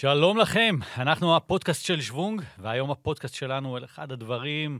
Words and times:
שלום 0.00 0.38
לכם, 0.38 0.76
אנחנו 0.98 1.36
הפודקאסט 1.36 1.84
של 1.84 2.00
שוונג, 2.00 2.42
והיום 2.58 2.90
הפודקאסט 2.90 3.34
שלנו 3.34 3.76
על 3.76 3.84
אחד 3.84 4.12
הדברים, 4.12 4.78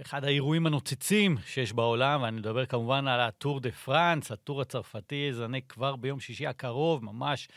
אחד 0.00 0.24
האירועים 0.24 0.66
הנוצצים 0.66 1.36
שיש 1.46 1.72
בעולם, 1.72 2.22
ואני 2.22 2.36
מדבר 2.36 2.66
כמובן 2.66 3.08
על 3.08 3.20
הטור 3.20 3.60
דה 3.60 3.70
פרנס, 3.70 4.32
הטור 4.32 4.60
הצרפתי 4.60 5.14
יזנק 5.30 5.62
כבר 5.68 5.96
ביום 5.96 6.20
שישי 6.20 6.46
הקרוב, 6.46 7.04
ממש 7.04 7.48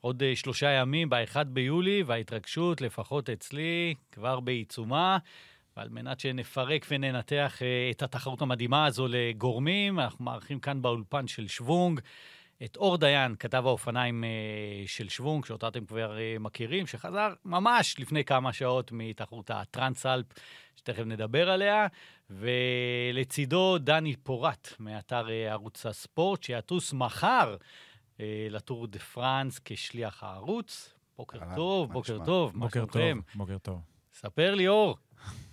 עוד 0.00 0.22
uh, 0.22 0.38
שלושה 0.38 0.70
ימים, 0.70 1.10
ב-1 1.10 1.44
ביולי, 1.44 2.02
וההתרגשות, 2.02 2.80
לפחות 2.80 3.30
אצלי, 3.30 3.94
כבר 4.12 4.40
בעיצומה. 4.40 5.18
ועל 5.76 5.88
מנת 5.88 6.20
שנפרק 6.20 6.86
וננתח 6.90 7.58
uh, 7.58 7.94
את 7.96 8.02
התחרות 8.02 8.42
המדהימה 8.42 8.86
הזו 8.86 9.06
לגורמים, 9.08 10.00
אנחנו 10.00 10.24
מארחים 10.24 10.60
כאן 10.60 10.82
באולפן 10.82 11.26
של 11.26 11.48
שוונג. 11.48 12.00
את 12.64 12.76
אור 12.76 12.98
דיין, 12.98 13.34
כתב 13.38 13.62
האופניים 13.66 14.24
uh, 14.24 14.88
של 14.88 15.08
שוונג, 15.08 15.44
שאותה 15.44 15.68
אתם 15.68 15.84
כבר 15.84 16.16
uh, 16.16 16.38
מכירים, 16.38 16.86
שחזר 16.86 17.32
ממש 17.44 18.00
לפני 18.00 18.24
כמה 18.24 18.52
שעות 18.52 18.92
מתחרות 18.92 19.50
הטרנס-אלפ, 19.50 20.26
שתכף 20.76 21.02
נדבר 21.02 21.50
עליה, 21.50 21.86
ולצידו 22.30 23.78
דני 23.78 24.16
פורט, 24.16 24.68
מאתר 24.80 25.26
uh, 25.26 25.30
ערוץ 25.52 25.86
הספורט, 25.86 26.42
שיטוס 26.42 26.92
מחר 26.92 27.56
לטור 28.50 28.86
דה 28.86 28.98
פרנס 28.98 29.60
כשליח 29.64 30.22
הערוץ. 30.22 30.94
בוקר 31.16 31.38
טוב, 31.56 31.92
בוקר? 31.92 32.18
טוב, 32.24 32.56
מה 32.56 32.66
בוקר 32.66 32.80
שלומכם? 32.80 33.20
טוב, 33.26 33.38
בוקר 33.38 33.58
טוב. 33.58 33.80
ספר 34.12 34.54
לי, 34.54 34.68
אור, 34.68 34.96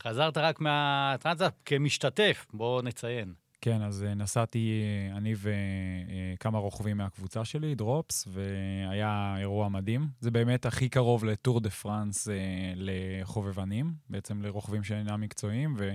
חזרת 0.04 0.38
רק 0.38 0.60
מהטרנס-אלפ 0.60 1.54
כמשתתף, 1.66 2.46
בואו 2.54 2.82
נציין. 2.82 3.34
כן, 3.62 3.82
אז 3.82 4.04
אה, 4.04 4.14
נסעתי, 4.14 4.82
אה, 4.82 5.18
אני 5.18 5.34
וכמה 5.38 6.58
רוכבים 6.58 6.98
מהקבוצה 6.98 7.46
שלי, 7.46 7.76
דרופס, 7.76 8.28
והיה 8.28 9.36
אירוע 9.40 9.70
מדהים. 9.70 10.08
זה 10.20 10.32
באמת 10.32 10.66
הכי 10.66 10.90
קרוב 10.90 11.26
לטור 11.26 11.60
דה 11.60 11.70
פרנס 11.70 12.30
אה, 12.30 12.34
לחובבנים, 12.76 13.94
בעצם 14.10 14.42
לרוכבים 14.42 14.84
שאינם 14.84 15.22
מקצועיים, 15.22 15.76
ו... 15.78 15.94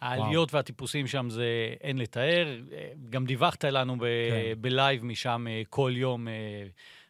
העליות 0.00 0.54
והטיפוסים 0.54 1.06
שם 1.06 1.30
זה 1.30 1.74
אין 1.80 1.98
לתאר. 1.98 2.60
אה, 2.72 2.92
גם 3.10 3.26
דיווחת 3.26 3.64
לנו 3.64 3.96
ב- 3.96 4.00
כן. 4.00 4.62
ב 4.62 4.70
live 4.70 5.04
משם 5.04 5.46
אה, 5.50 5.62
כל 5.70 5.92
יום 5.96 6.28
אה, 6.28 6.32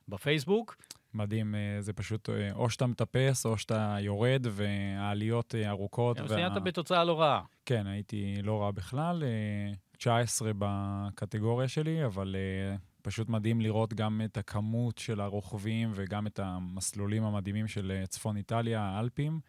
בפייסבוק. 0.09 0.77
מדהים, 1.15 1.55
אה, 1.55 1.81
זה 1.81 1.93
פשוט 1.93 2.31
אה, 2.31 2.53
או 2.53 2.71
שאתה 2.71 2.87
מטפס 2.87 3.47
או 3.47 3.59
שאתה 3.59 3.97
יורד, 4.01 4.47
והעליות 4.51 5.55
אה, 5.55 5.71
ארוכות. 5.71 6.17
גם 6.17 6.29
סיימת 6.29 6.63
בתוצאה 6.63 7.05
לא 7.05 7.21
רעה. 7.21 7.43
כן, 7.67 7.87
הייתי 7.87 8.37
לא 8.43 8.63
רע 8.63 8.71
בכלל, 8.71 9.23
אה, 9.23 9.75
19 9.99 10.51
בקטגוריה 10.59 11.69
שלי, 11.69 12.05
אבל 12.05 12.37
פשוט 13.03 13.29
מדהים 13.29 13.61
לראות 13.61 13.95
גם 13.95 14.21
את 14.25 14.37
הכמות 14.37 14.99
של 14.99 15.21
הרוכבים 15.21 15.91
וגם 15.95 16.27
את 16.27 16.39
המסלולים 16.39 17.25
המדהימים 17.25 17.69
של 17.69 18.03
צפון 18.09 18.37
איטליה, 18.37 18.83
האלפים. 18.83 19.41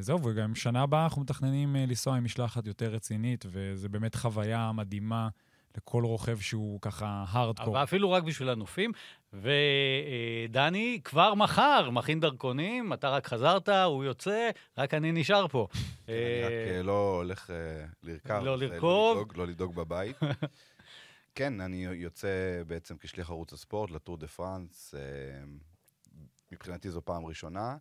זהו, 0.00 0.24
וגם 0.24 0.54
שנה 0.54 0.82
הבאה 0.82 1.04
אנחנו 1.04 1.22
מתכננים 1.22 1.76
לנסוע 1.76 2.16
עם 2.16 2.24
משלחת 2.24 2.66
יותר 2.66 2.90
רצינית, 2.90 3.44
וזה 3.48 3.88
באמת 3.88 4.14
חוויה 4.14 4.72
מדהימה 4.72 5.28
לכל 5.76 6.04
רוכב 6.04 6.38
שהוא 6.38 6.80
ככה 6.80 7.24
הארדקור. 7.28 7.66
אבל 7.66 7.82
אפילו 7.82 8.10
רק 8.10 8.22
בשביל 8.22 8.48
הנופים. 8.48 8.92
ודני 9.32 11.00
כבר 11.04 11.34
מחר 11.34 11.90
מכין 11.90 12.20
דרכונים, 12.20 12.92
אתה 12.92 13.08
רק 13.08 13.26
חזרת, 13.26 13.68
הוא 13.68 14.04
יוצא, 14.04 14.50
רק 14.78 14.94
אני 14.94 15.12
נשאר 15.12 15.48
פה. 15.48 15.68
כן, 16.06 16.12
אני 16.12 16.44
רק 16.44 16.52
אה, 16.52 16.76
אה, 16.76 16.82
לא 16.82 17.16
הולך 17.16 17.50
אה, 17.50 17.86
לרכב. 18.02 18.40
לא 18.44 18.58
זה 18.58 18.66
לרכוב. 18.66 19.36
לא 19.36 19.46
לדאוג 19.46 19.74
בבית. 19.74 20.16
כן, 21.34 21.60
אני 21.60 21.76
יוצא 21.76 22.62
בעצם 22.66 22.96
כשליח 22.96 23.30
ערוץ 23.30 23.52
הספורט 23.52 23.90
לטור 23.90 24.16
דה 24.16 24.26
פרנס. 24.26 24.94
מבחינתי 26.52 26.90
זו 26.90 27.02
פעם 27.04 27.26
ראשונה. 27.26 27.76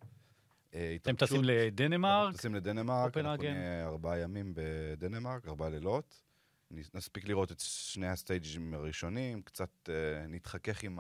אתם 0.70 1.16
טסים 1.16 1.44
לדנמרק, 1.44 2.26
אנחנו 2.26 2.38
טסים 2.38 2.56
לדנמרק, 2.56 3.18
אנחנו. 3.18 3.44
נהיה 3.44 3.86
ארבעה 3.86 4.20
ימים 4.20 4.54
בדנמרק, 4.56 5.48
ארבעה 5.48 5.70
לילות. 5.70 6.25
נספיק 6.94 7.28
לראות 7.28 7.52
את 7.52 7.60
שני 7.60 8.08
הסטייג'ים 8.08 8.74
הראשונים, 8.74 9.42
קצת 9.42 9.90
אה, 9.90 10.28
נתחכך 10.28 10.84
עם 10.84 11.00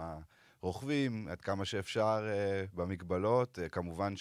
הרוכבים 0.61 1.27
עד 1.27 1.41
כמה 1.41 1.65
שאפשר 1.65 2.25
אה, 2.29 2.65
במגבלות. 2.73 3.59
אה, 3.59 3.69
כמובן 3.69 4.13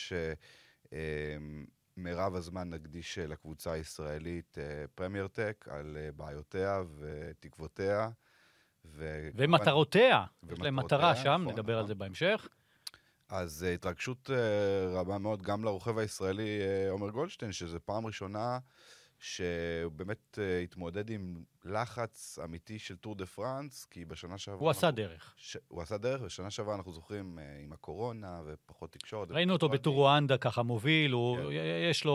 שמרב 1.97 2.35
הזמן 2.35 2.71
נקדיש 2.71 3.19
אה, 3.19 3.27
לקבוצה 3.27 3.73
הישראלית 3.73 4.59
אה, 4.59 4.85
פרמייר 4.95 5.29
טק 5.29 5.67
על 5.71 5.97
אה, 6.01 6.13
בעיותיה 6.13 6.83
ותקוותיה. 6.99 8.11
וכמובן- 8.85 9.55
ומטרותיה. 9.55 10.25
יש 10.53 10.59
להם 10.61 10.77
מטרה 10.77 11.17
שם, 11.17 11.41
נכון, 11.43 11.53
נדבר 11.53 11.73
על 11.73 11.79
נכון. 11.79 11.89
זה 11.89 11.95
בהמשך. 11.95 12.49
אז 13.29 13.67
uh, 13.69 13.75
התרגשות 13.75 14.31
uh, 14.31 14.33
רבה 14.99 15.19
מאוד 15.19 15.43
גם 15.43 15.65
לרוכב 15.65 15.99
הישראלי 15.99 16.61
uh, 16.61 16.91
עומר 16.91 17.11
גולדשטיין, 17.11 17.53
שזו 17.53 17.79
פעם 17.85 18.07
ראשונה 18.07 18.59
שהוא 19.25 19.93
באמת 19.93 20.39
uh, 20.39 20.65
התמודד 20.65 21.11
עם 21.11 21.43
לחץ 21.65 22.39
אמיתי 22.45 22.79
של 22.79 22.97
טור 22.97 23.15
דה 23.15 23.27
פרנס, 23.27 23.85
כי 23.85 24.05
בשנה 24.05 24.39
שעברה... 24.39 24.61
הוא 24.61 24.71
עשה 24.71 24.87
אנחנו- 24.87 24.97
דרך. 25.03 25.35
ש... 25.37 25.57
הוא 25.69 25.83
עשה 25.83 25.99
דרך, 25.99 26.23
בשנה 26.23 26.51
שעברה 26.51 26.75
אנחנו 26.75 26.93
זוכרים 26.93 27.39
uh, 27.39 27.63
עם 27.65 27.73
הקורונה 27.73 28.43
ופחות 28.47 28.93
תקשורת. 28.93 29.31
ראינו 29.31 29.53
אותו 29.53 29.67
ופחות 29.67 29.81
בטורואנדה 29.81 30.39
ככה 30.39 30.63
מוביל, 30.63 31.13
הוא- 31.13 31.37
כן. 31.37 31.43
יש 31.91 32.05
לו, 32.05 32.13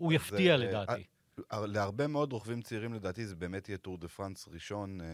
הוא 0.00 0.12
יפתיע 0.12 0.52
אה, 0.52 0.56
לדעתי. 0.56 1.04
הר- 1.50 1.66
להרבה 1.66 2.06
מאוד 2.06 2.32
רוכבים 2.32 2.62
צעירים 2.62 2.94
לדעתי 2.94 3.26
זה 3.26 3.36
באמת 3.36 3.68
יהיה 3.68 3.78
טור 3.78 3.98
דה 3.98 4.08
פרנס 4.08 4.48
ראשון, 4.48 5.00
אה. 5.00 5.06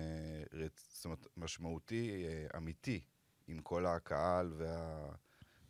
זאת 0.93 1.05
אומרת, 1.05 1.27
משמעותי, 1.37 2.25
אה, 2.29 2.59
אמיתי, 2.59 3.01
עם 3.49 3.59
כל 3.59 3.87
הקהל 3.87 4.53
וה... 4.59 5.09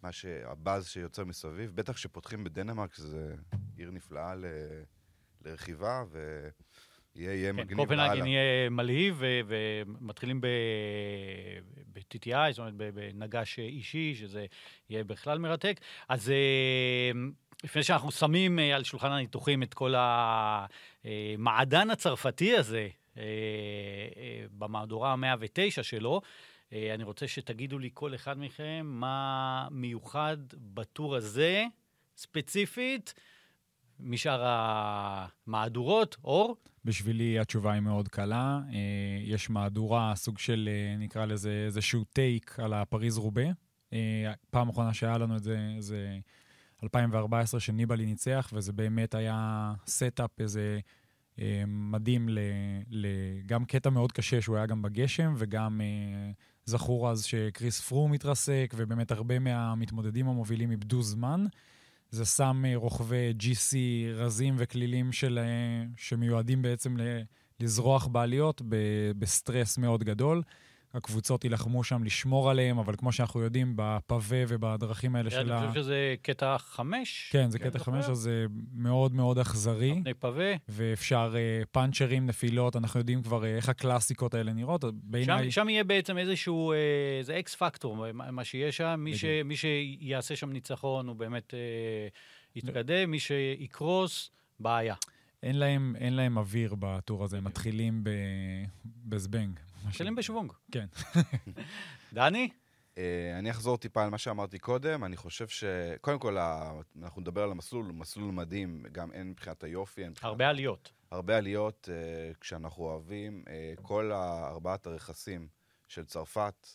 מה 0.03 0.13
ש... 0.13 0.25
הבאז 0.27 0.89
שיוצר 0.89 1.25
מסביב, 1.25 1.73
בטח 1.75 1.93
כשפותחים 1.93 2.45
בדנמרק, 2.45 2.95
שזה 2.95 3.35
עיר 3.77 3.91
נפלאה 3.91 4.35
ל... 4.35 4.45
לרכיבה, 5.47 6.05
ויהיה 6.11 7.35
יהיה 7.35 7.53
כן, 7.53 7.57
מגניב 7.57 7.79
קופנהגן 7.79 8.15
לאללה. 8.15 8.29
יהיה 8.29 8.71
מלהיב, 8.71 9.17
ו- 9.19 9.41
ומתחילים 9.47 10.41
ב-TTI, 10.41 12.51
זאת 12.51 12.59
אומרת, 12.59 12.75
בנגש 12.95 13.59
אישי, 13.59 14.15
שזה 14.15 14.47
יהיה 14.91 15.05
בכלל 15.05 15.39
מרתק. 15.39 15.81
אז 16.09 16.31
אה, 16.31 17.11
לפני 17.65 17.83
שאנחנו 17.83 18.11
שמים 18.11 18.59
אה, 18.59 18.77
על 18.77 18.85
שולחן 18.85 19.13
הניתוחים 19.13 19.63
את 19.63 19.75
כל 19.75 19.95
המעדן 21.05 21.91
הצרפתי 21.91 22.57
הזה, 22.57 22.89
אה, 23.19 23.23
אה, 24.17 24.45
במהדורה 24.59 25.13
ה-109 25.13 25.83
שלו, 25.83 26.21
אה, 26.73 26.95
אני 26.95 27.05
רוצה 27.05 27.29
שתגידו 27.29 27.79
לי 27.79 27.91
כל 27.95 28.15
אחד 28.15 28.39
מכם 28.39 28.87
מה 28.87 29.69
מיוחד 29.71 30.37
בטור 30.75 31.17
הזה, 31.17 31.65
ספציפית, 32.17 33.15
משאר 34.01 34.43
המהדורות. 34.47 36.17
אור? 36.25 36.57
בשבילי 36.85 37.39
התשובה 37.39 37.73
היא 37.73 37.81
מאוד 37.81 38.09
קלה. 38.09 38.61
אה, 38.73 38.79
יש 39.23 39.51
מהדורה, 39.51 40.13
סוג 40.17 40.39
של, 40.39 40.69
אה, 40.73 40.97
נקרא 40.99 41.25
לזה 41.25 41.65
איזשהו 41.67 42.05
טייק 42.05 42.57
על 42.59 42.73
הפריז 42.73 43.19
רובה. 43.19 43.47
אה, 43.93 44.33
פעם 44.51 44.69
אחרונה 44.69 44.95
שהיה 44.95 45.19
לנו 45.19 45.37
את 45.37 45.43
זה, 45.43 45.59
זה 45.79 46.19
2014 46.83 47.61
שניבלי 47.61 48.07
ניצח, 48.07 48.51
וזה 48.53 48.73
באמת 48.73 49.15
היה 49.15 49.73
סטייג' 49.87 50.41
איזה 50.41 50.81
מדהים, 51.67 52.29
ל, 52.29 52.39
ל, 52.91 53.07
גם 53.47 53.65
קטע 53.65 53.91
מאוד 53.91 54.13
קשה 54.13 54.41
שהוא 54.41 54.57
היה 54.57 54.67
גם 54.67 54.83
בגשם, 54.83 55.35
וגם 55.39 55.81
זכור 56.65 57.11
אז 57.11 57.25
שקריס 57.25 57.81
פרום 57.81 58.13
התרסק, 58.13 58.75
ובאמת 58.77 59.11
הרבה 59.11 59.39
מהמתמודדים 59.39 60.29
המובילים 60.29 60.71
איבדו 60.71 61.03
זמן. 61.03 61.45
זה 62.11 62.25
שם 62.25 62.63
אה, 62.67 62.73
רוכבי 62.77 63.33
GC 63.39 63.77
רזים 64.15 64.55
וקלילים 64.59 65.13
של, 65.13 65.39
אה, 65.39 65.85
שמיועדים 65.97 66.63
בעצם 66.63 66.97
לזרוח 67.61 68.07
בעליות 68.07 68.63
בסטרס 69.19 69.79
מאוד 69.79 70.05
גדול. 70.05 70.43
הקבוצות 70.97 71.45
יילחמו 71.45 71.85
שם 71.85 72.05
לשמור 72.05 72.51
עליהם, 72.51 72.79
אבל 72.79 72.97
כמו 72.97 73.13
שאנחנו 73.13 73.41
יודעים, 73.41 73.73
בפאבה 73.77 74.37
ובדרכים 74.49 75.17
האלה 75.17 75.31
של 75.31 75.53
אני 75.53 75.53
ה... 75.53 75.69
חושב 75.69 75.81
שזה 75.81 76.15
קטע 76.23 76.59
חמש. 76.59 77.29
כן, 77.33 77.51
זה 77.51 77.59
כן, 77.59 77.71
קטע? 77.71 77.79
חמש, 77.79 78.09
אז 78.09 78.19
זה 78.19 78.47
מאוד 78.73 79.15
מאוד 79.15 79.39
אכזרי, 79.39 80.01
פני 80.03 80.15
פאבה. 80.15 80.55
ואפשר 80.69 81.35
אה, 81.37 81.63
פאנצ'רים, 81.73 82.27
נפילות, 82.27 82.77
אנחנו 82.77 83.01
יודעים 83.01 83.23
כבר 83.23 83.45
אה, 83.45 83.57
איך 83.57 83.69
הקלאסיקות 83.69 84.35
האלה 84.35 84.53
נראות. 84.53 84.85
שם, 85.51 85.69
יהיה 85.69 85.85
בעצם 85.85 86.19
איזשהו, 86.19 86.73
אה, 86.73 86.77
זה 87.23 87.39
X 87.39 87.55
factor, 87.55 88.13
מה, 88.13 88.45
שיש 88.45 88.77
שם. 88.77 88.95
מי, 88.99 89.17
ש, 89.17 89.25
בדיוק. 89.25 89.47
מי 89.47 89.57
שיעשה 89.57 90.37
שם 90.37 90.53
ניצחון, 90.53 91.09
הוא 91.09 91.17
באמת 91.17 91.55
אה, 91.55 92.09
יתקדם, 92.57 93.11
מי 93.11 93.19
שיקרוס, 93.19 94.31
בעיה. 94.61 94.95
אין 95.43 95.59
להם, 95.59 95.97
אין 95.99 96.13
להם 96.15 96.39
אוויר 96.39 96.75
בטור 96.79 97.25
הזה, 97.25 97.39
הם 97.39 97.45
מתחילים. 97.45 98.05
בזבנג. 99.09 99.61
מתחילים 99.87 100.15
בשוונג. 100.15 100.53
כן. 100.73 100.87
דני? 102.13 102.49
אה, 102.99 103.39
אני 103.39 103.51
אחזור 103.51 103.79
טיפה 103.79 104.05
על 104.05 104.11
מה 104.11 104.19
שאמרתי 104.19 104.59
קודם, 104.59 105.05
אני 105.05 105.17
חושב 105.17 105.49
ש... 105.49 105.65
קודם 106.01 106.19
כל, 106.19 106.37
אנחנו 107.03 107.21
נדבר 107.21 107.43
על 107.43 107.51
המסלול, 107.51 107.87
הוא 107.87 107.95
מסלול 107.95 108.33
מדהים, 108.33 108.83
גם 108.93 109.11
הן 109.15 109.31
מבחינת 109.31 109.65
היופי, 109.65 110.05
הן 110.05 110.11
מבחינת... 110.11 110.25
הרבה 110.25 110.49
עליות. 110.49 110.93
הרבה 111.11 111.37
עליות 111.37 111.89
uh, 111.89 112.37
כמו 112.41 112.57
שאנחנו 112.57 112.85
אוהבים. 112.85 113.45
Uh, 113.47 113.83
כל 113.83 114.13
ארבעת 114.13 114.87
הרכסים 114.87 115.49
של 115.89 116.05
צרפת, 116.05 116.67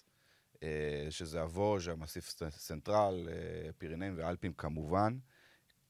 אה, 0.63 1.07
שזה 1.09 1.41
הווז', 1.41 1.87
המסיף 1.87 2.33
סנטרל, 2.49 3.29
אה, 3.31 3.71
פירינאים 3.77 4.13
ואלפים 4.17 4.53
כמובן. 4.53 5.17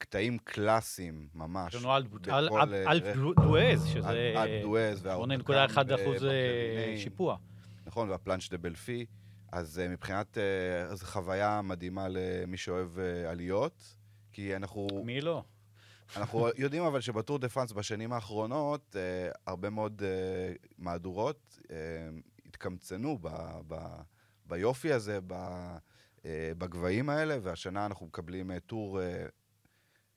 קטעים 0.01 0.37
קלאסיים 0.37 1.27
ממש. 1.35 1.73
יש 1.73 1.81
לנו 1.81 1.93
אה, 1.93 1.99
רך- 2.39 3.17
דואז', 3.43 3.85
שזה 3.87 4.09
אלפ 4.09 4.63
דואז 4.63 5.05
והאוטוקאם 5.05 5.39
8.1 5.41 5.71
אחוז 5.95 6.23
בברקלינאים. 6.23 6.97
שיפוע. 6.97 7.37
נכון, 7.85 8.09
והפלאנש 8.09 8.49
דה 8.49 8.57
בלפי. 8.57 9.05
אז 9.51 9.81
uh, 9.85 9.89
מבחינת, 9.91 10.37
uh, 10.91 10.95
זו 10.95 11.05
חוויה 11.05 11.61
מדהימה 11.63 12.07
למי 12.09 12.57
שאוהב 12.57 12.99
עליות, 13.29 13.95
כי 14.31 14.55
אנחנו, 14.55 14.87
מי 15.05 15.21
לא? 15.21 15.43
אנחנו 16.17 16.47
יודעים 16.57 16.83
אבל 16.83 17.01
שבטור 17.01 17.39
דה 17.39 17.49
פרנס 17.49 17.71
בשנים 17.71 18.13
האחרונות, 18.13 18.95
הרבה 19.47 19.69
מאוד 19.69 20.01
מהדורות 20.77 21.59
התקמצנו 22.45 23.17
ב, 23.21 23.29
ב, 23.67 23.75
ביופי 24.45 24.93
הזה, 24.93 25.19
ב, 25.27 25.35
בגבהים 26.57 27.09
האלה, 27.09 27.37
והשנה 27.41 27.85
אנחנו 27.85 28.05
מקבלים 28.05 28.59
טור, 28.59 28.99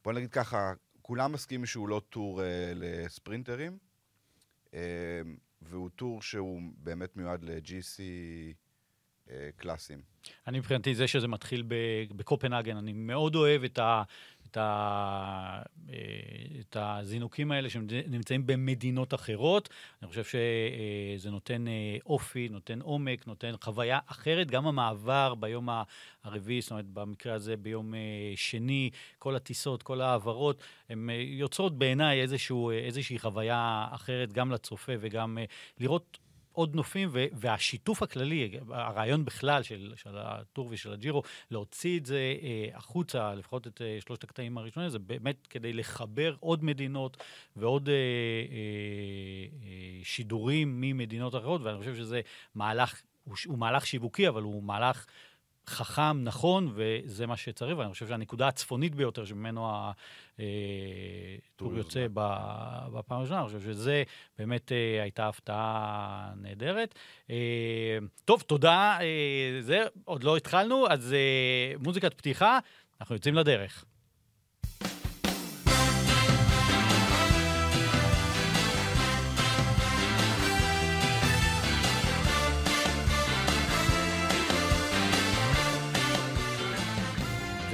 בוא 0.05 0.12
נגיד 0.12 0.31
ככה, 0.31 0.73
כולם 1.03 1.33
מסכימים 1.33 1.67
שהוא 1.67 1.89
לא 1.89 2.03
טור 2.11 2.41
uh, 2.41 2.45
לספרינטרים, 2.75 3.79
uh, 4.71 4.75
והוא 5.62 5.91
טור 5.97 6.23
שהוא 6.23 6.61
באמת 6.77 7.17
מיועד 7.17 7.45
ל-GC 7.45 8.01
אה, 9.31 9.49
קלאסיים. 9.56 10.03
אני 10.47 10.59
מבחינתי, 10.59 10.95
זה 10.95 11.06
שזה 11.06 11.29
מתחיל 11.29 11.65
בקופנהגן, 12.17 12.77
אני 12.77 12.93
מאוד 12.93 13.35
אוהב 13.35 13.65
את, 13.65 13.79
ה, 13.79 14.03
את, 14.55 14.59
ה, 14.59 15.62
אה, 15.93 15.97
את 16.61 16.77
הזינוקים 16.81 17.53
האלה 17.53 17.71
שנמצאים 17.71 18.47
במדינות 18.47 19.15
אחרות. 19.15 19.69
אני 20.03 20.09
חושב 20.09 20.25
שזה 20.25 21.31
נותן 21.31 21.69
אה, 21.69 21.97
אופי, 22.06 22.49
נותן 22.49 22.81
עומק, 22.81 23.27
נותן 23.27 23.53
חוויה 23.61 23.99
אחרת. 24.06 24.51
גם 24.51 24.67
המעבר 24.67 25.35
ביום 25.35 25.69
הרביעי, 26.25 26.61
זאת 26.61 26.71
אומרת, 26.71 26.85
במקרה 26.87 27.35
הזה 27.35 27.56
ביום 27.56 27.95
אה, 27.95 28.01
שני, 28.37 28.91
כל 29.19 29.37
הטיסות, 29.37 29.83
כל 29.83 30.01
ההעברות, 30.01 30.62
הן 30.89 31.11
אה, 31.11 31.15
יוצרות 31.15 31.79
בעיניי 31.79 32.19
אה, 32.19 32.23
איזושהי 32.87 33.19
חוויה 33.19 33.87
אחרת, 33.91 34.33
גם 34.33 34.53
לצופה 34.53 34.93
וגם 35.01 35.39
אה, 35.39 35.45
לראות 35.81 36.19
עוד 36.55 36.75
נופים, 36.77 37.09
והשיתוף 37.12 38.03
הכללי, 38.03 38.59
הרעיון 38.69 39.25
בכלל 39.25 39.62
של, 39.62 39.93
של 39.97 40.19
הטור 40.19 40.69
ושל 40.71 40.93
הג'ירו, 40.93 41.23
להוציא 41.51 41.99
את 41.99 42.06
זה 42.06 42.35
אה, 42.43 42.69
החוצה, 42.75 43.35
לפחות 43.35 43.67
את 43.67 43.83
אה, 43.83 43.99
שלושת 44.06 44.25
הקטעים 44.25 44.59
הראשונים, 44.59 44.89
זה 44.89 44.99
באמת 44.99 45.47
כדי 45.47 45.73
לחבר 45.73 46.35
עוד 46.41 46.65
מדינות 46.65 47.17
ועוד 47.56 47.89
אה, 47.89 47.95
אה, 47.95 47.99
אה, 49.62 50.05
שידורים 50.05 50.81
ממדינות 50.81 51.35
אחרות, 51.35 51.61
ואני 51.65 51.79
חושב 51.79 51.97
שזה 51.97 52.21
מהלך, 52.55 53.03
הוא, 53.25 53.37
הוא 53.47 53.59
מהלך 53.59 53.87
שיווקי, 53.87 54.29
אבל 54.29 54.43
הוא 54.43 54.62
מהלך... 54.62 55.06
חכם, 55.69 56.25
נכון, 56.25 56.72
וזה 56.75 57.26
מה 57.26 57.37
שצריך, 57.37 57.78
ואני 57.78 57.93
חושב 57.93 58.08
שהנקודה 58.08 58.49
הצפונית 58.49 58.94
ביותר 58.94 59.25
שממנו 59.25 59.69
הטור 59.69 60.44
טור 61.56 61.76
יוצא 61.76 62.06
בפעם 62.93 63.19
הראשונה, 63.19 63.40
אני 63.40 63.46
חושב 63.46 63.61
שזה 63.61 64.02
באמת 64.38 64.72
אה, 64.72 65.02
הייתה 65.02 65.28
הפתעה 65.28 66.32
נהדרת. 66.37 66.94
אה, 67.31 67.99
טוב, 68.25 68.40
תודה. 68.40 68.99
אה, 69.00 69.61
זה, 69.61 69.82
עוד 70.05 70.25
לא 70.25 70.37
התחלנו, 70.37 70.87
אז 70.90 71.12
אה, 71.12 71.72
מוזיקת 71.78 72.14
פתיחה, 72.14 72.58
אנחנו 73.00 73.14
יוצאים 73.14 73.34
לדרך. 73.34 73.84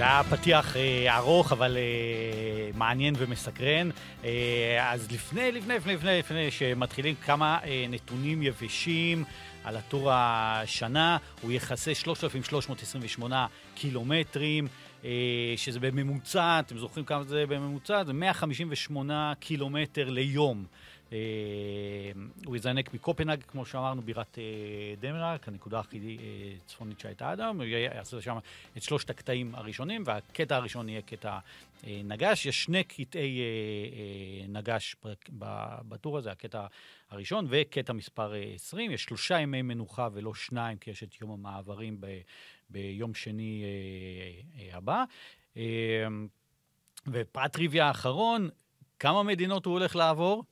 זה 0.01 0.05
היה 0.05 0.23
פתיח 0.31 0.77
אה, 0.77 1.17
ארוך, 1.17 1.53
אבל 1.53 1.77
אה, 1.77 2.71
מעניין 2.75 3.15
ומסקרן. 3.19 3.91
אה, 4.25 4.93
אז 4.93 5.13
לפני, 5.13 5.53
לפני, 5.53 5.75
לפני, 5.75 5.95
לפני, 5.95 6.19
לפני 6.19 6.51
שמתחילים 6.51 7.15
כמה 7.15 7.59
אה, 7.65 7.87
נתונים 7.89 8.43
יבשים 8.43 9.25
על 9.65 9.77
הטור 9.77 10.11
השנה, 10.13 11.17
הוא 11.41 11.53
יכסה 11.53 11.95
3,328 11.95 13.47
קילומטרים, 13.75 14.69
אה, 15.05 15.11
שזה 15.57 15.81
בממוצע, 15.81 16.61
אתם 16.61 16.79
זוכרים 16.79 17.05
כמה 17.05 17.25
זה 17.25 17.45
בממוצע? 17.49 18.05
זה 18.05 18.13
158 18.13 19.33
קילומטר 19.41 20.11
ליום. 20.11 20.65
אה, 21.13 21.19
הוא 22.45 22.57
יזנק 22.57 22.95
מקופנהג, 22.95 23.43
כמו 23.43 23.67
שאמרנו, 23.67 24.03
בירת 24.03 24.39
אה, 24.39 24.95
דנמרק, 25.01 25.49
הנקודה 25.49 25.81
הכי 25.81 26.19
אה, 26.21 26.53
צפונית 26.67 27.01
שהייתה 27.01 27.31
עד 27.31 27.41
היום, 27.41 27.57
הוא 27.57 27.65
יעשה 27.65 28.21
שם 28.21 28.39
את 28.77 28.83
שלושת 28.83 29.11
הקטעים 29.11 29.55
הראשונים, 29.55 30.03
והקטע 30.07 30.57
הראשון 30.57 30.89
יהיה 30.89 31.03
קטע 31.03 31.39
נגש. 32.05 32.47
יש 32.47 32.65
שני 32.65 32.85
קטעי 32.85 33.41
נגש 34.49 34.97
בטור 35.89 36.19
הזה, 36.19 36.33
הקטע 36.33 36.67
הראשון 37.11 37.47
וקטע 37.51 37.93
מספר 37.93 38.35
אה, 38.35 38.53
20. 38.55 38.91
יש 38.91 39.03
שלושה 39.03 39.41
ימי 39.41 39.63
מנוחה 39.63 40.09
ולא 40.13 40.35
שניים, 40.35 40.79
כי 40.79 40.91
יש 40.91 41.03
את 41.03 41.21
יום 41.21 41.31
המעברים 41.31 42.01
ב, 42.01 42.07
ביום 42.71 43.15
שני 43.15 43.65
הבא. 44.73 45.05
ופרט 47.07 47.53
טריוויה 47.53 47.87
האחרון, 47.87 48.49
כמה 48.99 49.23
מדינות 49.23 49.67
הוא 49.67 49.73
הולך 49.73 49.97
לעבור? 49.97 50.45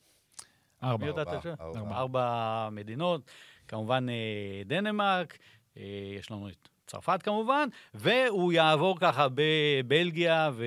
ארבע. 0.82 1.06
ארבע, 1.06 1.38
השם? 1.38 1.54
ארבע. 1.60 1.96
ארבע 1.96 2.68
מדינות, 2.72 3.30
כמובן 3.68 4.06
אה, 4.08 4.62
דנמרק, 4.66 5.38
אה, 5.76 5.82
יש 6.18 6.30
לנו 6.30 6.48
את 6.48 6.68
צרפת 6.86 7.22
כמובן, 7.22 7.68
והוא 7.94 8.52
יעבור 8.52 8.98
ככה 9.00 9.26
בבלגיה 9.34 10.50
ו- 10.52 10.64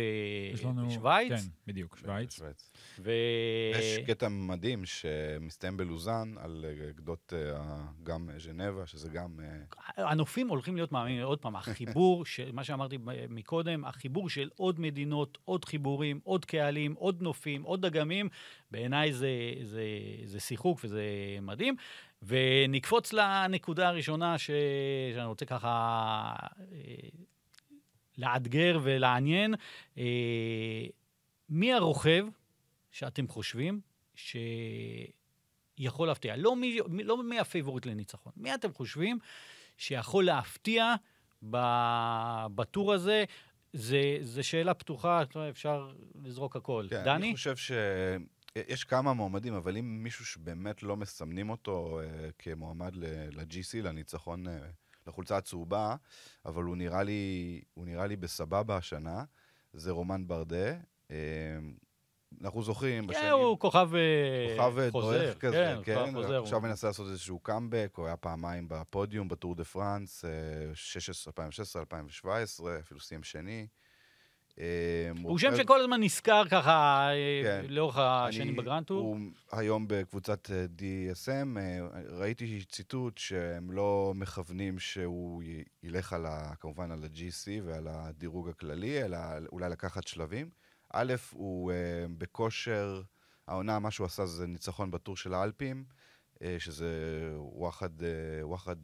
יש 0.53 0.65
לנו... 0.65 0.87
ושוויץ. 0.87 1.29
כן, 1.29 1.47
בדיוק, 1.67 1.97
שווייץ. 1.97 2.39
ו... 3.03 3.11
יש 3.79 3.97
קטע 4.07 4.27
מדהים 4.29 4.85
שמסתיים 4.85 5.77
בלוזאן 5.77 6.33
על 6.37 6.65
אה, 6.67 6.91
גדות 6.91 7.33
אה, 7.35 7.61
גם 8.03 8.29
ז'נבה, 8.37 8.87
שזה 8.87 9.09
גם... 9.09 9.39
אה, 9.97 10.09
הנופים 10.09 10.47
הולכים 10.47 10.75
להיות 10.75 10.91
מאמינים, 10.91 11.23
עוד 11.23 11.39
פעם, 11.39 11.55
החיבור, 11.55 12.25
של, 12.31 12.51
מה 12.51 12.63
שאמרתי 12.63 12.97
מקודם, 13.29 13.85
החיבור 13.85 14.29
של 14.29 14.49
עוד 14.55 14.79
מדינות, 14.79 15.37
עוד 15.45 15.65
חיבורים, 15.65 16.19
עוד 16.23 16.45
קהלים, 16.45 16.93
עוד 16.93 17.21
נופים, 17.21 17.63
עוד 17.63 17.85
דגמים, 17.85 18.29
בעיניי 18.71 19.13
זה, 19.13 19.29
זה, 19.63 19.83
זה 20.25 20.39
שיחוק 20.39 20.79
וזה 20.83 21.03
מדהים. 21.41 21.75
ונקפוץ 22.23 23.13
לנקודה 23.13 23.87
הראשונה 23.87 24.37
ש... 24.37 24.51
שאני 25.13 25.25
רוצה 25.25 25.45
ככה 25.45 26.33
אה, 26.59 27.09
לאתגר 28.17 28.79
ולעניין. 28.83 29.53
אה, 29.97 30.03
מי 31.49 31.73
הרוכב 31.73 32.25
שאתם 32.91 33.27
חושבים 33.27 33.81
שיכול 34.15 36.07
להפתיע? 36.07 36.35
לא 36.35 36.55
מי, 36.55 36.79
לא 37.03 37.23
מי 37.23 37.39
הפייבוריט 37.39 37.85
לניצחון, 37.85 38.33
מי 38.37 38.53
אתם 38.53 38.73
חושבים 38.73 39.19
שיכול 39.77 40.25
להפתיע 40.25 40.95
בטור 42.55 42.93
הזה? 42.93 43.23
זה, 43.73 44.17
זה 44.21 44.43
שאלה 44.43 44.73
פתוחה, 44.73 45.23
אפשר 45.49 45.91
לזרוק 46.23 46.55
הכל. 46.55 46.87
כן, 46.89 47.03
דני? 47.03 47.27
אני 47.27 47.35
חושב 47.35 47.55
שיש 47.55 48.83
כמה 48.83 49.13
מועמדים, 49.13 49.53
אבל 49.53 49.77
אם 49.77 50.03
מישהו 50.03 50.25
שבאמת 50.25 50.83
לא 50.83 50.97
מסמנים 50.97 51.49
אותו 51.49 51.99
אה, 51.99 52.29
כמועמד 52.39 52.95
ל-GC, 52.95 53.83
לניצחון, 53.83 54.47
אה, 54.47 54.59
לחולצה 55.07 55.37
הצהובה, 55.37 55.95
אבל 56.45 56.63
הוא 56.63 56.77
נראה 56.77 57.03
לי, 57.03 57.61
הוא 57.73 57.85
נראה 57.85 58.07
לי 58.07 58.15
בסבבה 58.15 58.77
השנה, 58.77 59.23
זה 59.73 59.91
רומן 59.91 60.27
ברדה. 60.27 60.73
אה, 61.11 61.17
אנחנו 62.43 62.63
זוכרים, 62.63 63.03
כן, 63.03 63.13
בשנים... 63.13 63.31
הוא 63.31 63.59
כוכב, 63.59 63.89
אה, 63.95 64.55
כוכב 64.57 64.79
אה, 64.79 64.91
חוזר. 64.91 65.17
דועך 65.23 65.37
כזה, 65.37 65.73
כן, 65.75 65.95
כן, 65.95 65.99
כוכב 66.05 66.13
חוזר. 66.15 66.41
עכשיו 66.41 66.59
הוא- 66.59 66.67
מנסה 66.67 66.87
לעשות 66.87 67.07
איזשהו 67.09 67.39
קאמבק, 67.39 67.93
הוא 67.95 68.05
היה 68.05 68.17
פעמיים 68.17 68.65
בפודיום 68.69 69.27
בטור 69.27 69.55
דה 69.55 69.63
פרנס, 69.63 70.25
אה, 70.25 70.29
16, 70.73 71.31
2016, 71.31 71.79
2017, 71.81 72.79
אפילו 72.79 72.99
סיים 72.99 73.23
שני. 73.23 73.67
אה, 74.59 74.65
הוא 75.23 75.37
שם 75.37 75.55
שכל 75.57 75.79
הזמן 75.81 76.03
נזכר 76.03 76.43
ככה 76.49 77.07
אה, 77.11 77.41
כן. 77.43 77.65
לאורך 77.69 77.97
השנים 77.97 78.47
אני- 78.47 78.57
בגרנד 78.57 78.85
טור. 78.85 78.99
הוא 78.99 79.17
היום 79.51 79.85
בקבוצת 79.87 80.51
אה, 80.51 80.65
DSM, 80.77 81.57
אה, 81.57 81.79
ראיתי 82.09 82.63
ציטוט 82.69 83.17
שהם 83.17 83.71
לא 83.71 84.11
מכוונים 84.15 84.79
שהוא 84.79 85.43
ילך 85.83 86.13
על 86.13 86.25
ה, 86.25 86.53
כמובן 86.59 86.91
על 86.91 87.03
ה-GC 87.03 87.47
ועל 87.63 87.87
הדירוג 87.89 88.49
הכללי, 88.49 89.03
אלא 89.03 89.17
אולי 89.51 89.69
לקחת 89.69 90.07
שלבים. 90.07 90.49
א', 90.93 91.13
הוא 91.31 91.71
אה, 91.71 92.05
בכושר, 92.17 93.01
העונה, 93.47 93.79
מה 93.79 93.91
שהוא 93.91 94.05
עשה 94.05 94.25
זה 94.25 94.47
ניצחון 94.47 94.91
בטור 94.91 95.17
של 95.17 95.33
האלפים, 95.33 95.83
אה, 96.41 96.55
שזה 96.59 96.89
וואחד, 97.35 98.03
אה, 98.03 98.47
וואחד 98.47 98.75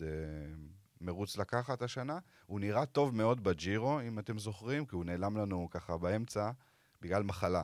מרוץ 1.01 1.37
לקחת 1.37 1.81
השנה. 1.81 2.19
הוא 2.45 2.59
נראה 2.59 2.85
טוב 2.85 3.15
מאוד 3.15 3.43
בג'ירו, 3.43 4.01
אם 4.01 4.19
אתם 4.19 4.39
זוכרים, 4.39 4.85
כי 4.85 4.95
הוא 4.95 5.05
נעלם 5.05 5.37
לנו 5.37 5.67
ככה 5.71 5.97
באמצע 5.97 6.51
בגלל 7.01 7.23
מחלה. 7.23 7.63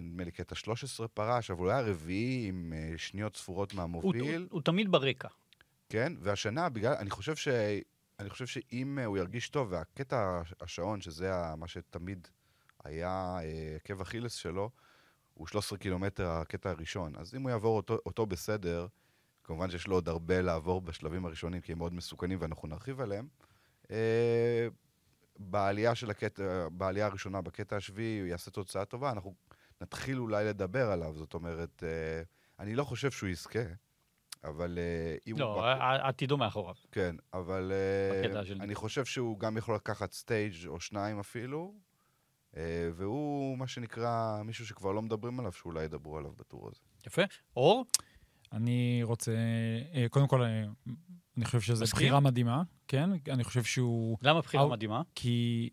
נדמה 0.00 0.24
לי 0.24 0.30
קטע 0.30 0.54
13 0.54 1.08
פרש, 1.08 1.50
אבל 1.50 1.60
הוא 1.60 1.70
היה 1.70 1.80
רביעי 1.80 2.48
עם 2.48 2.72
שניות 2.96 3.36
ספורות 3.36 3.72
הוא, 3.72 3.76
מהמוביל. 3.76 4.40
הוא, 4.40 4.48
הוא 4.50 4.62
תמיד 4.62 4.90
ברקע. 4.92 5.28
כן, 5.88 6.12
והשנה, 6.20 6.68
בגלל, 6.68 6.92
אני 6.92 7.10
חושב 7.10 7.36
ש... 7.36 7.48
אני 8.20 8.30
חושב 8.30 8.46
שאם 8.46 8.98
הוא 9.06 9.18
ירגיש 9.18 9.48
טוב, 9.48 9.72
והקטע 9.72 10.42
השעון, 10.60 11.00
שזה 11.00 11.32
מה 11.56 11.68
שתמיד 11.68 12.28
היה 12.86 13.38
אה, 13.42 13.76
עקב 13.76 14.00
אכילס 14.00 14.34
שלו, 14.34 14.70
הוא 15.34 15.46
13 15.46 15.78
קילומטר 15.78 16.28
הקטע 16.30 16.70
הראשון. 16.70 17.12
אז 17.16 17.34
אם 17.34 17.42
הוא 17.42 17.50
יעבור 17.50 17.76
אותו, 17.76 17.98
אותו 18.06 18.26
בסדר, 18.26 18.86
כמובן 19.44 19.70
שיש 19.70 19.86
לו 19.86 19.94
עוד 19.94 20.08
הרבה 20.08 20.40
לעבור 20.42 20.80
בשלבים 20.80 21.26
הראשונים, 21.26 21.60
כי 21.60 21.72
הם 21.72 21.78
מאוד 21.78 21.92
מסוכנים 21.94 22.38
ואנחנו 22.40 22.68
נרחיב 22.68 23.00
עליהם. 23.00 23.28
אה, 23.90 24.68
בעלייה 25.38 25.94
של 25.94 26.10
הקטע, 26.10 26.68
בעלייה 26.72 27.06
הראשונה, 27.06 27.40
בקטע 27.40 27.76
השביעי, 27.76 28.20
הוא 28.20 28.26
יעשה 28.28 28.50
תוצאה 28.50 28.84
טובה, 28.84 29.12
אנחנו 29.12 29.34
נתחיל 29.80 30.18
אולי 30.18 30.44
לדבר 30.44 30.90
עליו. 30.90 31.14
זאת 31.16 31.34
אומרת, 31.34 31.82
אה, 31.86 32.22
אני 32.58 32.74
לא 32.74 32.84
חושב 32.84 33.10
שהוא 33.10 33.28
יזכה, 33.28 33.60
אבל 34.44 34.78
אה, 34.78 35.16
אם 35.26 35.32
הוא... 35.32 35.40
לא, 35.40 35.56
בק- 35.58 35.80
ע- 35.80 36.08
עתידו 36.08 36.36
מאחוריו. 36.36 36.74
כן, 36.92 37.16
אבל 37.32 37.72
אה, 37.72 38.20
אני 38.60 38.74
חושב 38.74 39.04
שהוא 39.04 39.38
גם 39.40 39.56
יכול 39.56 39.74
לקחת 39.74 40.12
סטייג' 40.12 40.66
או 40.66 40.80
שניים 40.80 41.18
אפילו, 41.18 41.74
אה, 41.74 41.85
והוא 42.94 43.58
מה 43.58 43.66
שנקרא 43.66 44.42
מישהו 44.44 44.66
שכבר 44.66 44.92
לא 44.92 45.02
מדברים 45.02 45.40
עליו, 45.40 45.52
שאולי 45.52 45.84
ידברו 45.84 46.18
עליו 46.18 46.32
בטור 46.38 46.68
הזה. 46.68 46.80
יפה. 47.06 47.22
אור? 47.56 47.84
אני 48.52 49.00
רוצה, 49.02 49.32
אה, 49.94 50.06
קודם 50.10 50.28
כל, 50.28 50.42
אה, 50.42 50.64
אני 51.36 51.44
חושב 51.44 51.60
שזו? 51.60 51.84
בחירה 51.84 52.20
מדהימה, 52.20 52.62
כן? 52.88 53.10
אני 53.30 53.44
חושב 53.44 53.64
שהוא, 53.64 54.18
למה 54.22 54.40
בחירה 54.40 54.64
אה- 54.64 54.68
מדהימה? 54.68 55.02
כי 55.14 55.68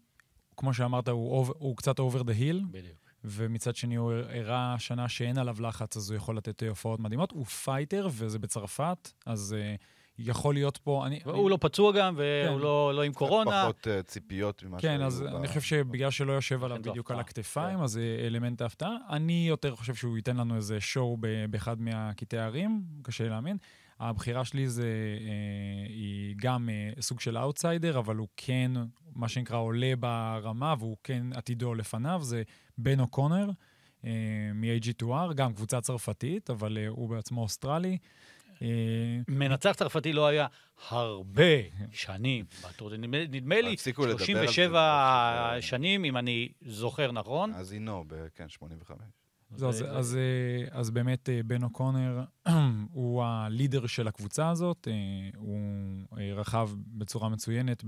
כמו 0.58 0.74
שאמרת, 0.74 1.08
הוא, 1.08 1.46
הוא 1.58 1.78
קצת 1.78 2.00
over 2.00 2.20
the 2.24 2.40
hill, 2.40 2.64
בדיוק. 2.72 2.98
ומצד 3.24 3.76
שני 3.76 3.96
הוא 3.96 4.12
הראה 4.12 4.76
שנה 4.80 5.10
שאין 5.10 5.38
עליו 5.38 5.62
לחץ, 5.62 5.98
אז 5.98 6.10
הוא 6.10 6.18
יכול 6.18 6.38
לתת 6.38 6.64
אה, 6.64 6.70
הופעות 6.70 7.00
מדהימות. 7.00 7.32
הוא 7.32 7.46
פייטר, 7.46 8.08
וזה 8.12 8.40
בצרפת, 8.40 9.12
אז 9.26 9.56
אה, 9.60 9.76
יכול 10.20 10.54
להיות 10.54 10.78
פה... 10.78 11.08
אני, 11.08 11.20
הוא 11.26 11.50
לא 11.50 11.58
פצוע 11.62 11.92
גם, 11.92 12.16
והוא 12.18 12.58
כן. 12.58 12.64
לא 12.64 12.94
לא 12.96 13.04
עם 13.04 13.14
קורונה. 13.14 13.64
פחות 13.64 13.88
אה, 13.88 14.04
ציפיות 14.04 14.64
ממה 14.64 14.80
כן, 14.80 14.96
שהיו 14.98 15.08
אז 15.08 15.22
ב- 15.22 15.26
אני 15.36 15.48
חושב 15.48 15.62
שבגלל 15.62 16.12
שלא 16.12 16.34
יושב 16.34 16.64
עליו 16.64 16.78
זו 16.84 16.90
בדיוק 16.92 17.12
על. 17.12 17.20
הכתפיים, 17.20 17.78
כן. 17.78 17.84
אז 17.84 17.92
זה 17.92 18.24
אלמנט 18.28 18.62
ההפתעה. 18.62 18.96
אני 19.10 19.46
יותר 19.50 19.76
חושב 19.76 19.96
שהוא 19.96 20.18
ייתן 20.18 20.38
לנו 20.38 20.56
איזה 20.56 20.82
show 20.82 21.18
ב- 21.20 21.46
באחד 21.50 21.82
מהקטעי 21.82 22.40
הערים, 22.40 22.82
קשה 23.02 23.30
להאמין. 23.30 23.58
הבחירה 24.00 24.46
שלי 24.46 24.68
זה, 24.70 24.84
אה, 25.20 25.88
היא 25.90 26.36
גם 26.42 26.70
אה, 26.70 27.02
סוג 27.02 27.20
של 27.20 27.38
אאוטסיידר, 27.38 28.00
אבל 28.00 28.16
הוא 28.16 28.28
כן, 28.38 28.72
מה 29.16 29.28
שנקרא, 29.28 29.58
עולה 29.58 29.94
ברמה, 30.00 30.76
והוא 30.80 30.98
כן 31.04 31.24
עתידו 31.34 31.74
לפניו, 31.74 32.20
זה 32.24 32.44
בן 32.78 33.00
אוקונר 33.00 33.50
אה, 34.06 34.12
מ-AG2R, 34.54 35.34
גם 35.36 35.54
קבוצה 35.54 35.82
צרפתית, 35.82 36.50
אבל 36.50 36.78
אה, 36.78 36.88
הוא 36.88 37.10
בעצמו 37.10 37.42
אוסטרלי. 37.42 37.98
אה, 38.62 38.68
מנצח 39.28 39.72
צרפתי 39.72 40.14
לא 40.14 40.28
היה 40.28 40.48
הרבה 40.90 41.44
שנים 41.92 42.46
בטור. 42.70 42.90
זה 42.90 42.98
נדמה- 42.98 43.62
לי 43.62 43.74
הפסיקו 43.74 44.02
לדבר 44.06 44.14
על 44.14 44.20
זה, 44.20 44.26
37 44.26 45.52
זה- 45.56 45.62
שנים, 45.62 46.06
אם 46.06 46.18
אני 46.18 46.50
זוכר 46.62 47.12
נכון. 47.12 47.54
אז 47.54 47.72
היינו, 47.72 48.04
ב- 48.08 48.28
כן, 48.36 48.50
85. 48.50 49.00
זהו, 49.56 49.70
אז, 49.70 49.76
זה- 49.78 49.90
אז, 49.92 50.16
אה, 50.18 50.80
אז 50.80 50.90
באמת 50.92 51.30
אה, 51.30 51.40
בן 51.46 51.64
אוקונר 51.64 52.24
הוא 52.92 53.24
הלידר 53.24 53.86
של 53.88 54.08
הקבוצה 54.08 54.50
הזאת, 54.50 54.88
אה, 54.92 54.94
הוא 55.38 55.58
רכב 56.36 56.70
בצורה 56.88 57.30
מצוינת 57.30 57.84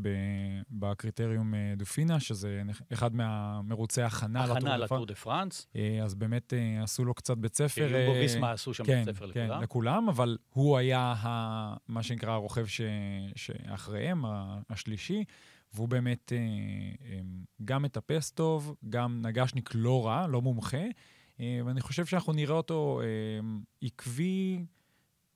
בקריטריום 0.71 1.53
דופינה, 1.77 2.19
שזה 2.19 2.61
אחד 2.93 3.15
מהמרוצי 3.15 4.01
הכנה 4.01 4.45
לטור 4.45 4.59
דה 4.59 4.77
לטור 4.77 4.97
פרנס. 4.97 5.07
דה 5.07 5.15
פרנס. 5.15 5.67
אז 6.03 6.15
באמת 6.15 6.53
עשו 6.83 7.05
לו 7.05 7.13
קצת 7.13 7.37
בית 7.37 7.55
ספר. 7.55 7.95
אה, 7.95 8.09
ויסמה 8.11 8.51
עשו 8.51 8.73
שם 8.73 8.83
כן, 8.85 9.03
בית 9.05 9.15
ספר 9.15 9.31
כן, 9.31 9.45
לכולם. 9.45 9.61
לכולם, 9.63 10.09
אבל 10.09 10.37
הוא 10.49 10.77
היה 10.77 11.13
ה, 11.17 11.75
מה 11.87 12.03
שנקרא 12.03 12.31
הרוכב 12.31 12.65
ש, 12.65 12.81
שאחריהם, 13.35 14.23
השלישי, 14.69 15.23
והוא 15.73 15.87
באמת 15.87 16.31
גם 17.65 17.83
מטפס 17.83 18.31
טוב, 18.31 18.75
גם 18.89 19.21
נגשניק 19.21 19.69
לא 19.75 20.05
רע, 20.05 20.27
לא 20.27 20.41
מומחה, 20.41 20.77
ואני 21.39 21.81
חושב 21.81 22.05
שאנחנו 22.05 22.33
נראה 22.33 22.55
אותו 22.55 23.01
אה, 23.03 23.07
עקבי, 23.81 24.65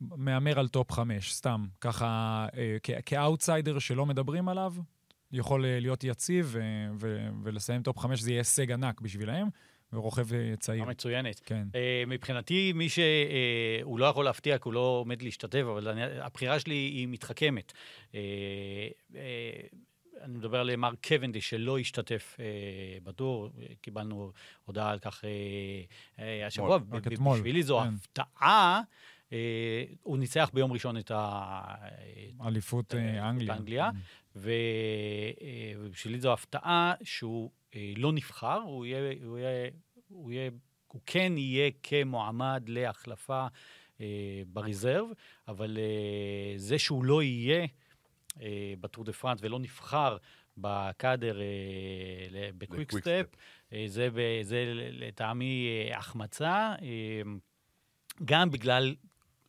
מהמר 0.01 0.60
על 0.60 0.68
טופ 0.68 0.91
חמש, 0.91 1.34
סתם, 1.34 1.65
ככה, 1.82 2.48
אה, 2.58 2.77
כאוטסיידר 3.06 3.79
שלא 3.79 4.06
מדברים 4.06 4.50
עליו, 4.50 4.74
יכול 5.32 5.65
אה, 5.65 5.79
להיות 5.79 6.03
יציב 6.03 6.56
אה, 6.60 7.08
ולסיים 7.44 7.84
טופ 7.84 7.98
חמש, 8.00 8.20
זה 8.22 8.32
יהיה 8.32 8.39
הישג 8.39 8.72
ענק 8.72 9.01
בשבילהם, 9.01 9.48
ורוכב 9.94 10.34
אה, 10.34 10.53
צעיר. 10.60 10.86
מצוינת. 10.86 11.41
כן. 11.46 11.68
אה, 11.75 12.03
מבחינתי, 12.08 12.74
מי 12.74 12.88
שהוא 12.89 14.00
לא 14.00 14.06
יכול 14.06 14.25
להפתיע, 14.25 14.58
כי 14.58 14.63
הוא 14.65 14.74
לא 14.74 14.79
עומד 14.79 15.22
להשתתף, 15.22 15.63
אבל 15.72 15.88
אני- 15.88 16.20
הבחירה 16.20 16.60
שלי 16.60 16.74
היא 16.75 17.08
מתחכמת. 17.08 17.74
אה, 18.15 18.20
אה, 19.15 19.22
אני 20.21 20.38
מדבר 20.38 20.59
על 20.59 20.75
מר 20.75 20.91
קוונדיש, 21.07 21.49
שלא 21.49 21.79
השתתף 21.79 22.38
אה, 22.39 22.45
בטור, 23.03 23.49
קיבלנו 23.81 24.31
הודעה 24.65 24.91
על 24.91 24.99
כך 24.99 25.25
אה, 25.25 25.29
אה, 26.19 26.47
השבוע. 26.47 26.77
בשבילי 27.38 27.63
זו 27.63 27.79
כן. 27.79 27.88
הפתעה. 27.88 28.81
אה, 29.33 29.83
הוא 30.03 30.17
ניצח 30.17 30.49
ביום 30.53 30.71
ראשון 30.71 30.97
את 30.97 31.11
ה... 31.11 31.61
אליפות 32.45 32.95
אה, 32.95 32.99
אה, 32.99 33.29
אנגליה. 33.29 33.53
באנגליה. 33.55 33.89
ו- 34.35 34.51
אה, 35.41 35.73
ובשבילי 35.77 36.19
זו 36.19 36.33
הפתעה 36.33 36.93
שהוא 37.03 37.51
אה, 37.75 37.93
לא 37.97 38.11
נבחר, 38.11 38.59
הוא 38.65 38.85
יהיה, 38.85 39.13
הוא 39.23 39.38
יהיה, 39.38 39.69
הוא 40.09 40.31
יהיה, 40.31 40.49
הוא 40.88 41.01
כן 41.05 41.33
יהיה 41.38 41.71
כמועמד 41.83 42.63
להחלפה 42.67 43.47
אה, 44.01 44.41
ב 44.48 44.54
reserve, 44.54 45.08
אבל 45.47 45.77
אה, 45.77 46.53
זה 46.57 46.79
שהוא 46.79 47.03
לא 47.03 47.23
יהיה 47.23 47.67
אה, 48.41 48.74
בטור 48.79 49.03
דה 49.03 49.13
פרנס 49.13 49.39
ולא 49.41 49.60
נבחר 49.60 50.17
בקאדר 50.58 51.41
אה, 51.41 52.50
ב 52.58 52.91
Quick-Step, 52.91 53.25
אה, 53.74 53.84
זה, 53.88 54.10
זה 54.41 54.63
לטעמי 54.75 55.67
אה, 55.67 55.98
החמצה, 55.98 56.75
אה, 56.81 57.22
גם 58.25 58.51
בגלל 58.51 58.96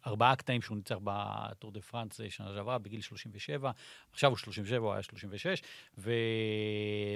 ארבעה 0.07 0.37
קטעים 0.37 0.63
שהוא 0.63 0.77
ניצח 0.77 0.97
בטור 1.05 1.73
דה 1.73 1.81
פרנס 1.81 2.21
אה, 2.21 2.31
שנה 2.31 2.55
שעברה, 2.55 2.79
בגיל 2.79 3.01
37, 3.01 3.71
עכשיו 4.13 4.31
הוא 4.31 4.39
37, 4.39 4.79
הוא 4.79 4.93
היה 4.93 5.03
36, 5.03 5.63
ו... 5.99 6.13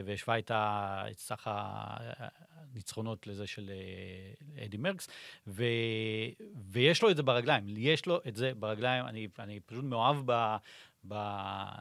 והשווה 0.04 0.38
את, 0.38 0.50
ה... 0.50 1.04
את 1.10 1.18
סך 1.18 1.50
הניצחונות 1.50 3.26
לזה 3.26 3.46
של 3.46 3.70
אה, 3.70 4.64
אדי 4.64 4.76
מרקס, 4.76 5.08
ו... 5.46 5.64
ויש 6.70 7.02
לו 7.02 7.10
את 7.10 7.16
זה 7.16 7.22
ברגליים, 7.22 7.64
יש 7.68 8.06
לו 8.06 8.20
את 8.28 8.36
זה 8.36 8.52
ברגליים, 8.54 9.06
אני, 9.06 9.28
אני 9.38 9.60
פשוט 9.60 9.84
מאוהב 9.84 10.16
ב... 10.26 10.56
ב... 11.08 11.14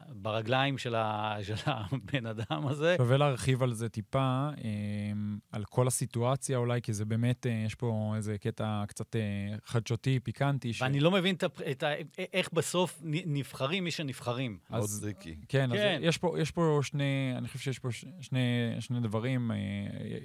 ברגליים 0.09 0.77
של, 0.77 0.95
ה... 0.95 1.35
של 1.43 1.53
הבן 1.65 2.25
אדם 2.25 2.67
הזה. 2.67 2.95
שווה 2.97 3.17
להרחיב 3.17 3.63
על 3.63 3.73
זה 3.73 3.89
טיפה, 3.89 4.49
אמ, 4.63 5.37
על 5.51 5.63
כל 5.65 5.87
הסיטואציה 5.87 6.57
אולי, 6.57 6.81
כי 6.81 6.93
זה 6.93 7.05
באמת, 7.05 7.45
אה, 7.47 7.63
יש 7.65 7.75
פה 7.75 8.13
איזה 8.15 8.37
קטע 8.37 8.83
קצת 8.87 9.15
אה, 9.15 9.21
חדשותי, 9.65 10.19
פיקנטי. 10.19 10.73
ש- 10.73 10.81
ואני 10.81 10.99
לא 10.99 11.11
מבין 11.11 11.35
את, 11.35 11.43
ה- 11.43 11.71
את 11.71 11.83
ה... 11.83 11.87
איך 12.33 12.49
בסוף 12.53 12.99
נבחרים 13.03 13.83
מי 13.83 13.91
שנבחרים. 13.91 14.57
אז- 14.69 14.99
טריקי. 15.01 15.35
כן, 15.49 15.71
אז 15.71 15.77
כן. 15.77 15.99
יש 16.03 16.17
פה, 16.17 16.35
יש 16.39 16.51
פה 16.51 16.79
שני, 16.83 17.03
אני 17.37 17.47
חושב 17.47 17.59
שיש 17.59 17.79
פה 17.79 17.91
ש- 17.91 18.05
שני, 18.21 18.39
שני 18.79 18.99
דברים. 18.99 19.51
אה, 19.51 19.57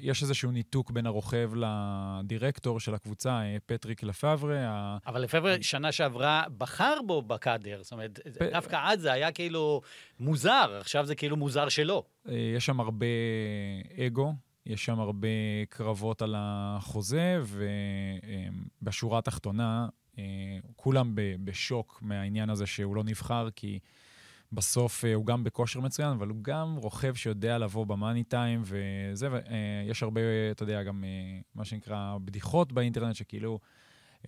יש 0.01 0.23
איזשהו 0.23 0.51
ניתוק 0.51 0.91
בין 0.91 1.07
הרוכב 1.07 1.51
לדירקטור 1.55 2.81
של 2.81 2.95
הקבוצה, 2.95 3.41
אה, 3.43 3.57
פטריק 3.67 4.03
לפברה. 4.03 4.57
ה- 4.69 4.97
אבל 5.07 5.21
לפברואר 5.21 5.57
שנה 5.61 5.93
שעברה 5.93 6.43
בחר 6.59 6.95
בו 7.07 7.23
בקאדר, 7.23 7.79
זאת 7.83 7.93
אומרת, 7.93 8.21
פ- 8.39 8.43
דווקא 8.53 8.77
אז 8.89 9.01
זה 9.01 9.13
היה 9.13 9.33
כאילו 9.33 9.81
מוזר, 10.21 10.79
עכשיו 10.81 11.07
זה 11.07 11.15
כאילו 11.15 11.37
מוזר 11.37 11.69
שלא. 11.69 12.05
אה, 12.29 12.53
יש 12.57 12.67
שם 12.67 12.81
הרבה 12.81 13.07
אגו, 14.07 14.35
יש 14.67 14.85
שם 14.85 15.01
הרבה 15.01 15.29
קרבות 15.69 16.23
על 16.23 16.35
החוזה, 16.39 17.41
ובשורה 18.83 19.19
התחתונה, 19.19 19.89
אה, 20.19 20.25
כולם 20.77 21.13
בשוק 21.45 21.99
מהעניין 22.03 22.51
הזה 22.51 22.67
שהוא 22.67 22.97
לא 22.97 23.05
נבחר, 23.05 23.49
כי 23.57 23.79
בסוף 24.53 25.05
אה, 25.05 25.15
הוא 25.15 25.27
גם 25.27 25.45
בכושר 25.45 25.81
מצוין, 25.81 26.09
אבל 26.09 26.29
הוא 26.29 26.39
גם 26.43 26.77
רוכב 26.77 27.15
שיודע 27.15 27.59
לבוא 27.59 27.87
במאני 27.87 28.25
טיים, 28.25 28.63
וזה, 28.65 29.29
ויש 29.31 30.03
הרבה, 30.03 30.21
אתה 30.51 30.63
יודע, 30.63 30.83
גם 30.83 31.05
מה 31.55 31.65
שנקרא 31.65 32.17
בדיחות 32.25 32.73
באינטרנט, 32.73 33.15
שכאילו... 33.15 33.59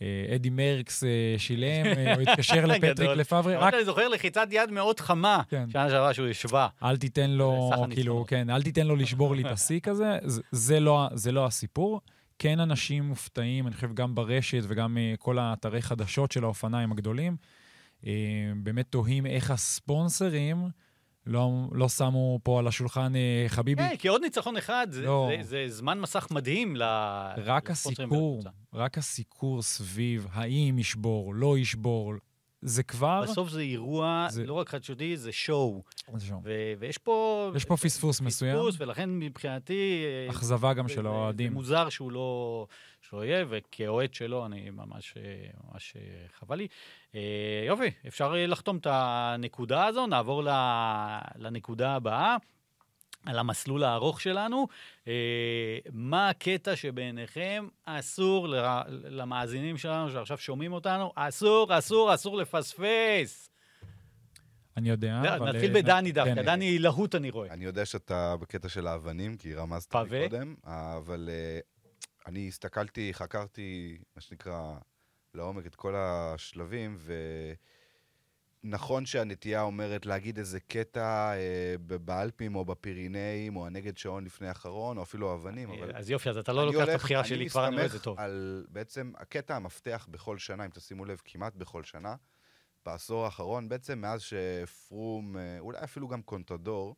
אה, 0.02 0.34
אדי 0.34 0.50
מרקס 0.50 1.04
אה, 1.04 1.34
שילם, 1.38 1.86
אה, 1.86 2.14
הוא 2.14 2.22
התקשר 2.22 2.66
לפטריק. 2.66 3.10
לפברה, 3.10 3.58
רק 3.58 3.74
אני 3.74 3.84
זוכר 3.84 4.08
לחיצת 4.08 4.48
יד 4.50 4.70
מאוד 4.70 5.00
חמה, 5.00 5.42
כן. 5.48 5.70
שנה 5.72 5.90
שעברה 5.90 6.14
שהוא 6.14 6.28
השווה. 6.28 6.68
אל 6.82 6.96
תיתן 6.96 7.30
לו, 7.30 7.70
כאילו. 7.90 8.24
כן, 8.28 8.50
אל 8.50 8.62
תיתן 8.62 8.86
לו 8.86 8.96
לשבור 8.96 9.34
לי 9.34 9.42
את 9.42 9.50
השיא 9.50 9.80
כזה, 9.80 10.18
זה, 10.24 10.42
זה, 10.50 10.80
לא, 10.80 11.08
זה 11.14 11.32
לא 11.32 11.46
הסיפור. 11.46 12.00
כן 12.38 12.60
אנשים 12.60 13.04
מופתעים, 13.04 13.66
אני 13.66 13.74
חושב 13.74 13.94
גם 13.94 14.14
ברשת 14.14 14.62
וגם 14.68 14.98
כל 15.18 15.38
האתרי 15.38 15.82
חדשות 15.82 16.32
של 16.32 16.44
האופניים 16.44 16.92
הגדולים, 16.92 17.36
באמת 18.56 18.86
תוהים 18.90 19.26
איך 19.26 19.50
הספונסרים 19.50 20.68
לא, 21.30 21.50
לא 21.72 21.88
שמו 21.88 22.38
פה 22.42 22.58
על 22.58 22.66
השולחן, 22.66 23.12
uh, 23.14 23.48
חביבי, 23.48 23.82
כן, 23.90 23.96
כי 23.96 24.08
עוד 24.08 24.22
ניצחון 24.22 24.56
אחד, 24.56 24.86
זה- 24.90 25.02
לא. 25.02 25.28
זה- 25.36 25.48
זה 25.48 25.64
זמן 25.68 26.00
מסך 26.00 26.26
מדהים 26.30 26.76
ל... 26.76 26.82
רק 27.36 27.70
הסיקור. 27.70 28.42
רק 28.74 28.98
הסיקור 28.98 29.62
סביב 29.62 30.26
האם 30.32 30.78
ישבור, 30.78 31.34
לא 31.34 31.58
ישבור, 31.58 32.14
זה 32.62 32.82
כבר... 32.82 33.22
בסוף 33.22 33.48
זה 33.48 33.60
אירוע, 33.60 34.26
זה- 34.30 34.46
לא 34.46 34.54
רק 34.54 34.68
חדשותי, 34.68 35.16
זה 35.16 35.32
שואו. 35.32 35.82
זה 36.16 36.26
שם. 36.26 36.36
ו- 36.44 36.72
ויש 36.78 36.98
פה... 36.98 37.50
יש 37.56 37.64
פה 37.64 37.76
פספוס 37.76 38.20
מסוים, 38.20 38.56
פספוס, 38.56 38.76
ולכן 38.80 39.10
מבחינתי... 39.18 40.02
אה, 40.28 40.30
אכזבה 40.30 40.72
גם 40.74 40.88
זה- 40.88 40.94
של 40.94 41.02
זה- 41.02 41.08
האוהדים. 41.08 41.48
זה 41.48 41.54
מוזר 41.54 41.88
שהוא 41.88 42.12
לא, 42.12 42.66
שלא 43.10 43.24
יהיה, 43.24 43.44
וכאוהד 43.48 44.14
שלו, 44.14 44.46
אני 44.46 44.70
ממש, 44.70 45.14
ממש 45.72 45.96
חבל 46.38 46.56
לי. 46.56 46.68
אה, 47.14 47.64
יופי, 47.66 47.90
אפשר 48.08 48.34
לחתום 48.36 48.76
את 48.76 48.86
הנקודה 48.90 49.86
הזו, 49.86 50.06
נעבור 50.06 50.42
לנקודה 51.36 51.94
הבאה. 51.94 52.36
על 53.26 53.38
המסלול 53.38 53.84
הארוך 53.84 54.20
שלנו, 54.20 54.68
אה, 55.08 55.78
מה 55.92 56.28
הקטע 56.28 56.76
שבעיניכם 56.76 57.68
אסור 57.84 58.48
ל- 58.48 58.82
למאזינים 58.88 59.78
שלנו 59.78 60.10
שעכשיו 60.10 60.38
שומעים 60.38 60.72
אותנו, 60.72 61.12
אסור, 61.14 61.78
אסור, 61.78 62.14
אסור 62.14 62.36
לפספס. 62.36 63.50
אני 64.76 64.88
יודע, 64.88 65.36
אבל... 65.36 65.52
נתחיל 65.52 65.76
אה, 65.76 65.82
בדני 65.82 66.12
כן, 66.12 66.14
דווקא, 66.14 66.42
דני 66.42 66.78
להוט 66.78 67.14
אני 67.14 67.30
רואה. 67.30 67.50
אני 67.50 67.64
יודע 67.64 67.84
שאתה 67.84 68.36
בקטע 68.36 68.68
של 68.68 68.86
האבנים, 68.86 69.36
כי 69.36 69.54
רמזת 69.54 69.92
קודם, 69.92 70.54
אבל 70.64 71.28
אני 72.26 72.48
הסתכלתי, 72.48 73.14
חקרתי, 73.14 73.98
מה 74.16 74.20
שנקרא, 74.20 74.74
לעומק 75.34 75.66
את 75.66 75.74
כל 75.74 75.94
השלבים, 75.96 76.98
ונכון 78.64 79.06
שהנטייה 79.06 79.62
אומרת 79.62 80.06
להגיד 80.06 80.38
איזה 80.38 80.60
קטע 80.60 81.32
אה, 81.32 81.74
באלפים 81.78 82.56
או 82.56 82.64
בפירינאים, 82.64 83.56
או 83.56 83.66
הנגד 83.66 83.96
שעון 83.96 84.24
לפני 84.24 84.48
האחרון, 84.48 84.98
או 84.98 85.02
אפילו 85.02 85.34
אבנים, 85.34 85.70
אבל... 85.70 85.96
אז 85.96 86.10
יופי, 86.10 86.30
אז 86.30 86.36
אתה 86.36 86.52
לא 86.52 86.66
לוקח 86.66 86.84
את 86.84 86.88
הבחירה 86.88 87.24
שלי, 87.24 87.50
כבר 87.50 87.66
אני 87.66 87.74
רואה 87.74 87.84
את 87.86 87.90
זה 87.90 87.96
מסתמך 87.96 88.04
טוב. 88.04 88.18
על 88.20 88.66
בעצם 88.68 89.12
הקטע 89.16 89.56
המפתח 89.56 90.08
בכל 90.10 90.38
שנה, 90.38 90.64
אם 90.64 90.70
תשימו 90.70 91.04
לב, 91.04 91.20
כמעט 91.24 91.54
בכל 91.54 91.84
שנה, 91.84 92.16
בעשור 92.86 93.24
האחרון, 93.24 93.68
בעצם 93.68 93.98
מאז 93.98 94.22
שפרום, 94.22 95.36
אה, 95.36 95.58
אולי 95.58 95.78
אפילו 95.84 96.08
גם 96.08 96.22
קונטדור, 96.22 96.96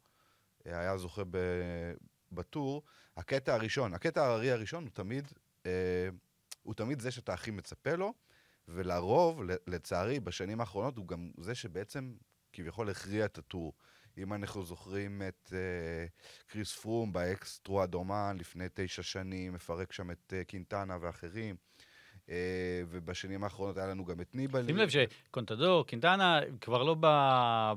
אה, 0.67 0.79
היה 0.81 0.99
זוכה 0.99 1.23
ב- 1.31 1.93
בטור, 2.33 2.83
הקטע 3.17 3.55
הראשון, 3.55 3.95
הקטע 3.95 4.25
ההררי 4.25 4.51
הראשון 4.51 4.85
הוא 4.85 4.91
תמיד, 4.91 5.33
אה, 5.67 6.09
הוא 6.63 6.75
תמיד 6.75 7.01
זה 7.01 7.11
שאתה 7.11 7.33
הכי 7.35 7.51
מצפה 7.51 7.95
לו, 7.95 8.13
ולרוב, 8.69 9.41
לצערי, 9.67 10.21
בשנים 10.21 10.61
האחרונות 10.61 10.97
הוא 10.97 11.09
גם 11.09 11.31
זה 11.39 11.55
שבעצם 11.55 12.15
כביכול 12.53 12.91
הכריע 12.91 13.25
את 13.25 13.39
הטור. 13.39 13.73
אם 14.19 14.33
אנחנו 14.33 14.65
זוכרים 14.65 15.23
את 15.29 15.53
אה, 15.53 16.07
קריס 16.47 16.77
פרום 16.77 17.13
ב 17.13 17.28
Ax 17.28 17.59
Trois 17.59 17.89
Domaines 17.89 18.37
לפני 18.41 18.67
תשע 18.75 19.03
שנים, 19.03 19.53
מפרק 19.53 19.93
שם 19.93 20.11
את 20.11 20.33
אה, 20.37 20.45
קינטנה 20.45 20.99
ואחרים, 21.01 21.57
ובשנים 22.89 23.45
האחרונות 23.45 23.77
היה 23.77 23.87
לנו 23.87 24.05
גם 24.05 24.21
את 24.21 24.35
ניבלי. 24.35 24.67
שים 24.67 24.77
לב 24.77 24.89
שקונטדור, 24.89 25.87
קינטנה 25.87 26.41
כבר 26.61 26.83
לא 26.83 26.97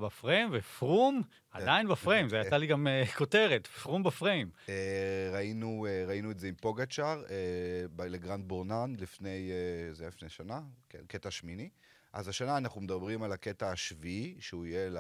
בפריים, 0.02 0.50
ופרום 0.52 1.22
עדיין 1.52 1.88
בפריים, 1.88 2.30
זה 2.30 2.38
יצא 2.38 2.58
לי 2.58 2.68
גם 2.68 2.88
אה, 2.88 3.04
כותרת, 3.18 3.68
פרום 3.68 4.04
בפריים. 4.04 4.50
אה, 4.70 5.30
ראינו, 5.34 5.86
אה, 5.90 6.06
ראינו 6.08 6.32
את 6.32 6.40
זה 6.40 6.48
עם 6.48 6.56
פוגצ'אר 6.56 7.24
אה, 7.30 8.08
לגרנד 8.08 8.48
בורנן 8.48 8.94
לפני, 9.00 9.52
אה, 9.52 9.94
זה 9.94 10.04
היה 10.04 10.10
לפני 10.10 10.30
שנה, 10.30 10.62
כן, 10.90 11.02
קטע 11.08 11.32
שמיני. 11.32 11.70
אז 12.14 12.28
השנה 12.28 12.58
אנחנו 12.58 12.82
מדברים 12.82 13.24
על 13.24 13.32
הקטע 13.32 13.72
השביעי, 13.72 14.36
שהוא 14.40 14.66
יהיה 14.66 14.90
ל... 14.90 14.98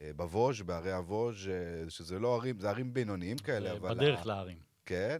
אה, 0.00 0.10
בווז', 0.16 0.62
בערי 0.62 0.92
הווז', 0.92 1.48
אה, 1.48 1.90
שזה 1.90 2.18
לא 2.18 2.34
ערים, 2.36 2.58
זה 2.58 2.70
ערים 2.70 2.94
בינוניים 2.94 3.38
כאלה, 3.38 3.70
אה, 3.70 3.76
אבל... 3.76 3.94
בדרך 3.94 4.26
להרים. 4.26 4.58
כן. 4.86 5.18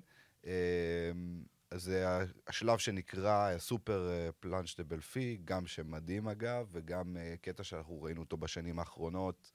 זה 1.77 2.19
השלב 2.47 2.79
שנקרא 2.79 3.59
סופר 3.59 4.09
אה, 4.11 4.31
פלאנש 4.41 4.77
דה 4.77 4.85
בלפי, 4.85 5.39
גם 5.45 5.67
שמדהים 5.67 6.29
אגב, 6.29 6.67
וגם 6.73 7.17
אה, 7.17 7.35
קטע 7.41 7.65
שאנחנו 7.65 8.03
ראינו 8.03 8.21
אותו 8.21 8.37
בשנים 8.37 8.79
האחרונות. 8.79 9.53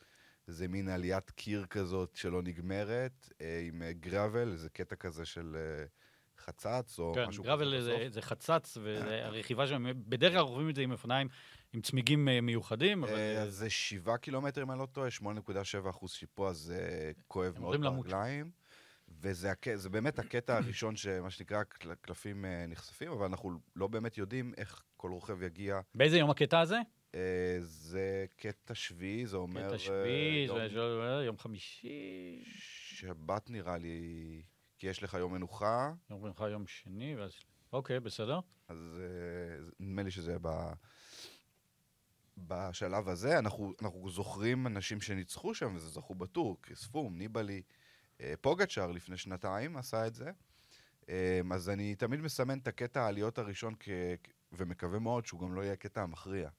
זה 0.48 0.68
מין 0.68 0.90
עליית 0.90 1.32
קיר 1.32 1.66
כזאת 1.66 2.16
שלא 2.16 2.42
נגמרת, 2.42 3.30
אה, 3.42 3.62
עם 3.68 3.82
גראבל, 4.00 4.56
זה 4.56 4.70
קטע 4.70 4.96
כזה 4.96 5.26
של 5.26 5.56
חצץ 6.38 7.00
או 7.00 7.12
כן, 7.16 7.26
משהו 7.26 7.44
גרבל 7.44 7.66
כזה 7.78 7.84
זה- 7.84 7.98
בסוף. 8.00 8.14
זה 8.14 8.22
חצץ, 8.22 8.78
והרכיבה 8.84 9.68
שם, 9.68 9.86
בדרך 10.10 10.32
כלל 10.34 10.42
רוכבים 10.42 10.70
את 10.70 10.76
זה 10.76 10.82
עם 10.82 10.92
אופניים 10.92 11.28
עם 11.74 11.82
צמיגים 11.82 12.28
מיוחדים, 12.42 13.04
אבל 13.04 13.18
זה 13.50 13.70
שבעה 13.70 14.18
קילומטר, 14.18 14.64
אם 14.64 14.72
אני 14.72 14.80
לא 14.80 14.86
טועה, 14.86 15.12
8.7 15.12 15.22
אחוז 15.90 16.12
שיפוע, 16.12 16.54
זה 16.54 17.12
כואב 17.28 17.60
מאוד. 17.60 17.82
ברגליים. 17.82 18.52
וזה. 19.22 19.52
זה 19.76 19.90
באמת 19.90 20.20
הקטע 20.20 20.58
הראשון 20.58 20.96
שמה 20.96 21.30
שנקרא 21.30 21.64
קל- 21.64 21.96
קלפים 21.96 22.46
אה, 22.46 22.66
נחשפים, 22.68 23.12
אבל 23.12 23.26
אנחנו 23.26 23.52
לא 23.76 23.88
באמת 23.88 24.18
יודעים 24.18 24.54
איך 24.58 24.84
כל 24.98 25.12
רוכב 25.12 25.42
יגיע. 25.42 25.80
באיזה 25.96 26.18
יום 26.18 26.30
הקטע 26.30 26.60
הזה? 26.60 26.78
אה, 27.16 27.58
זה 27.60 28.26
קטע 28.36 28.76
שביעי, 28.76 29.26
זה 29.26 29.38
אומר... 29.38 29.64
קטע 29.66 29.74
אה, 29.74 29.80
שביעי, 29.80 30.48
זה- 30.48 30.70
זה- 30.74 31.24
יום 31.26 31.38
חמישי, 31.38 32.44
שבת 32.90 33.50
נראה 33.50 33.78
לי, 33.78 34.42
כי 34.78 34.88
יש 34.88 35.04
לך 35.04 35.14
יום 35.14 35.34
מנוחה, 35.34 35.92
יום 36.10 36.24
מנוחה 36.24 36.50
יום 36.50 36.68
שני, 36.68 37.16
ואז... 37.16 37.32
אוקיי, 37.74 38.00
בסדר. 38.00 38.40
אז 38.68 39.02
נדמה 39.80 40.04
לי 40.04 40.12
שזה 40.12 40.38
ב... 40.42 40.48
בשלב 42.38 43.10
הזה. 43.10 43.40
אנחנו, 43.40 43.74
אנחנו 43.82 44.10
זוכרים 44.10 44.68
אנשים 44.68 45.02
שניצחו 45.02 45.54
שם 45.56 45.76
וזה 45.76 45.90
זכו 45.90 46.16
בטור, 46.16 46.58
קריס 46.62 46.86
פום, 46.88 47.18
ניבלי, 47.18 47.62
פוגצ'אר 48.42 48.92
לפני 48.92 49.18
שנתיים 49.18 49.78
עשה 49.78 50.08
את 50.08 50.16
זה. 50.16 50.32
אה, 51.10 51.42
אז 51.52 51.70
אני 51.70 51.96
תמיד 51.96 52.22
מסמן 52.22 52.58
את 52.58 52.68
הקטע 52.68 53.02
העליות 53.02 53.38
הראשון 53.38 53.74
כ... 53.80 53.90
ומקווה 54.52 55.00
מאוד 55.00 55.26
שהוא 55.26 55.42
גם 55.42 55.56
לא 55.56 55.62
יהיה 55.62 55.74
הקטע 55.74 56.02
המכריע. 56.02 56.50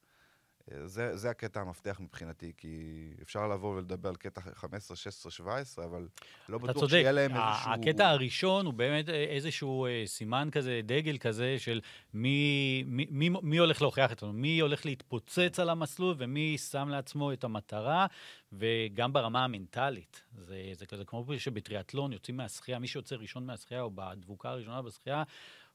אה, 0.72 0.87
זה, 0.87 1.16
זה 1.16 1.31
הקטע 1.31 1.61
המפתח 1.61 2.00
מבחינתי, 2.00 2.52
כי 2.57 3.07
אפשר 3.22 3.48
לבוא 3.48 3.76
ולדבר 3.76 4.09
על 4.09 4.16
קטע 4.16 4.40
15, 4.40 4.96
16, 4.96 5.33
17, 5.33 5.85
אבל 5.85 6.09
לא 6.48 6.59
בטוח 6.59 6.76
צודק, 6.76 6.90
שיהיה 6.90 7.12
להם 7.12 7.31
איזשהו... 7.31 7.72
הקטע 7.72 8.09
הראשון 8.09 8.66
הוא 8.66 8.74
באמת 8.74 9.09
אה, 9.09 9.14
איזשהו 9.14 9.87
אה, 9.87 10.02
סימן 10.07 10.48
כזה, 10.52 10.81
דגל 10.85 11.18
כזה 11.18 11.59
של 11.59 11.81
מי, 12.14 12.85
מי, 12.87 13.07
מי, 13.11 13.31
מי 13.42 13.59
הולך 13.59 13.83
להוכיח 13.83 14.11
אותנו, 14.11 14.33
מי 14.33 14.61
הולך 14.61 14.87
להתפוצץ 14.87 15.61
על 15.61 15.70
המסלול 15.70 16.14
ומי 16.18 16.59
שם 16.59 16.88
לעצמו 16.88 17.33
את 17.33 17.44
המטרה, 17.44 18.07
וגם 18.52 19.12
ברמה 19.12 19.44
המנטלית. 19.44 20.22
זה, 20.38 20.70
זה 20.72 20.87
כזה 20.87 21.04
כמו 21.04 21.24
שבטריאטלון 21.38 22.12
יוצאים 22.12 22.37
מהשחייה, 22.37 22.78
מי 22.78 22.87
שיוצא 22.87 23.16
ראשון 23.16 23.46
מהשחייה 23.46 23.83
או 23.83 23.90
בדבוקה 23.94 24.50
הראשונה 24.50 24.83
בשחייה, 24.83 25.22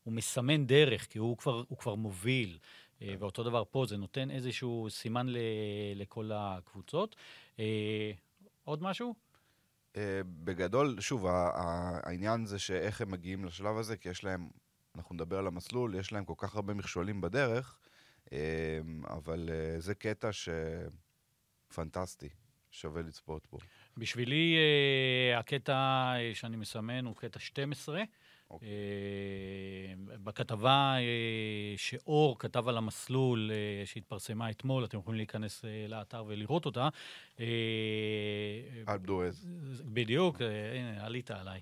הוא 0.04 0.14
מסמן 0.14 0.66
דרך, 0.66 1.08
כי 1.10 1.20
הוא 1.20 1.38
כבר, 1.38 1.64
הוא 1.68 1.78
כבר 1.78 1.96
מוביל. 1.96 2.58
אה, 3.04 3.16
ואותו 3.20 3.44
דבר 3.44 3.64
פה, 3.72 3.86
זה 3.88 3.98
נותן 3.98 4.32
איזשהו 4.32 4.88
סימן 4.90 5.28
ל, 5.28 5.38
לכל 5.96 6.32
הקבוצות. 6.34 7.16
אה, 7.60 8.12
עוד 8.64 8.84
משהו? 8.84 9.16
אה, 9.98 10.22
בגדול, 10.26 11.02
שוב, 11.02 11.26
העניין 11.28 12.46
זה 12.46 12.60
שאיך 12.60 13.02
הם 13.02 13.12
מגיעים 13.12 13.46
לשלב 13.46 13.78
הזה, 13.78 13.98
כי 13.98 14.10
יש 14.10 14.24
להם, 14.24 14.50
אנחנו 14.96 15.16
נדבר 15.16 15.38
על 15.38 15.48
המסלול, 15.48 15.96
יש 15.96 16.12
להם 16.12 16.26
כל 16.26 16.34
כך 16.38 16.56
הרבה 16.56 16.74
מכשולים 16.74 17.22
בדרך, 17.22 17.80
אבל 19.08 19.50
זה 19.80 19.96
קטע 19.96 20.30
שפנטסטי, 21.70 22.30
שווה 22.72 23.02
לצפות 23.02 23.48
בו. 23.52 23.58
בשבילי 23.98 24.58
הקטע 25.36 26.14
שאני 26.34 26.58
מסמן 26.58 27.06
הוא 27.06 27.16
קטע 27.16 27.40
12. 27.40 28.04
אוקיי. 28.54 28.68
אה, 28.68 30.18
בכתבה 30.24 30.96
אה, 30.98 31.74
שאור 31.78 32.40
כתב 32.40 32.68
על 32.68 32.78
המסלול 32.78 33.52
אה, 33.54 33.86
שהתפרסמה 33.86 34.50
אתמול, 34.50 34.86
אתם 34.86 34.98
יכולים 34.98 35.18
להיכנס 35.18 35.66
לאתר 35.88 36.24
ולראות 36.28 36.66
אותה. 36.66 36.90
אלפ 38.88 39.02
דואז. 39.02 39.48
בדיוק, 39.86 40.42
הנה, 40.76 41.06
עלית 41.06 41.32
עליי. 41.32 41.60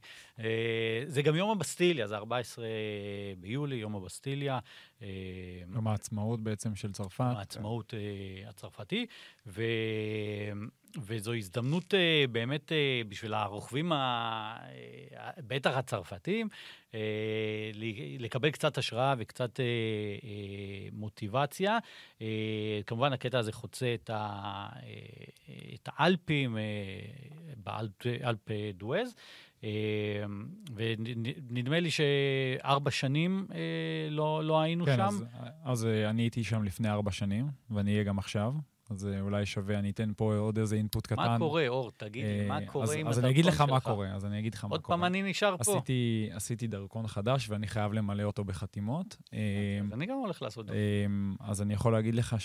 זה 1.07 1.21
גם 1.21 1.35
יום 1.35 1.51
הבסטיליה, 1.51 2.07
זה 2.07 2.15
14 2.15 2.65
ביולי, 3.37 3.75
יום 3.75 3.95
הבסטיליה. 3.95 4.59
יום 5.73 5.87
העצמאות 5.87 6.41
בעצם 6.41 6.75
של 6.75 6.91
צרפת. 6.91 7.33
העצמאות 7.37 7.93
הצרפתי, 8.47 9.05
ו... 9.47 9.63
וזו 10.97 11.33
הזדמנות 11.33 11.93
באמת 12.31 12.71
בשביל 13.09 13.33
הרוכבים, 13.33 13.91
ה... 13.91 14.57
בטח 15.37 15.77
הצרפתים, 15.77 16.47
לקבל 18.19 18.51
קצת 18.51 18.77
השראה 18.77 19.15
וקצת 19.17 19.59
אה, 19.59 19.65
אה, 19.65 20.89
מוטיבציה. 20.91 21.77
אה, 22.21 22.79
כמובן, 22.87 23.13
הקטע 23.13 23.39
הזה 23.39 23.51
חוצה 23.51 23.93
את, 23.93 24.09
ה... 24.09 24.69
אה, 24.83 25.55
את 25.75 25.89
האלפים 25.91 26.57
אה, 26.57 26.63
באלפ 27.57 28.07
אלפ 28.23 28.47
דואז. 28.73 29.15
אה, 29.63 29.69
ונדמה 30.75 31.79
לי 31.79 31.89
שארבע 31.91 32.91
שנים 32.91 33.47
אה, 33.53 33.59
לא, 34.09 34.43
לא 34.43 34.61
היינו 34.61 34.85
כן, 34.85 34.95
שם. 34.95 35.01
אז, 35.03 35.25
אז 35.63 35.85
אה, 35.85 36.09
אני 36.09 36.21
הייתי 36.21 36.43
שם 36.43 36.63
לפני 36.63 36.89
ארבע 36.89 37.11
שנים, 37.11 37.47
ואני 37.69 37.91
אהיה 37.91 38.03
גם 38.03 38.19
עכשיו. 38.19 38.53
אז 38.91 39.07
אה, 39.07 39.19
אולי 39.21 39.45
שווה, 39.45 39.79
אני 39.79 39.89
אתן 39.89 40.11
פה 40.17 40.35
עוד 40.35 40.57
איזה 40.59 40.75
אינפוט 40.75 41.07
קטן. 41.07 41.15
מה 41.15 41.37
קורה, 41.37 41.67
אור? 41.67 41.91
תגיד 41.97 42.25
לי, 42.25 42.47
מה 42.47 42.59
אה, 42.59 42.65
קורה 42.65 42.83
אז, 42.83 42.91
עם 42.91 43.07
אז 43.07 43.17
הדרכון 43.17 43.23
אני 43.23 43.31
אגיד 43.31 43.45
לך 43.45 43.57
שלך? 43.57 43.69
מה 43.69 43.79
קורה, 43.79 44.07
אז 44.07 44.25
אני 44.25 44.39
אגיד 44.39 44.55
לך 44.55 44.65
מה 44.65 44.69
עוד 44.71 44.81
קורה. 44.81 44.97
פעם 44.97 45.05
אני 45.05 45.21
נשאר 45.23 45.57
פה. 45.57 45.71
עשיתי, 45.71 46.29
עשיתי 46.33 46.67
דרכון 46.67 47.07
חדש 47.07 47.49
ואני 47.49 47.67
חייב 47.67 47.93
למלא 47.93 48.23
אותו 48.23 48.43
בחתימות. 48.43 49.17
אה, 49.33 49.39
אז 49.87 49.93
אני 49.93 50.05
גם 50.05 50.17
הולך 50.17 50.41
לעשות. 50.41 50.69
אמ, 50.69 51.35
אז 51.39 51.61
אני 51.61 51.73
יכול 51.73 51.93
להגיד 51.93 52.15
לך 52.15 52.35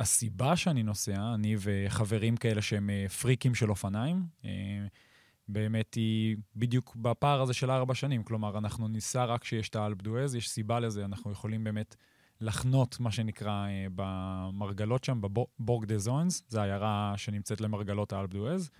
שהסיבה 0.00 0.56
שאני 0.56 0.82
נוסע, 0.82 1.34
אני 1.34 1.56
וחברים 1.58 2.36
כאלה 2.36 2.62
שהם 2.62 2.90
אה, 2.90 3.08
פריקים 3.08 3.54
של 3.54 3.70
אופניים, 3.70 4.22
אה, 4.44 4.50
באמת 5.48 5.94
היא 5.94 6.36
בדיוק 6.56 6.96
בפער 6.96 7.42
הזה 7.42 7.54
של 7.54 7.70
ארבע 7.70 7.94
שנים. 7.94 8.22
כלומר, 8.22 8.58
אנחנו 8.58 8.88
ניסע 8.88 9.24
רק 9.24 9.40
כשיש 9.40 9.68
את 9.68 9.76
האלפ 9.76 10.02
דואז, 10.02 10.34
יש 10.34 10.48
סיבה 10.48 10.80
לזה, 10.80 11.04
אנחנו 11.04 11.32
יכולים 11.32 11.64
באמת 11.64 11.96
לחנות, 12.42 13.00
מה 13.00 13.10
שנקרא, 13.10 13.66
אה, 13.66 13.86
במרגלות 13.94 15.04
שם, 15.04 15.20
בבורג 15.20 15.84
דה 15.84 15.98
זונס, 15.98 16.42
זו 16.48 16.60
עיירה 16.60 17.14
שנמצאת 17.16 17.60
למרגלות 17.60 18.12
האלפ 18.12 18.30
דואז. 18.30 18.70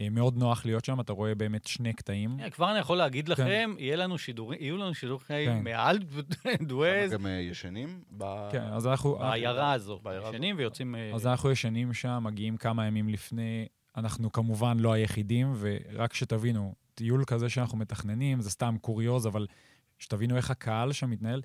אה, 0.00 0.08
מאוד 0.10 0.36
נוח 0.36 0.66
להיות 0.66 0.84
שם, 0.84 1.00
אתה 1.00 1.12
רואה 1.12 1.34
באמת 1.34 1.66
שני 1.66 1.92
קטעים. 1.92 2.40
אה, 2.40 2.50
כבר 2.50 2.70
אני 2.70 2.78
יכול 2.78 2.96
להגיד 2.96 3.28
לכם, 3.28 3.74
יהיה 3.78 3.96
לנו 3.96 4.18
שידורים, 4.18 4.60
יהיו 4.62 4.76
לנו 4.76 4.94
שידורים 4.94 5.20
כן. 5.28 5.64
מעל 5.64 5.98
דואז, 6.62 7.10
גם 7.12 7.26
ישנים? 7.40 8.02
כן, 8.50 8.62
אז 8.62 8.86
אנחנו... 8.86 9.18
בעיירה 9.18 9.72
הזו. 9.72 10.00
ישנים 10.28 10.56
ויוצאים... 10.58 10.94
אז 11.14 11.26
אנחנו 11.26 11.50
ישנים 11.50 11.92
שם, 11.92 12.20
מגיעים 12.22 12.56
כמה 12.56 12.86
ימים 12.86 13.08
לפני. 13.08 13.66
אנחנו 13.96 14.32
כמובן 14.32 14.78
לא 14.78 14.92
היחידים, 14.92 15.52
ורק 15.58 16.14
שתבינו, 16.14 16.74
טיול 16.94 17.24
כזה 17.24 17.48
שאנחנו 17.48 17.78
מתכננים, 17.78 18.40
זה 18.40 18.50
סתם 18.50 18.76
קוריוז, 18.80 19.26
אבל 19.26 19.46
שתבינו 19.98 20.36
איך 20.36 20.50
הקהל 20.50 20.92
שם 20.92 21.10
מתנהל. 21.10 21.42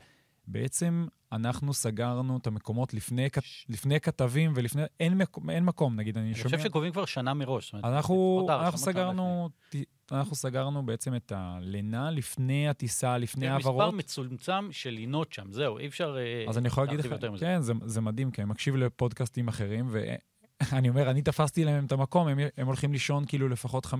בעצם 0.48 1.08
אנחנו 1.32 1.74
סגרנו 1.74 2.38
את 2.38 2.48
המקומות 2.48 2.94
לפני, 2.94 3.30
כת- 3.32 3.44
לפני 3.70 4.00
כתבים 4.00 4.54
ולפני... 4.56 4.82
אין, 5.00 5.18
מק, 5.18 5.38
אין 5.50 5.66
מקום, 5.66 5.96
נגיד, 5.96 6.18
אני 6.18 6.26
אני 6.28 6.36
שומע... 6.36 6.44
חושב 6.58 6.70
שקובעים 6.70 6.92
כבר 6.94 7.06
שנה 7.06 7.34
מראש. 7.34 7.66
זאת 7.66 7.74
אומרת, 7.74 7.86
אנחנו, 7.96 8.48
אנחנו, 8.50 8.78
סגרנו, 8.78 9.50
ט- 9.70 9.76
אנחנו 10.12 10.36
סגרנו 10.36 10.86
בעצם 10.86 11.16
את 11.16 11.32
הלינה 11.36 12.12
לפני 12.12 12.70
הטיסה, 12.70 13.18
לפני 13.18 13.46
לפני. 13.46 13.56
יש 13.56 13.60
מספר 13.60 13.70
העברות. 13.70 13.94
מצומצם 13.94 14.68
של 14.72 14.90
לינות 14.90 15.34
שם, 15.34 15.52
זהו, 15.52 15.78
אי 15.78 15.88
אפשר 15.88 16.18
אה, 16.18 16.50
אז 16.50 16.58
אני 16.58 16.68
יכול 16.68 16.84
להגיד 16.84 17.00
לך. 17.06 17.16
כן, 17.40 17.62
זה, 17.62 17.74
זה 17.86 18.02
מדהים, 18.02 18.32
כי 18.32 18.42
אני 18.42 18.50
מקשיב 18.50 18.76
לפודקאסטים 18.76 19.48
אחרים, 19.48 19.88
ואני 19.92 20.90
אומר, 20.90 21.10
אני 21.12 21.22
תפסתי 21.22 21.66
להם 21.66 21.86
את 21.86 21.92
המקום, 21.92 22.28
הם, 22.28 22.40
הם 22.58 22.68
הולכים 22.68 22.92
לישון 22.94 23.26
כאילו 23.26 23.50
לפחות 23.50 23.86
15-20 23.86 23.94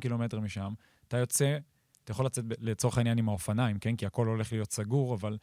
קילומטר 0.00 0.40
משם. 0.40 0.72
אתה 1.08 1.16
יוצא, 1.16 1.56
אתה 2.04 2.12
יכול 2.12 2.26
לצאת 2.26 2.44
לצורך 2.60 2.98
העניין 2.98 3.18
עם 3.18 3.28
האופניים, 3.28 3.78
כן? 3.78 3.96
כי 3.96 4.06
הכל 4.06 4.26
הולך 4.26 4.52
להיות 4.52 4.72
סגור, 4.72 5.14
אבל... 5.14 5.36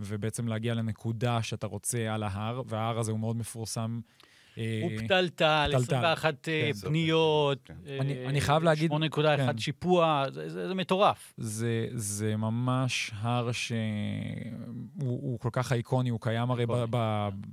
ובעצם 0.00 0.48
להגיע 0.48 0.74
לנקודה 0.74 1.42
שאתה 1.42 1.66
רוצה 1.66 2.14
על 2.14 2.22
ההר, 2.22 2.62
וההר 2.66 2.98
הזה 2.98 3.10
הוא 3.10 3.20
מאוד 3.20 3.36
מפורסם. 3.36 4.00
הוא 4.56 4.62
פתלתל, 4.98 5.66
פתלתל. 5.68 5.76
21 5.76 6.48
אה, 6.48 6.70
כן, 6.72 6.88
פניות. 6.88 7.58
כן. 7.64 7.74
אה, 7.86 7.98
אני- 8.00 8.26
אני 8.26 8.40
חייב 8.40 8.62
להגיד- 8.62 8.90
8.1 8.90 9.52
כן. 9.52 9.58
שיפוע, 9.58 10.24
זה- 10.30 10.74
מטורף. 10.74 11.34
זה, 11.36 11.86
זה 11.92 12.36
ממש 12.36 13.10
הר 13.14 13.52
שהוא 13.52 13.76
הוא 14.96 15.38
כל 15.40 15.48
כך 15.52 15.72
אייקוני, 15.72 16.08
הוא 16.10 16.20
קיים 16.20 16.50
הרי 16.50 16.64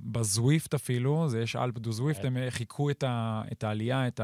בזוויפט 0.04 0.74
אפילו, 0.74 1.28
זה 1.28 1.40
יש 1.40 1.56
אלפ 1.56 1.78
דו 1.78 1.92
זוויפט, 1.92 2.22
כן. 2.22 2.36
הם 2.36 2.50
חיכו 2.50 2.90
את, 2.90 3.04
העלייה, 3.64 4.06
את 4.08 4.20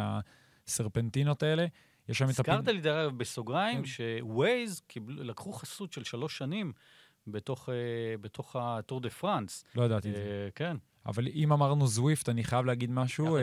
הסרפנטינות 0.66 1.42
האלה. 1.42 1.66
יש 2.08 2.18
שם 2.18 2.24
את 2.24 2.30
הזכרת 2.30 2.68
לי, 2.68 2.80
דרך 2.80 2.96
אגב, 3.02 3.10
כן. 3.10 3.18
בסוגריים, 3.18 3.82
שווייז 3.84 4.82
לקחו 5.08 5.52
חסות 5.52 5.92
של 5.92 6.04
שלוש 6.04 6.38
שנים 6.38 6.72
בתוך, 7.32 7.68
אה, 7.68 7.74
בתוך 8.20 8.56
הטור 8.58 9.00
דה 9.00 9.10
פרנס. 9.10 9.64
לא 9.74 9.82
ידעתי 9.82 10.10
את 10.10 10.14
זה. 10.14 10.20
אה, 10.20 10.48
כן. 10.54 10.76
אבל 11.06 11.28
אם 11.28 11.52
אמרנו 11.52 11.86
Zwift, 11.86 12.28
אני 12.28 12.44
חייב 12.44 12.64
להגיד 12.66 12.90
משהו. 12.90 13.36
אה, 13.36 13.42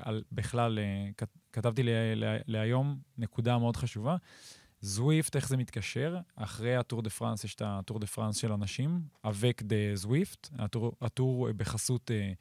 על, 0.00 0.22
בכלל, 0.32 0.78
אה, 0.78 0.84
כת- 1.16 1.38
כתבתי 1.52 1.82
ל- 1.82 1.90
ל- 2.14 2.38
להיום 2.46 2.98
נקודה 3.18 3.58
מאוד 3.58 3.76
חשובה. 3.76 4.16
Zwift, 4.80 5.36
איך 5.36 5.48
זה 5.48 5.56
מתקשר? 5.56 6.16
אחרי 6.36 6.76
הטור 6.76 7.02
דה 7.02 7.10
פרנס 7.10 7.44
יש 7.44 7.54
את 7.54 7.62
הטור 7.64 7.98
דה 7.98 8.06
פרנס 8.06 8.36
של 8.36 8.52
הנשים, 8.52 9.00
avec 9.24 9.62
de 9.62 9.76
Zwift, 9.94 10.48
הטור, 10.58 10.92
הטור 11.00 11.48
אה, 11.48 11.52
בחסות 11.52 12.10
אה, 12.10 12.32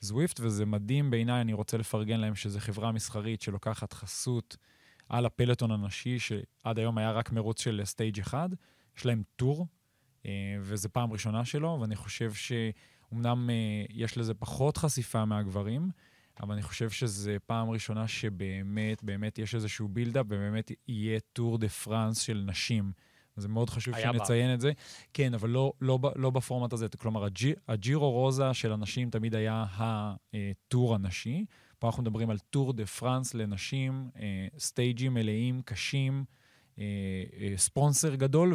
Zwift, 0.00 0.40
וזה 0.40 0.66
מדהים 0.66 1.10
בעיניי, 1.10 1.40
אני 1.40 1.52
רוצה 1.52 1.76
לפרגן 1.78 2.20
להם 2.20 2.34
שזו 2.34 2.60
חברה 2.60 2.92
מסחרית 2.92 3.42
שלוקחת 3.42 3.92
חסות 3.92 4.56
על 5.08 5.26
הפלטון 5.26 5.70
הנשי, 5.70 6.18
שעד 6.18 6.78
היום 6.78 6.98
היה 6.98 7.12
רק 7.12 7.32
מרוץ 7.32 7.60
של 7.62 7.80
stage 7.84 8.20
אחד. 8.20 8.48
יש 8.98 9.06
להם 9.06 9.22
טור, 9.36 9.66
וזו 10.60 10.88
פעם 10.92 11.12
ראשונה 11.12 11.44
שלו, 11.44 11.78
ואני 11.80 11.96
חושב 11.96 12.32
שאומנם 12.32 13.50
אה, 13.50 13.84
יש 13.90 14.18
לזה 14.18 14.34
פחות 14.34 14.76
חשיפה 14.76 15.24
מהגברים, 15.24 15.90
אבל 16.40 16.52
אני 16.52 16.62
חושב 16.62 16.90
שזו 16.90 17.30
פעם 17.46 17.70
ראשונה 17.70 18.08
שבאמת, 18.08 19.02
באמת 19.02 19.38
יש 19.38 19.54
איזשהו 19.54 19.88
build-up, 19.88 20.26
ובאמת 20.28 20.70
יהיה 20.88 21.20
טור 21.32 21.58
דה 21.58 21.68
פרנס 21.68 22.20
של 22.20 22.42
נשים. 22.46 22.92
זה 23.36 23.48
מאוד 23.48 23.70
חשוב 23.70 23.94
שנציין 23.98 24.54
את 24.54 24.60
זה. 24.60 24.72
כן, 25.14 25.34
אבל 25.34 25.50
לא, 25.50 25.72
לא, 25.80 25.98
לא 26.16 26.30
בפורמט 26.30 26.72
הזה. 26.72 26.86
כלומר, 26.88 27.24
הג'י, 27.24 27.54
הג'ירו 27.68 28.10
רוזה 28.10 28.54
של 28.54 28.72
הנשים 28.72 29.10
תמיד 29.10 29.34
היה 29.34 29.64
הטור 30.32 30.94
הנשי. 30.94 31.44
פה 31.78 31.86
אנחנו 31.86 32.02
מדברים 32.02 32.30
על 32.30 32.38
טור 32.38 32.72
דה 32.72 32.86
פרנס 32.86 33.34
לנשים, 33.34 34.10
אה, 34.16 34.46
stage 34.58 34.98
ים 34.98 35.14
מלאים, 35.14 35.62
קשים, 35.62 36.14
אה, 36.14 36.18
אה, 36.20 36.37
ספונסר 37.56 38.14
גדול 38.14 38.54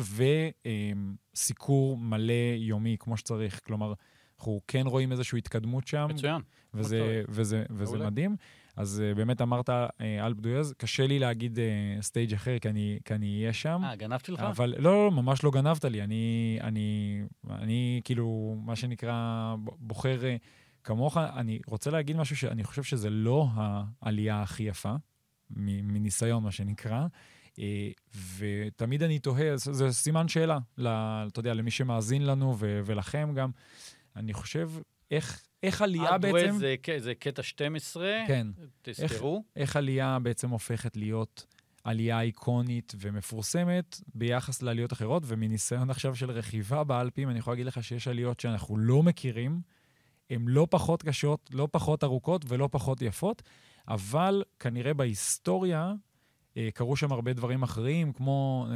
וסיקור 1.34 1.98
מלא 1.98 2.34
יומי 2.58 2.96
כמו 3.00 3.18
שצריך. 3.18 3.60
כלומר, 3.66 3.94
אנחנו 4.38 4.62
כן 4.68 4.88
רואים 4.88 5.12
איזושהי 5.12 5.38
התקדמות 5.38 5.88
שם, 5.88 6.08
מצוין. 6.10 6.42
וזה. 6.74 7.24
וזה, 7.30 7.64
וזה. 7.70 7.98
מדהים. 7.98 8.36
אז 8.76 9.04
אה, 9.04 9.18
באמת 9.18 9.42
אמרת 9.42 9.70
אלפ 10.02 10.40
דויאז, 10.40 10.74
קשה 10.78 11.08
לי 11.08 11.20
להגיד 11.20 11.60
סטייג' 12.02 12.34
אחר, 12.34 12.60
כי 12.60 12.70
אני, 12.70 13.00
כי 13.06 13.14
אני 13.14 13.40
אהיה 13.40 13.54
שם. 13.54 13.82
אה, 13.84 13.96
גנבתי 13.96 14.32
לך? 14.32 14.40
אבל 14.40 14.76
לא, 14.78 15.06
לא, 15.06 15.12
ממש 15.12 15.44
לא 15.44 15.52
גנבת 15.52 15.86
לי. 15.86 16.02
אני, 16.02 16.58
אני, 16.62 17.20
אני 17.50 18.02
כאילו, 18.04 18.56
מה 18.66 18.76
שנקרא, 18.76 19.56
בוחר 19.64 20.20
כמוך. 20.84 21.18
אני 21.18 21.60
רוצה 21.68 21.92
להגיד 21.92 22.18
משהו 22.18 22.36
שאני 22.36 22.64
חושב 22.64 22.84
שזה 22.84 23.10
לא 23.10 23.48
העלייה 24.02 24.42
הכי 24.42 24.64
יפה, 24.64 24.96
מניסיון, 25.50 26.44
מה 26.44 26.52
שנקרא. 26.52 27.08
אה, 27.60 27.89
ותמיד 28.38 29.04
אני 29.04 29.20
תוהה, 29.20 29.58
זה, 29.58 29.92
סימן 29.92 30.28
שאלה, 30.28 30.58
אתה 30.76 31.39
יודע, 31.39 31.54
למי 31.54 31.72
שמאזין 31.72 32.26
לנו 32.26 32.56
ו, 32.60 32.82
ולכם 32.86 33.34
גם. 33.36 33.52
אני 34.16 34.34
חושב, 34.34 34.70
איך, 35.12 35.42
איך 35.63 35.82
עלייה 35.82 36.18
בעצם... 36.18 36.58
זה 36.58 36.76
זה 37.00 37.16
קטע 37.16 37.44
12, 37.44 38.12
כן. 38.28 38.48
תזכרו. 38.82 39.44
איך 39.56 39.76
עלייה 39.76 40.20
בעצם 40.20 40.50
הופכת 40.50 40.98
להיות 40.98 41.46
עלייה 41.84 42.22
איקונית 42.22 42.94
ומפורסמת 43.00 44.02
ביחס 44.16 44.62
לעליות 44.62 44.94
אחרות, 44.94 45.24
ומניסיון 45.26 45.89
עכשיו 45.89 46.16
של 46.16 46.32
רכיבה 46.32 46.84
באלפים, 46.84 47.30
אני 47.30 47.39
יכול 47.39 47.54
להגיד 47.54 47.66
לך 47.66 47.84
שיש 47.84 48.08
עליות 48.08 48.39
שאנחנו 48.39 48.78
לא 48.78 49.04
מכירים, 49.04 49.62
הן 50.30 50.46
לא 50.48 50.68
פחות 50.70 51.04
קשות, 51.04 51.50
לא 51.54 51.68
פחות 51.72 52.04
ארוכות 52.04 52.46
ולא 52.48 52.70
פחות 52.72 53.02
יפות, 53.02 53.42
אבל 53.88 54.44
כנראה 54.60 54.94
בהיסטוריה 54.94 55.94
קרו 56.74 56.96
שם 56.96 57.12
הרבה 57.12 57.34
דברים 57.34 57.63
אחרים, 57.63 58.13
כמו 58.13 58.68
אה, 58.72 58.76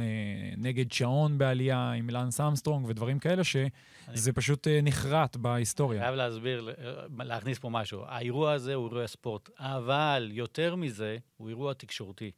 נגד 0.56 0.92
שעון 0.92 1.38
בעלייה 1.38 1.92
עם 1.92 2.10
לנס 2.10 2.40
אמסטרונג 2.40 2.86
ודברים 2.86 3.18
כאלה, 3.18 3.42
שזה 3.44 4.32
פשוט 4.34 4.68
אה, 4.68 4.80
נחרט 4.82 5.36
בהיסטוריה. 5.36 6.02
חייב 6.02 6.14
להסביר, 6.14 6.68
אה, 6.68 7.24
להכניס 7.24 7.58
פה 7.58 7.68
משהו. 7.70 8.02
האירוע 8.06 8.52
הזה 8.52 8.74
הוא 8.74 8.88
אירוע 8.88 9.06
ספורט, 9.06 9.50
אבל 9.58 10.28
יותר 10.32 10.76
מזה, 10.76 11.16
הוא 11.36 11.48
אירוע 11.48 11.74
תקשורתי. 11.74 12.30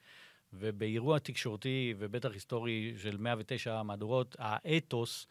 ובאירוע 0.53 1.19
תקשורתי, 1.19 1.95
ובטח 1.99 2.33
היסטורי 2.33 2.95
של 3.03 3.17
109 3.17 3.83
מהדורות, 3.83 4.37
האתוס 4.39 5.27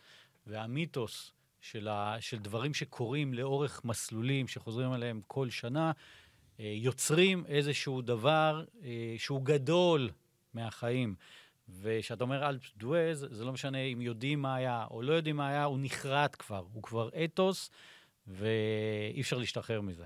והמיתוס 0.48 1.32
של, 1.62 1.88
ה, 1.88 2.15
של 2.19 2.39
דברים 2.39 2.74
שקורים 2.74 3.34
לאורך 3.34 3.82
מסלולים 3.86 4.48
שחוזרים 4.48 4.91
עליהם 4.91 5.22
כל 5.28 5.50
שנה, 5.50 5.88
אה, 5.88 5.91
יוצרים 6.60 7.43
איזשהו 7.48 8.02
דבר 8.02 8.63
אה, 8.84 9.15
שהוא 9.17 9.41
גדול 9.45 10.10
מהחיים. 10.54 11.15
וכשאתה 11.82 12.24
אומר 12.24 12.50
אלפס 12.50 12.72
דואז, 12.78 13.28
זה 13.32 13.45
לא 13.45 13.52
משנה 13.52 13.78
אם 13.78 14.02
יודעים 14.02 14.41
מה 14.41 14.56
היה 14.56 14.86
או 14.91 15.02
לא 15.02 15.13
יודעים 15.13 15.36
מה 15.36 15.48
היה, 15.48 15.63
הוא 15.63 15.78
נחרט 15.82 16.36
כבר, 16.39 16.65
הוא 16.74 16.84
כבר 16.84 17.10
אתוס, 17.24 17.69
ואי 18.28 19.22
אפשר 19.22 19.38
להשתחרר 19.38 19.82
מזה. 19.82 20.06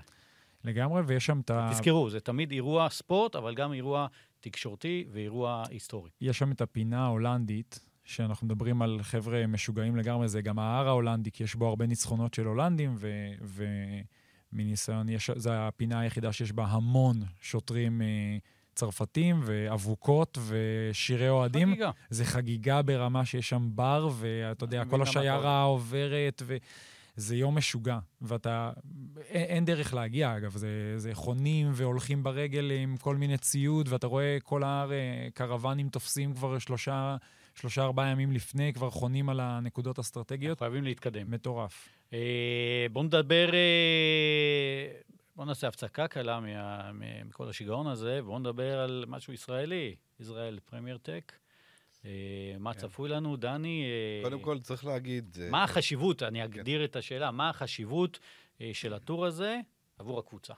לגמרי, 0.64 1.02
ויש 1.06 1.26
שם 1.26 1.40
את 1.40 1.50
ה... 1.50 1.68
תזכרו, 1.72 2.10
זה 2.10 2.20
תמיד 2.20 2.50
אירוע 2.50 2.88
ספורט, 2.88 3.36
אבל 3.36 3.54
גם 3.54 3.72
אירוע 3.72 4.06
תקשורתי 4.40 5.04
ואירוע 5.12 5.64
היסטורי. 5.70 6.10
יש 6.20 6.38
שם 6.38 6.52
את 6.52 6.60
הפינה 6.60 7.04
ההולנדית, 7.04 7.80
שאנחנו 8.04 8.46
מדברים 8.46 8.82
על 8.82 8.98
חבר'ה 9.02 9.46
משוגעים 9.46 9.96
לגמרי, 9.96 10.28
זה 10.28 10.42
גם 10.42 10.58
ההר 10.58 10.88
ההולנדי, 10.88 11.30
כי 11.30 11.44
יש 11.44 11.54
בו 11.54 11.68
הרבה 11.68 11.86
ניצחונות 11.86 12.34
של 12.34 12.46
הולנדים, 12.46 12.94
ו... 13.42 13.66
ומניסיון, 14.54 15.08
יש... 15.08 15.30
זו 15.36 15.52
הפינה 15.52 16.00
היחידה 16.00 16.32
שיש 16.32 16.52
בה 16.52 16.64
המון 16.64 17.16
שוטרים 17.40 18.02
אה, 18.02 18.06
צרפתים, 18.74 19.40
ואבוקות, 19.44 20.38
ושירי 20.46 21.28
אוהדים. 21.28 21.68
חגיגה. 21.70 21.90
זה 22.10 22.24
חגיגה 22.24 22.82
ברמה 22.82 23.24
שיש 23.24 23.48
שם 23.48 23.68
בר, 23.74 24.08
ואתה 24.18 24.64
יודע, 24.64 24.84
כל 24.84 25.02
השיירה 25.02 25.62
עוברת, 25.62 26.42
זה 27.16 27.36
יום 27.36 27.58
משוגע, 27.58 27.98
ואתה... 28.22 28.72
אין, 29.28 29.44
אין 29.44 29.64
דרך 29.64 29.94
להגיע, 29.94 30.36
אגב, 30.36 30.56
זה, 30.56 30.94
זה 30.96 31.14
חונים 31.14 31.70
והולכים 31.74 32.22
ברגל 32.22 32.72
עם 32.82 32.96
כל 32.96 33.16
מיני 33.16 33.38
ציוד, 33.38 33.88
ואתה 33.88 34.06
רואה 34.06 34.38
כל 34.42 34.62
ההר 34.62 34.92
אה, 34.92 35.28
קרוונים 35.34 35.88
תופסים 35.88 36.34
כבר 36.34 36.58
שלושה, 36.58 37.16
שלושה, 37.54 37.82
ארבעה 37.82 38.08
ימים 38.08 38.32
לפני, 38.32 38.72
כבר 38.72 38.90
חונים 38.90 39.28
על 39.28 39.40
הנקודות 39.40 39.98
האסטרטגיות. 39.98 40.58
חייבים 40.58 40.84
להתקדם. 40.84 41.30
מטורף. 41.30 41.88
אה, 42.14 42.86
בואו 42.92 43.04
נדבר, 43.04 43.54
אה, 43.54 45.00
בואו 45.36 45.46
נעשה 45.46 45.68
הפסקה 45.68 46.08
קלה 46.08 46.40
מה, 46.40 46.90
מכל 47.24 47.48
השיגעון 47.48 47.86
הזה, 47.86 48.20
ובואו 48.22 48.38
נדבר 48.38 48.78
על 48.78 49.04
משהו 49.08 49.32
ישראלי, 49.32 49.94
ישראל 50.20 50.58
פרמייר 50.64 50.98
טק. 50.98 51.32
אה, 52.04 52.10
מה 52.58 52.74
כן. 52.74 52.80
צפוי 52.80 53.08
לנו, 53.08 53.36
דני? 53.36 53.84
קודם 54.22 54.40
כל, 54.40 54.58
צריך 54.60 54.84
להגיד... 54.84 55.36
מה 55.50 55.64
החשיבות, 55.64 56.22
אני 56.22 56.44
אגדיר 56.44 56.84
את 56.84 56.96
השאלה, 56.96 57.30
מה 57.30 57.48
החשיבות 57.50 58.18
של 58.72 58.94
הטור 58.94 59.26
הזה 59.26 59.60
עבור 59.98 60.18
הקבוצה? 60.18 60.54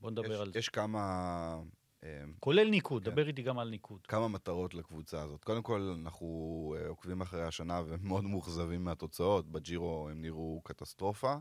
בואו 0.00 0.10
נדבר 0.10 0.34
יש- 0.34 0.40
על 0.40 0.52
זה. 0.52 0.58
יש 0.58 0.68
כמה... 0.68 1.56
אה, 2.04 2.24
כולל 2.40 2.70
ניקוד, 2.70 3.04
כן. 3.04 3.10
דבר 3.10 3.26
איתי 3.26 3.42
גם 3.42 3.58
על 3.58 3.70
ניקוד. 3.70 4.06
כמה 4.06 4.28
מטרות 4.28 4.74
לקבוצה 4.74 5.22
הזאת. 5.22 5.44
קודם 5.44 5.62
כל, 5.62 5.94
אנחנו 6.02 6.74
אה, 6.78 6.88
עוקבים 6.88 7.20
אחרי 7.20 7.42
השנה 7.42 7.82
ומאוד 7.86 8.24
מאוכזבים 8.24 8.84
מהתוצאות. 8.84 9.48
בג'ירו 9.48 10.08
הם 10.10 10.22
נראו 10.22 10.60
קטסטרופה. 10.64 11.34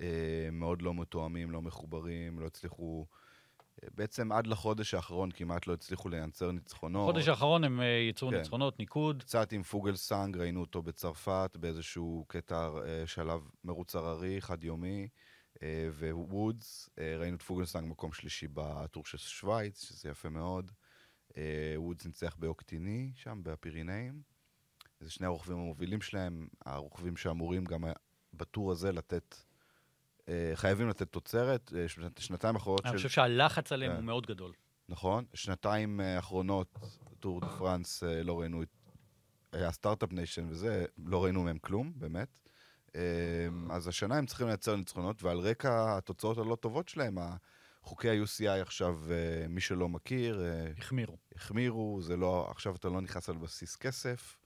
אה, 0.00 0.48
מאוד 0.52 0.82
לא 0.82 0.94
מתואמים, 0.94 1.50
לא 1.50 1.62
מחוברים, 1.62 2.38
לא 2.40 2.46
הצליחו... 2.46 3.06
אה, 3.82 3.88
בעצם 3.94 4.32
עד 4.32 4.46
לחודש 4.46 4.94
האחרון 4.94 5.30
כמעט 5.30 5.66
לא 5.66 5.72
הצליחו 5.72 6.08
לייצר 6.08 6.52
ניצחונות. 6.52 7.08
בחודש 7.08 7.28
האחרון 7.28 7.64
הם 7.64 7.80
ייצרו 8.06 8.30
כן. 8.30 8.36
ניצחונות, 8.36 8.78
ניקוד. 8.78 9.22
קצת 9.22 9.52
עם 9.52 9.62
פוגלסנג, 9.62 10.36
ראינו 10.36 10.60
אותו 10.60 10.82
בצרפת 10.82 11.56
באיזשהו 11.60 12.24
קטע 12.28 12.70
שלב 13.06 13.40
מרוץ 13.64 13.96
הררי, 13.96 14.40
חד-יומי, 14.40 15.08
ווודס, 16.12 16.90
אה, 16.98 17.16
ראינו 17.18 17.36
את 17.36 17.42
פוגלסנג 17.42 17.90
מקום 17.90 18.12
שלישי 18.12 18.46
בטור 18.54 19.04
של 19.06 19.18
שווייץ, 19.18 19.84
שזה 19.84 20.08
יפה 20.08 20.28
מאוד. 20.28 20.70
אה, 21.36 21.74
וודס 21.76 22.06
ניצח 22.06 22.36
באוקסיטני, 22.38 23.12
שם 23.16 23.40
בפירינאים. 23.42 24.22
זה 25.00 25.10
שני 25.10 25.26
הרוכבים 25.26 25.56
המובילים 25.58 26.02
שלהם, 26.02 26.48
הרוכבים 26.66 27.16
שאמורים 27.16 27.64
גם 27.64 27.84
אה, 27.84 27.92
בטור 28.34 28.72
הזה 28.72 28.92
לתת, 28.92 29.36
אה, 30.28 30.52
חייבים 30.54 30.88
לתת 30.88 31.08
תוצרת. 31.12 31.72
אה, 31.76 31.88
שנת- 31.88 32.18
שנתיים 32.18 32.56
אחרונות 32.56 32.80
אני 32.86 32.90
של... 32.92 32.96
חושב 32.96 33.08
שהלחץ 33.08 33.72
עליהם 33.72 33.90
כן. 33.92 33.96
הוא 33.96 34.04
מאוד 34.04 34.26
גדול. 34.26 34.52
נכון, 34.88 35.24
שנתיים 35.34 36.00
אה, 36.00 36.16
האחרונות, 36.16 36.78
טור 37.20 37.40
דה 37.40 37.48
פרנס, 37.58 38.02
אה, 38.04 38.22
לא 38.22 38.40
ראינו 38.40 38.62
את... 38.62 38.68
היה 39.52 39.72
Start-Up 39.72 40.12
Nation 40.12 40.46
וזה, 40.50 40.84
לא 40.98 41.24
ראינו 41.24 41.42
מהם 41.42 41.58
כלום, 41.58 41.92
באמת. 41.96 42.40
אה, 42.96 43.00
אז 43.70 43.88
השנה 43.88 44.16
הם 44.16 44.26
צריכים 44.26 44.46
לייצר 44.46 44.76
ניצחונות, 44.76 45.22
ועל 45.22 45.38
רקע 45.38 45.96
התוצאות 45.96 46.38
הלא 46.38 46.56
טובות 46.56 46.88
שלהם, 46.88 47.18
חוקי 47.84 48.08
ה-UCI 48.08 48.62
עכשיו, 48.62 49.00
אה, 49.10 49.48
מי 49.48 49.60
שלא 49.60 49.88
מכיר, 49.88 50.44
אה, 50.44 50.72
החמירו. 50.78 51.16
החמירו, 51.36 51.98
זה 52.02 52.16
לא, 52.16 52.46
עכשיו 52.50 52.76
אתה 52.76 52.88
לא 52.88 53.00
נכנס 53.00 53.28
על 53.28 53.36
בסיס 53.36 53.76
כסף, 53.76 54.36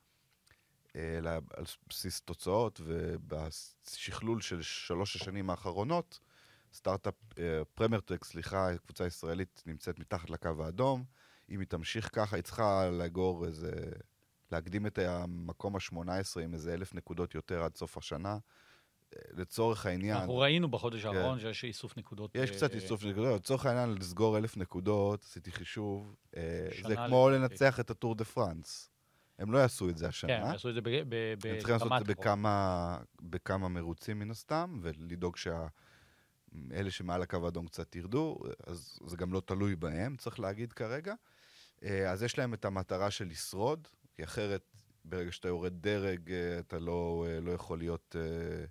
אה, 0.96 1.18
אלא 1.18 1.30
על 1.30 1.64
בסיס 1.88 2.20
תוצאות, 2.20 2.80
ובשכלול 2.84 4.40
של 4.40 4.62
שלוש 4.62 5.16
השנים 5.16 5.50
האחרונות, 5.50 6.20
סטארט-אפ, 6.74 7.14
פרמרטק, 7.74 8.24
סליחה, 8.24 8.68
קבוצה 8.84 9.06
ישראלית 9.06 9.62
נמצאת 9.66 9.98
מתחת 9.98 10.30
לקו 10.30 10.64
האדום. 10.64 11.04
אם 11.50 11.60
היא 11.60 11.68
תמשיך 11.68 12.10
ככה, 12.12 12.36
היא 12.36 12.42
צריכה 12.42 12.90
לאגור 12.90 13.46
איזה... 13.46 13.70
להקדים 14.52 14.86
את 14.86 14.98
המקום 14.98 15.76
ה-18 15.76 16.40
עם 16.42 16.54
איזה 16.54 16.74
אלף 16.74 16.94
נקודות 16.94 17.34
יותר 17.34 17.62
עד 17.62 17.76
סוף 17.76 17.98
השנה. 17.98 18.38
אה, 19.16 19.20
לצורך 19.36 19.86
העניין, 19.86 20.16
אנחנו 20.16 20.36
ראינו 20.36 20.70
בחודש 20.70 21.04
האחרון 21.04 21.38
שיש 21.38 21.64
איסוף 21.64 21.96
נקודות. 21.96 22.30
יש 22.34 22.50
אה, 22.50 22.56
קצת 22.56 22.74
איסוף 22.74 23.04
נקודות, 23.04 23.40
לצורך 23.40 23.66
העניין 23.66 23.94
לסגור 23.94 24.38
אלף 24.38 24.56
נקודות, 24.56 25.22
עשיתי 25.22 25.52
חישוב, 25.52 26.14
אה, 26.36 26.68
זה 26.88 26.96
כמו. 26.96 27.30
לנצח 27.30 27.80
את 27.80 27.90
הטור 27.90 28.14
דה 28.14 28.24
פרנס. 28.24 28.90
הם 29.38 29.52
לא 29.52 29.58
יעשו 29.58 29.88
את 29.88 29.98
זה 29.98 30.04
כן, 30.04 30.08
השנה, 30.08 30.36
הם 30.36 30.52
יעשו 30.52 30.68
את 30.68 30.74
זה 30.74 30.80
ב- 30.80 30.88
ב- 30.88 31.04
ב- 31.08 31.46
הם 31.46 31.58
צריכים 31.58 31.74
לעשות 31.74 31.92
את 31.92 32.06
זה 32.06 32.14
בכמה, 32.14 32.98
בכמה 33.22 33.68
מרוצים 33.68 34.18
מן 34.18 34.30
הסתם, 34.30 34.80
ולדאוג 34.82 35.36
שאלה 35.36 36.90
שמעל 36.90 37.22
הקו 37.22 37.44
האדום 37.44 37.66
קצת 37.66 37.96
ירדו, 37.96 38.38
אז 38.66 38.98
זה 39.06 39.16
גם 39.16 39.32
לא 39.32 39.42
תלוי 39.46 39.76
בהם, 39.76 40.16
צריך 40.16 40.40
להגיד 40.40 40.72
כרגע. 40.72 41.14
אה, 41.82 42.10
אז 42.10 42.22
יש 42.22 42.38
להם 42.38 42.54
את 42.54 42.64
המטרה 42.64 43.10
של 43.10 43.24
לשרוד, 43.24 43.88
כי 44.18 44.24
אחרת 44.24 44.76
ברגע 45.04 45.32
שאתה 45.32 45.48
יורד 45.48 45.72
דרג, 45.82 46.32
אה, 46.32 46.58
אתה 46.58 46.78
לא, 46.78 47.26
אה, 47.28 47.40
לא 47.40 47.50
יכול 47.50 47.78
להיות, 47.78 48.16
אה, 48.18 48.64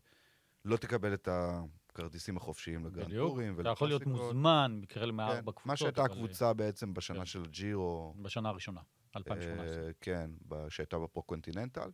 לא 0.66 0.78
תקבל 0.78 1.14
את 1.14 1.30
הכרטיסים 1.32 2.38
החופשיים 2.38 2.86
לגרנד 2.86 3.08
בדיוק. 3.08 3.40
אתה 3.60 3.70
יכול 3.70 3.88
להיות. 3.88 4.06
מוזמן, 4.06 4.80
מקרה 4.82 5.12
מארבע 5.12 5.36
כן, 5.36 5.42
קבוצות. 5.42 5.66
מה 5.66 5.76
שהייתה 5.76 6.02
אבל, 6.02 6.12
הקבוצה 6.12 6.54
בעצם 6.54 6.94
בשנה 6.94 7.18
כן. 7.18 7.26
של 7.26 7.44
הג'ירו, 7.44 8.14
בשנה 8.22 8.50
הראשונה, 8.50 8.82
2018. 9.16 9.88
אה, 9.88 9.92
כן, 10.02 10.32
שהייתה 10.70 11.00
בפרו-קונטיננטל. 11.00 11.90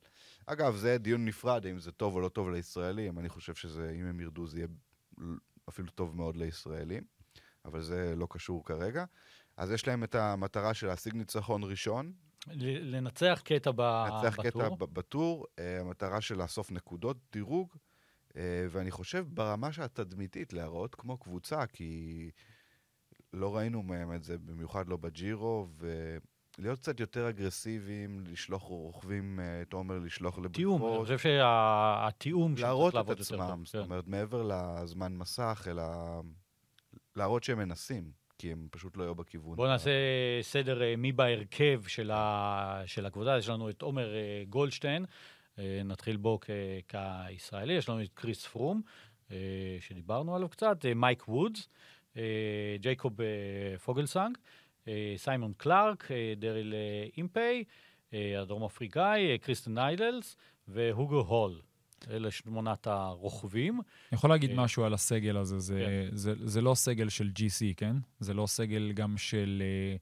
אגב, 0.45 0.75
זה 0.75 0.97
דיון 0.97 1.25
נפרד, 1.25 1.65
האם 1.65 1.79
זה 1.79 1.91
טוב 1.91 2.15
או 2.15 2.19
לא 2.19 2.29
טוב 2.29 2.49
לישראלים. 2.49 3.19
אני 3.19 3.29
חושב 3.29 3.55
שזה, 3.55 3.91
אם 3.99 4.05
הם 4.05 4.19
ירדו, 4.19 4.47
זה 4.47 4.57
יהיה 4.57 4.67
אפילו 5.69 5.89
טוב 5.89 6.15
מאוד 6.15 6.35
לישראלים, 6.35 7.03
אבל 7.65 7.81
זה 7.81 8.13
לא 8.15 8.27
קשור 8.29 8.65
כרגע. 8.65 9.05
אז 9.57 9.71
יש 9.71 9.87
להם 9.87 10.03
את 10.03 10.15
המטרה 10.15 10.73
של 10.73 10.87
להשיג 10.87 11.15
ניצחון 11.15 11.63
ראשון, 11.63 12.13
לנצח 12.47 13.41
קטע 13.45 13.71
ב- 13.75 13.81
לנצח 13.81 14.35
קטע 14.41 14.69
בטור. 14.69 14.87
בטור, 14.87 15.47
אה, 15.59 15.79
המטרה 15.79 16.21
של 16.21 16.37
לאסוף 16.37 16.71
נקודות 16.71 17.17
דירוג, 17.31 17.75
אה, 18.35 18.65
ואני 18.69 18.91
חושב 18.91 19.25
ברמה 19.29 19.69
התדמיתית 19.81 20.53
להראות 20.53 20.95
כמו 20.95 21.17
קבוצה, 21.17 21.65
כי 21.67 22.31
לא 23.33 23.55
ראינו 23.55 23.83
מהם 23.83 24.13
את 24.15 24.23
זה, 24.23 24.37
במיוחד 24.37 24.87
לא 24.87 24.97
בג'ירו, 24.97 25.67
ולהיות 26.57 26.79
קצת 26.79 26.99
יותר 26.99 27.29
אגרסיביים, 27.29 28.23
לשלוח 28.27 28.61
רוכבים, 28.61 29.39
אה, 29.39 29.63
תומר, 29.69 29.99
לשלוח 29.99 30.39
תיאום, 30.53 30.81
אני 30.81 30.85
לבריכות, 30.85 31.07
חושב 31.07 31.17
שהתיאום 31.17 32.55
להראות 32.57 32.95
את 32.95 33.09
עצמם, 33.09 33.63
זאת 33.65 33.75
אומרת, 33.75 34.07
מעבר 34.07 34.43
לזמן 34.43 35.15
מסך, 35.15 35.67
אלא 35.69 35.83
להראות 37.15 37.43
שהם 37.43 37.57
מנסים, 37.57 38.22
כי 38.43 38.51
הם 38.51 38.67
פשוט 38.71 38.97
לא 38.97 39.03
היו 39.03 39.15
בכיוון. 39.15 39.55
בואו 39.55 39.67
נעשה 39.67 39.91
סדר 40.41 40.83
אה, 40.83 40.95
מי 40.95 41.11
בהרכב 41.11 41.81
של, 41.87 42.11
ה... 42.11 42.81
של 42.85 43.05
הקבוצה. 43.05 43.37
יש 43.37 43.49
לנו 43.49 43.69
את 43.69 43.81
עומר 43.81 44.15
אה, 44.15 44.43
גולדשטיין, 44.49 45.05
אה, 45.59 45.81
נתחיל 45.85 46.17
בו 46.17 46.39
כ... 46.41 46.49
כישראלי, 46.87 47.73
יש 47.73 47.89
לנו 47.89 48.03
את 48.03 48.09
קריס 48.13 48.45
פרום, 48.45 48.81
שדיברנו 49.79 50.35
עליו 50.35 50.49
קצת, 50.49 50.85
מייק 50.95 51.29
וודס, 51.29 51.69
ג'ייקוב 52.79 53.13
פוגלסנג, 53.83 54.37
סיימון 55.17 55.53
קלארק, 55.57 56.07
דריל 56.37 56.73
אימפיי, 57.17 57.63
אה, 58.13 58.41
הדרום 58.41 58.63
אפריקאי, 58.63 59.37
קריסטס 59.37 59.73
ניילנדס 59.73 60.37
והוגו 60.67 61.19
הול. 61.19 61.61
אלה 62.11 62.31
שמונת 62.31 62.87
הרוכבים. 62.87 63.73
אני 63.73 64.17
יכול 64.17 64.29
להגיד 64.29 64.49
אה, 64.49 64.55
משהו 64.55 64.83
על 64.83 64.93
הסגל 64.93 65.37
הזה, 65.37 65.59
זה, 65.59 66.07
זה, 66.11 66.33
זה 66.43 66.61
לא 66.61 66.75
סגל 66.75 67.09
של 67.09 67.31
GC, 67.35 67.73
כן? 67.77 67.95
זה 68.19 68.33
לא 68.33 68.47
סגל 68.47 68.91
גם 68.91 69.17
של... 69.17 69.63
אה, 69.65 69.95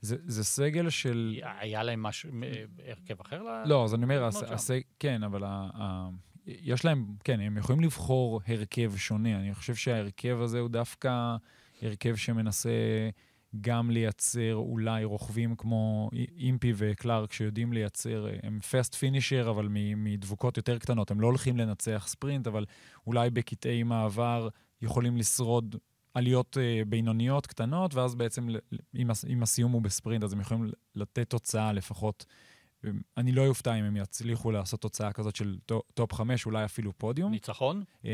זה, 0.00 0.16
זה 0.26 0.44
סגל 0.44 0.90
של... 0.90 1.40
היה 1.42 1.82
להם 1.82 2.02
משהו, 2.02 2.30
אה, 2.42 2.64
הרכב 2.88 3.20
אחר? 3.20 3.42
לא, 3.66 3.84
אז 3.84 3.94
אני 3.94 4.04
אומר, 4.04 4.24
הס. 4.24 4.42
הסג... 4.42 4.80
כן, 4.98 5.22
אבל 5.22 5.44
ה, 5.44 5.68
ה, 5.74 6.08
יש 6.46 6.84
להם, 6.84 7.06
כן, 7.24 7.40
הם 7.40 7.56
יכולים 7.56 7.80
לבחור 7.80 8.40
הרכב 8.46 8.92
שונה. 8.96 9.36
אני 9.36 9.54
חושב 9.54 9.74
שההרכב 9.74 10.38
הזה 10.40 10.60
הוא 10.60 10.68
דווקא 10.68 11.36
הרכב 11.82 12.16
שמנסה 12.16 12.70
גם 13.60 13.90
לייצר 13.90 14.54
אולי 14.54 15.04
רוכבים 15.04 15.56
כמו 15.56 16.10
אי- 16.12 16.26
אימפי 16.38 16.72
וקלארק, 16.76 17.32
שיודעים 17.32 17.72
לייצר, 17.72 18.26
הם 18.42 18.60
פסט 18.60 18.94
פינישר, 18.94 19.46
אבל 19.50 19.68
מדבוקות 19.96 20.56
יותר 20.56 20.78
קטנות. 20.78 21.10
הם 21.10 21.20
לא 21.20 21.26
הולכים 21.26 21.56
לנצח 21.56 22.04
ספרינט, 22.08 22.46
אבל 22.46 22.64
אולי 23.06 23.30
בקטעי 23.30 23.82
מעבר 23.82 24.48
יכולים 24.82 25.16
לשרוד 25.16 25.76
עליות 26.14 26.58
אה, 26.58 26.82
בינוניות 26.86 27.46
קטנות, 27.46 27.94
ואז 27.94 28.14
בעצם, 28.14 28.48
אם, 28.96 29.10
הס- 29.10 29.24
אם 29.24 29.42
הסיום 29.42 29.72
הוא 29.72 29.82
בספרינט, 29.82 30.24
אז 30.24 30.32
הם 30.32 30.40
יכולים 30.40 30.70
לתת 30.94 31.30
תוצאה 31.30 31.72
לפחות. 31.72 32.26
אני 33.16 33.32
לא 33.32 33.46
אופתע 33.46 33.74
אם 33.74 33.84
הם 33.84 33.96
יצליחו 33.96 34.50
לעשות 34.50 34.80
תוצאה 34.80 35.12
כזאת 35.12 35.36
של 35.36 35.56
טו- 35.66 35.82
top 35.94 36.12
חמש, 36.12 36.46
אולי 36.46 36.64
אפילו 36.64 36.92
פודיום. 36.98 37.30
ניצחון? 37.30 37.82
אמ, 38.04 38.10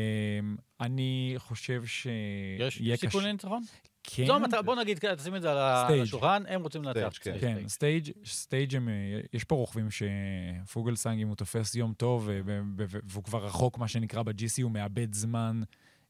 אני 0.79 1.33
חושב 1.37 1.85
שיהיה 1.85 2.67
יש 2.93 2.99
סיכוי 2.99 3.23
לניצחון? 3.23 3.61
כן, 4.03 4.25
זו 4.25 4.35
המטרה, 4.35 4.61
בוא 4.61 4.75
נגיד, 4.75 4.99
תשים 5.17 5.35
את 5.35 5.41
זה 5.41 5.51
על 5.51 5.85
stage. 5.85 6.01
השולחן, 6.01 6.43
הם 6.47 6.63
רוצים 6.63 6.83
לנצח. 6.83 7.09
stage, 7.13 7.39
כן. 7.39 7.55
כן, 7.61 7.67
stage, 7.67 8.11
stage 8.25 8.75
הם, 8.75 8.89
אה, 8.89 9.19
יש 9.33 9.43
פה 9.43 9.55
רוכבים 9.55 9.87
שפוגלסנג, 9.91 11.21
אם 11.21 11.27
הוא 11.27 11.35
תופס 11.35 11.75
יום 11.75 11.93
טוב, 11.93 12.23
ו- 12.25 12.61
והוא 12.77 13.23
כבר 13.23 13.45
רחוק, 13.45 13.77
מה 13.77 13.87
שנקרה 13.87 14.23
ב-GC, 14.23 14.63
הוא 14.63 14.71
מאבד 14.71 15.13
זמן, 15.13 15.61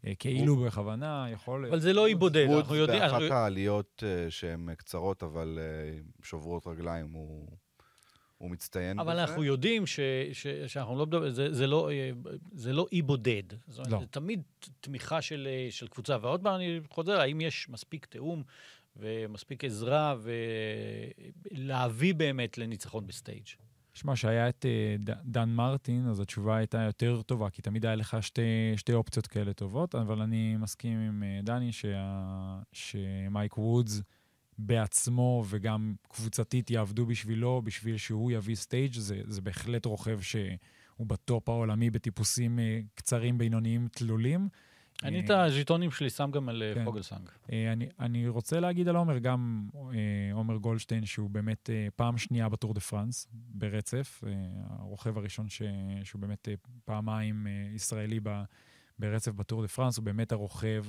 אה, 0.07 0.15
כאילו 0.19 0.55
בכוונה, 0.55 1.25
יכול... 1.31 1.65
אבל 1.65 1.79
זה 1.79 1.93
לא 1.93 2.07
אי 2.07 2.15
בודד, 2.15 2.45
וודס 2.49 2.59
אנחנו 2.59 2.75
יודעים... 2.75 3.01
באחת 3.01 3.21
העליות 3.31 4.03
אה, 4.05 4.31
שהן 4.31 4.69
קצרות, 4.77 5.23
אבל 5.23 5.59
אה, 5.61 5.99
שוברות 6.23 6.67
רגליים, 6.67 7.11
הוא, 7.11 7.47
הוא 8.41 8.51
מצטיין 8.51 8.99
אבל 8.99 9.13
בזה. 9.13 9.23
אנחנו 9.23 9.43
יודעים 9.43 9.85
ש, 9.85 9.99
ש, 10.33 10.47
שאנחנו 10.47 10.95
לא 10.95 11.05
מדברים, 11.05 11.31
זה, 11.31 11.53
זה, 11.53 11.67
לא, 11.67 11.91
אה, 11.91 12.11
זה 12.53 12.73
לא 12.73 12.87
אי 12.91 13.01
בודד. 13.01 13.43
זאת 13.67 13.77
אומרת, 13.77 13.91
לא. 13.91 13.99
זה 13.99 14.05
תמיד 14.05 14.41
תמיכה 14.81 15.21
של, 15.21 15.47
אה, 15.51 15.67
של 15.71 15.87
קבוצה. 15.87 16.17
ועוד 16.21 16.43
פעם 16.43 16.55
אני 16.55 16.79
חוזר, 16.89 17.19
האם 17.19 17.41
יש 17.41 17.69
מספיק 17.69 18.05
תיאום 18.05 18.43
ומספיק 18.97 19.63
עזרה 19.65 20.15
ולהביא 21.51 22.13
באמת 22.13 22.57
לניצחון 22.57 23.07
ב 23.07 23.13
stage? 23.13 23.47
שמע, 23.93 24.15
שהיה 24.15 24.49
את 24.49 24.65
אה, 24.65 24.95
ד- 24.99 25.21
דן 25.25 25.49
מרטין, 25.49 26.07
אז 26.07 26.19
התשובה 26.19 26.57
הייתה 26.57 26.81
יותר 26.81 27.21
טובה, 27.21 27.49
כי 27.49 27.61
תמיד 27.61 27.85
היה 27.85 27.95
לך 27.95 28.17
שתי, 28.21 28.41
שתי 28.75 28.93
אופציות 28.93 29.27
כאלה 29.27 29.53
טובות, 29.53 29.95
אבל 29.95 30.21
אני 30.21 30.55
מסכים 30.57 30.99
עם 30.99 31.23
דני 31.43 31.71
שה, 31.71 32.15
שמייק 32.73 33.57
וודס 33.57 34.01
בעצמו 34.65 35.43
וגם 35.49 35.95
קבוצתית 36.09 36.71
יעבדו 36.71 37.05
בשבילו, 37.05 37.61
בשביל 37.61 37.97
שהוא 37.97 38.31
יביא 38.31 38.55
stage, 38.55 38.93
זה, 38.93 39.21
זה 39.27 39.41
בהחלט 39.41 39.85
רוכב 39.85 40.21
שהוא 40.21 41.07
ב 41.07 41.18
top 41.18 41.49
העולמי 41.49 41.89
בטיפוסים 41.89 42.59
אה, 42.59 42.79
קצרים, 42.95 43.37
בינוניים, 43.37 43.87
תלולים. 43.91 44.49
אני 45.03 45.19
אה, 45.19 45.25
את 45.25 45.29
הז'יטונים 45.29 45.91
שלי 45.91 46.09
שם 46.09 46.31
גם 46.31 46.49
על 46.49 46.63
אה, 46.63 46.73
כן. 46.75 46.85
פוגלסנג. 46.85 47.29
אני, 47.49 47.87
אני 47.99 48.27
רוצה 48.27 48.59
להגיד 48.59 48.87
על 48.87 48.95
עומר, 48.95 49.17
גם 49.17 49.69
עומר 50.33 50.57
גולדשטיין, 50.57 51.05
שהוא 51.05 51.29
באמת 51.29 51.69
פעם 51.95 52.17
שנייה 52.17 52.49
בטור 52.49 52.73
דה 52.73 52.79
פרנס, 52.79 53.27
ברצף, 53.33 54.23
הרוכב 54.69 55.17
הראשון 55.17 55.49
ש, 55.49 55.61
שהוא 56.03 56.21
באמת 56.21 56.47
פעמיים 56.85 57.47
ישראלי 57.75 58.19
ברצף 58.99 59.31
בטור 59.31 59.61
דה 59.61 59.67
פרנס, 59.67 59.97
הוא 59.97 60.05
באמת 60.05 60.31
הרוכב 60.31 60.83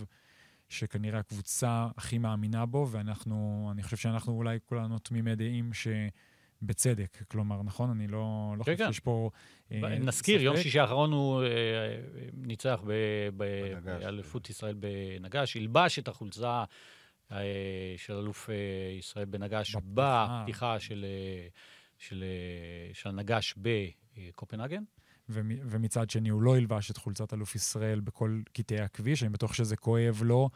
שכנראה 0.73 1.19
הקבוצה 1.19 1.89
הכי 1.97 2.19
מאמינה 2.19 2.67
בו, 2.67 2.89
ואנחנו, 2.91 3.69
אני 3.73 3.83
חושב 3.83 3.97
שאנחנו 3.97 4.33
אולי 4.33 4.59
כולנו 4.67 4.99
תמימי 4.99 5.35
דעים 5.37 5.71
שבצדק, 5.73 7.19
כלומר, 7.31 7.63
נכון? 7.63 7.91
אני 7.91 8.07
לא, 8.09 8.55
לא 8.59 8.65
כן, 8.65 8.73
חושב 8.73 8.85
כן. 8.85 8.93
שיש 8.93 9.01
פה 9.01 9.31
אה, 9.73 9.99
נזכיר, 9.99 10.43
יום. 10.43 10.57
שישי 10.57 10.79
האחרון 10.81 11.13
הוא 11.13 11.43
אה, 11.43 11.49
ניצח 12.33 12.81
ב- 12.87 12.93
ב- 13.37 13.73
בנגש. 13.75 14.03
באליפות 14.05 14.51
ישראל 14.51 14.75
בנגש, 14.75 15.57
הלבש 15.57 15.99
את 15.99 16.09
החולצה 16.09 16.65
אה, 17.33 17.95
של 17.97 18.13
אלוף 18.15 18.51
אה, 18.51 18.55
ישראל 18.99 19.25
בנגש 19.25 19.75
בפתיחה. 19.77 20.41
בפתיחה 20.43 20.81
של, 20.81 21.05
אה, 21.09 21.49
של, 21.99 22.25
אה, 22.25 22.95
של 22.95 23.09
הנגש 23.09 23.55
בקופנהגן. 23.57 24.83
ומ- 25.29 25.59
ומצד 25.65 26.11
שני 26.11 26.29
הוא 26.29 26.43
לא 26.43 26.59
ילבש 26.59 26.91
את 26.91 26.97
חולצת 26.97 27.35
אלוף 27.35 27.55
ישראל 27.55 28.01
בכל 28.01 28.41
קטעי 28.53 28.81
הכביש, 28.81 29.23
אני 29.23 29.31
בטוח 29.31 29.53
שזה 29.55 29.77
כואב 29.77 30.23
לו, 30.25 30.51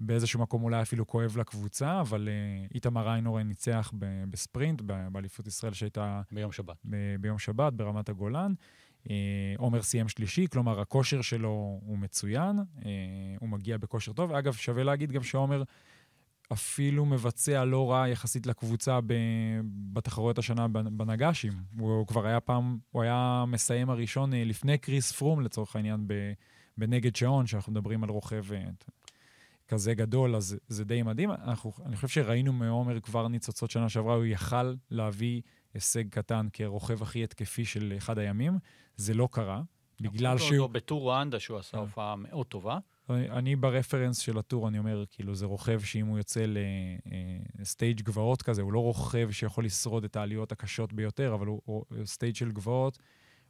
באיזשהו 0.00 0.40
מקום 0.40 0.62
אולי 0.62 0.82
אפילו 0.82 1.06
כואב 1.06 1.36
לקבוצה, 1.38 2.00
אבל 2.00 2.28
uh, 2.28 2.74
איתמר 2.74 3.12
איינורן 3.12 3.48
ניצח 3.48 3.92
בספרינט, 4.30 4.80
באליפות 5.12 5.46
ישראל 5.46 5.72
שהייתה 5.72 6.22
ביום 6.32 6.52
שבת. 6.52 6.76
ביום 7.20 7.38
שבת 7.38 7.72
ברמת 7.72 8.08
הגולן. 8.08 8.52
אה, 9.10 9.54
עומר 9.58 9.82
סיים 9.82 10.08
שלישי, 10.08 10.46
כלומר 10.52 10.80
הכושר 10.80 11.22
שלו 11.22 11.80
הוא 11.82 11.98
מצוין, 11.98 12.58
אה, 12.58 12.90
הוא 13.40 13.48
מגיע 13.48 13.78
בכושר 13.78 14.12
טוב. 14.12 14.32
אגב, 14.32 14.52
שווה 14.52 14.84
להגיד 14.84 15.12
גם 15.12 15.22
שעומר 15.22 15.62
אפילו 16.52 17.06
מבצע 17.06 17.64
לא 17.64 17.90
רע 17.90 18.08
יחסית 18.08 18.46
לקבוצה 18.46 19.00
ב- 19.00 19.14
בתחרויות 19.92 20.38
השנה 20.38 20.66
בנ- 20.66 20.90
בנגשים. 20.90 21.52
הוא, 21.78 21.90
הוא 21.90 22.06
כבר 22.06 22.26
היה 22.26 22.40
פעם, 22.40 22.78
הוא 22.90 23.02
היה 23.02 23.44
מסיים 23.48 23.90
הראשון 23.90 24.34
אה, 24.34 24.44
לפני 24.44 24.78
קריס 24.78 25.12
פרום, 25.12 25.40
לצורך 25.40 25.76
העניין, 25.76 26.04
ב- 26.06 26.32
בנגד 26.78 27.16
שעון, 27.16 27.46
שאנחנו 27.46 27.72
מדברים 27.72 28.04
על 28.04 28.10
רוכב 28.10 28.52
אה, 28.52 28.64
כזה 29.68 29.94
גדול, 29.94 30.36
אז 30.36 30.56
זה 30.68 30.84
די 30.84 31.02
מדהים. 31.02 31.30
אנחנו, 31.30 31.72
אני 31.86 31.96
חושב 31.96 32.08
שראינו 32.08 32.52
מעומר 32.52 33.00
כבר 33.00 33.28
ניצוצות 33.28 33.70
שנה 33.70 33.88
שעברה, 33.88 34.14
הוא 34.14 34.24
יכל 34.24 34.74
להביא 34.90 35.42
הישג 35.74 36.08
קטן 36.08 36.46
כרוכב 36.52 37.02
הכי 37.02 37.24
התקפי 37.24 37.64
של 37.64 37.94
אחד 37.96 38.18
הימים. 38.18 38.58
זה 38.96 39.14
לא 39.14 39.28
קרה, 39.32 39.62
בגלל 40.00 40.38
שהוא... 40.38 40.58
אותו 40.58 40.72
בטור 40.72 41.00
רואנדה, 41.00 41.40
שהוא 41.40 41.58
עשה 41.58 41.70
כן. 41.70 41.78
הופעה 41.78 42.16
מאוד 42.16 42.46
טובה. 42.46 42.78
אני, 43.10 43.30
אני 43.30 43.56
ב 43.56 43.62
reference 43.62 44.18
של 44.18 44.38
הטור, 44.38 44.68
אני 44.68 44.78
אומר, 44.78 45.04
כאילו, 45.10 45.34
זה 45.34 45.46
רוכב 45.46 45.80
שאם 45.80 46.06
הוא 46.06 46.18
יוצא 46.18 46.44
ל 47.58 47.65
stage 47.65 48.02
גבעות 48.02 48.42
כזה, 48.42 48.62
הוא 48.62 48.72
לא 48.72 48.78
רוכב 48.78 49.30
שיכול 49.30 49.64
לשרוד 49.64 50.04
את 50.04 50.16
העליות 50.16 50.52
הקשות 50.52 50.92
ביותר, 50.92 51.34
אבל 51.34 51.46
הוא, 51.46 51.62
הוא 51.64 51.84
stage 52.04 52.34
של 52.34 52.52
גבעות, 52.52 52.98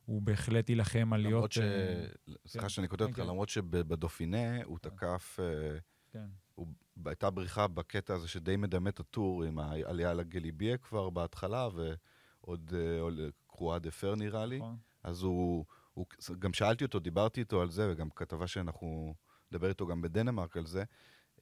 הוא 0.05 0.23
בהחלט 0.23 0.69
יילחם 0.69 1.13
על 1.13 1.21
למרות. 1.21 1.53
ש... 1.53 1.59
אה, 1.59 2.07
סליחה 2.47 2.67
כן. 2.67 2.69
שאני 2.69 2.89
קוטע 2.89 3.05
אותך, 3.05 3.17
כן, 3.17 3.23
כן. 3.23 3.29
למרות 3.29 3.49
שבדופינה 3.49 4.65
הוא 4.65 4.79
תקף... 4.79 5.39
אה, 5.41 5.79
כן. 6.13 6.27
הוא- 6.55 6.67
הייתה 7.07 7.31
בריחה 7.31 7.67
בקטע 7.67 8.15
הזה 8.15 8.29
שדי 8.29 8.57
מדמה 8.57 8.91
את 8.91 9.01
הטור 9.01 9.45
עם 9.45 9.59
העלייה 9.59 10.15
לגליביה 10.15 10.77
כבר 10.77 11.11
בהתחלה, 11.11 11.69
ועוד 11.75 12.73
אה, 12.77 13.01
עוד 13.01 13.15
קרואה 13.47 13.79
דה 13.79 13.91
פר 13.91 14.15
נראה 14.15 14.47
לי. 14.47 14.59
נכון. 14.59 14.77
אז 15.05 15.23
הוא, 15.23 15.65
הוא... 15.95 16.07
גם 16.39 16.53
שאלתי 16.53 16.85
אותו, 16.85 16.99
דיברתי 16.99 17.41
איתו 17.41 17.63
על 17.63 17.71
זה, 17.71 17.93
וגם 17.93 18.11
כתבה 18.11 18.47
שאנחנו... 18.47 19.15
נדבר 19.53 19.69
איתו 19.69 19.87
גם 19.87 20.03
בדנמרק 20.03 20.57
על 20.57 20.67
זה. 20.67 20.85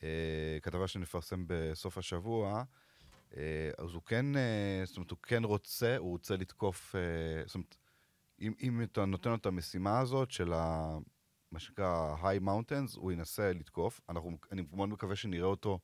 אה, 0.02 0.58
כתבה 0.62 0.88
שנפרסם 0.88 1.44
בסוף 1.46 1.98
השבוע. 1.98 2.64
אה, 3.36 3.70
אז 3.78 3.94
הוא 3.94 4.02
כן, 4.02 4.36
אה, 4.36 4.82
זאת 4.84 4.96
אומרת, 4.96 5.10
הוא 5.10 5.18
כן 5.22 5.44
רוצה, 5.44 5.96
הוא 5.96 6.10
רוצה 6.10 6.36
לתקוף, 6.36 6.96
אה, 6.96 7.42
זאת 7.46 7.54
אומרת, 7.54 7.76
אם, 8.40 8.52
אם 8.62 8.82
אתה 8.82 9.04
נותן 9.04 9.30
לו 9.30 9.36
את 9.36 9.46
המשימה 9.46 9.98
הזאת 9.98 10.30
של 10.30 10.52
ה... 10.52 10.96
מה 11.52 11.58
שנקרא 11.58 12.16
high 12.22 12.42
mountains, 12.42 12.98
הוא 12.98 13.12
ינסה 13.12 13.52
לתקוף. 13.52 14.00
אנחנו, 14.08 14.38
אני 14.52 14.62
מאוד 14.72 14.88
מקווה 14.88 15.16
שנראה 15.16 15.46
אותו 15.46 15.78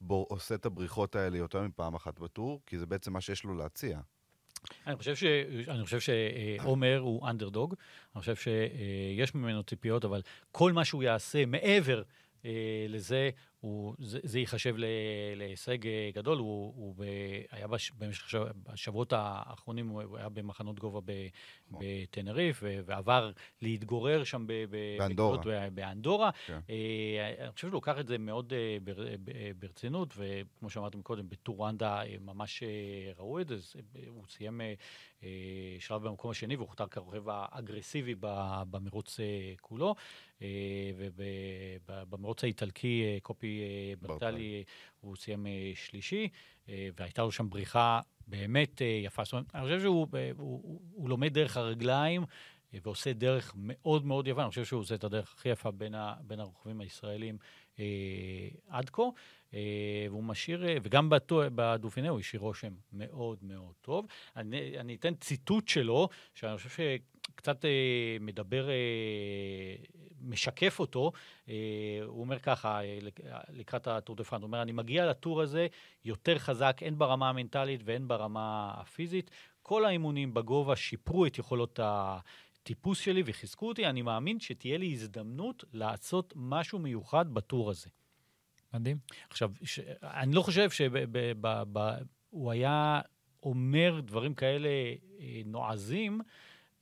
בו, 0.00 0.26
עושה 0.30 0.54
את 0.54 0.66
הבריחות 0.66 1.16
האלה 1.16 1.38
יותר 1.38 1.62
מפעם 1.62 1.94
אחת 1.94 2.18
בטור, 2.18 2.62
כי 2.66 2.78
זה 2.78 2.86
בעצם 2.86 3.12
מה 3.12 3.20
שיש 3.20 3.44
לו 3.44 3.54
להציע. 3.54 4.00
אני 4.86 4.96
חושב, 4.96 5.14
ש... 5.14 5.24
אני 5.68 5.84
חושב 5.84 5.98
שעומר 6.00 6.98
הוא 6.98 7.28
אנדרדוג, 7.28 7.74
אני 8.14 8.20
חושב 8.20 8.36
שיש 8.36 9.34
ממנו 9.34 9.62
ציפיות, 9.62 10.04
אבל 10.04 10.22
כל 10.52 10.72
מה 10.72 10.84
שהוא 10.84 11.02
יעשה 11.02 11.46
מעבר 11.46 12.02
אה, 12.44 12.50
לזה, 12.88 13.30
הוא, 13.60 13.94
זה, 13.98 14.18
זה 14.22 14.38
ייחשב 14.38 14.74
ל- 14.76 14.84
להישג 15.36 15.86
אה, 15.86 16.10
גדול. 16.14 16.38
הוא, 16.38 16.72
הוא 16.76 16.94
ב, 16.96 17.02
היה 17.50 17.66
בש, 17.66 17.90
במשך 17.98 18.24
השב- 18.26 18.46
השבועות 18.66 19.12
האחרונים, 19.16 19.88
הוא 19.88 20.16
היה 20.18 20.28
במחנות 20.28 20.78
גובה 20.80 21.00
ב, 21.04 21.12
בטנריף, 21.70 22.62
ועבר 22.84 23.30
להתגורר 23.62 24.24
שם 24.24 24.46
ב, 24.46 24.52
ב, 24.70 24.76
באנדורה. 24.98 25.38
ב- 25.70 25.74
באנדורה. 25.74 26.30
כן. 26.46 26.58
אה, 26.70 27.34
אני 27.44 27.52
חושב 27.52 27.66
שהוא 27.66 27.72
לוקח 27.72 27.98
את 28.00 28.06
זה 28.06 28.18
מאוד 28.18 28.52
אה, 28.52 28.76
בר, 28.84 29.06
אה, 29.08 29.14
ב- 29.24 29.30
ברצינות, 29.58 30.14
וכמו 30.16 30.70
שאמרתם 30.70 31.02
קודם, 31.02 31.28
בטורנדה 31.28 32.02
אה, 32.02 32.16
ממש 32.20 32.62
אה, 32.62 32.68
ראו 33.18 33.40
את 33.40 33.48
זה. 33.48 33.56
הוא 34.08 34.24
סיים 34.28 34.60
אה, 34.60 34.74
אה, 35.22 35.28
שלב 35.80 36.02
במקום 36.02 36.30
השני 36.30 36.56
והוכתר 36.56 36.86
כרוכב 36.86 37.22
האגרסיבי 37.28 38.14
במרוץ 38.70 39.20
אה, 39.20 39.26
כולו. 39.60 39.94
ובמרוץ 41.86 42.44
האיטלקי, 42.44 43.02
אה, 43.04 43.18
קופי 43.22 43.47
אה, 43.48 44.08
ברטלי. 44.08 44.54
אה, 44.54 44.62
הוא 45.00 45.16
סיים 45.16 45.46
אה, 45.46 45.72
שלישי, 45.74 46.28
והייתה 46.68 47.22
לו 47.22 47.32
שם 47.32 47.50
בריחה 47.50 48.00
באמת 48.26 48.82
יפה. 49.04 49.24
זאת 49.24 49.32
אומרת, 49.32 49.46
אני 49.54 49.62
חושב 49.62 49.80
שהוא 49.80 50.06
הוא, 50.10 50.60
הוא, 50.64 50.80
הוא 50.92 51.08
לומד 51.08 51.34
דרך 51.34 51.56
הרגליים. 51.56 52.24
ועושה 52.72 53.12
דרך 53.12 53.52
מאוד 53.56 54.04
מאוד 54.06 54.28
יפה, 54.28 54.42
אני 54.42 54.48
חושב 54.48 54.64
שהוא 54.64 54.80
עושה 54.80 54.94
את 54.94 55.04
הדרך 55.04 55.34
הכי 55.34 55.48
יפה 55.48 55.70
בין, 55.70 55.94
ה, 55.94 56.14
בין 56.20 56.40
הרוכבים 56.40 56.80
הישראלים 56.80 57.38
אה, 57.78 57.84
עד 58.68 58.90
כה, 58.90 59.02
אה, 59.54 60.06
והוא 60.08 60.24
משאיר, 60.24 60.68
אה, 60.68 60.76
וגם 60.82 61.10
בטו- 61.10 61.42
הוא 62.08 62.20
השאיר 62.20 62.42
רושם 62.42 62.72
מאוד 62.92 63.38
מאוד 63.42 63.72
טוב. 63.80 64.06
אני, 64.36 64.78
אני 64.78 64.94
אתן 64.94 65.14
ציטוט 65.14 65.68
שלו, 65.68 66.08
שאני 66.34 66.56
חושב 66.56 66.68
שקצת 66.68 67.64
אה, 67.64 68.16
מדבר, 68.20 68.68
אה, 68.70 68.74
משקף 70.20 70.80
אותו. 70.80 71.12
אה, 71.48 71.54
הוא 72.04 72.20
אומר 72.20 72.38
ככה, 72.38 72.80
אה, 72.84 72.98
לק- 73.02 73.20
לקראת 73.48 73.86
הטור 73.86 74.16
דה 74.16 74.24
פרנס, 74.24 74.42
הוא 74.42 74.46
אומר, 74.46 74.62
אני 74.62 74.72
מגיע 74.72 75.06
לטור 75.06 75.40
הזה 75.42 75.66
יותר 76.04 76.38
חזק, 76.38 76.80
הן 76.80 76.98
ברמה 76.98 77.28
המנטלית 77.28 77.80
והן 77.84 78.08
ברמה 78.08 78.74
הפיזית. 78.76 79.30
כל 79.62 79.84
האימונים 79.84 80.34
בגובה 80.34 80.76
שיפרו 80.76 81.26
את 81.26 81.38
יכולות 81.38 81.80
הטיפוס 81.82 83.00
שלי 83.00 83.22
וחיזקו 83.26 83.68
אותי. 83.68 83.86
אני 83.86 84.02
מאמין 84.02 84.40
שתהיה 84.40 84.78
לי 84.78 84.92
הזדמנות 84.92 85.64
לעשות 85.72 86.32
משהו 86.36 86.78
מיוחד 86.78 87.34
בטור 87.34 87.70
הזה. 87.70 87.88
מדהים. 88.74 88.98
עכשיו, 89.30 89.52
ש... 89.64 89.80
אני 90.02 90.34
לא 90.34 90.42
חושב 90.42 90.70
שהוא 90.70 92.50
היה 92.50 93.00
אומר 93.42 94.00
דברים 94.04 94.34
כאלה 94.34 94.68
אה, 95.20 95.42
נועזים, 95.44 96.20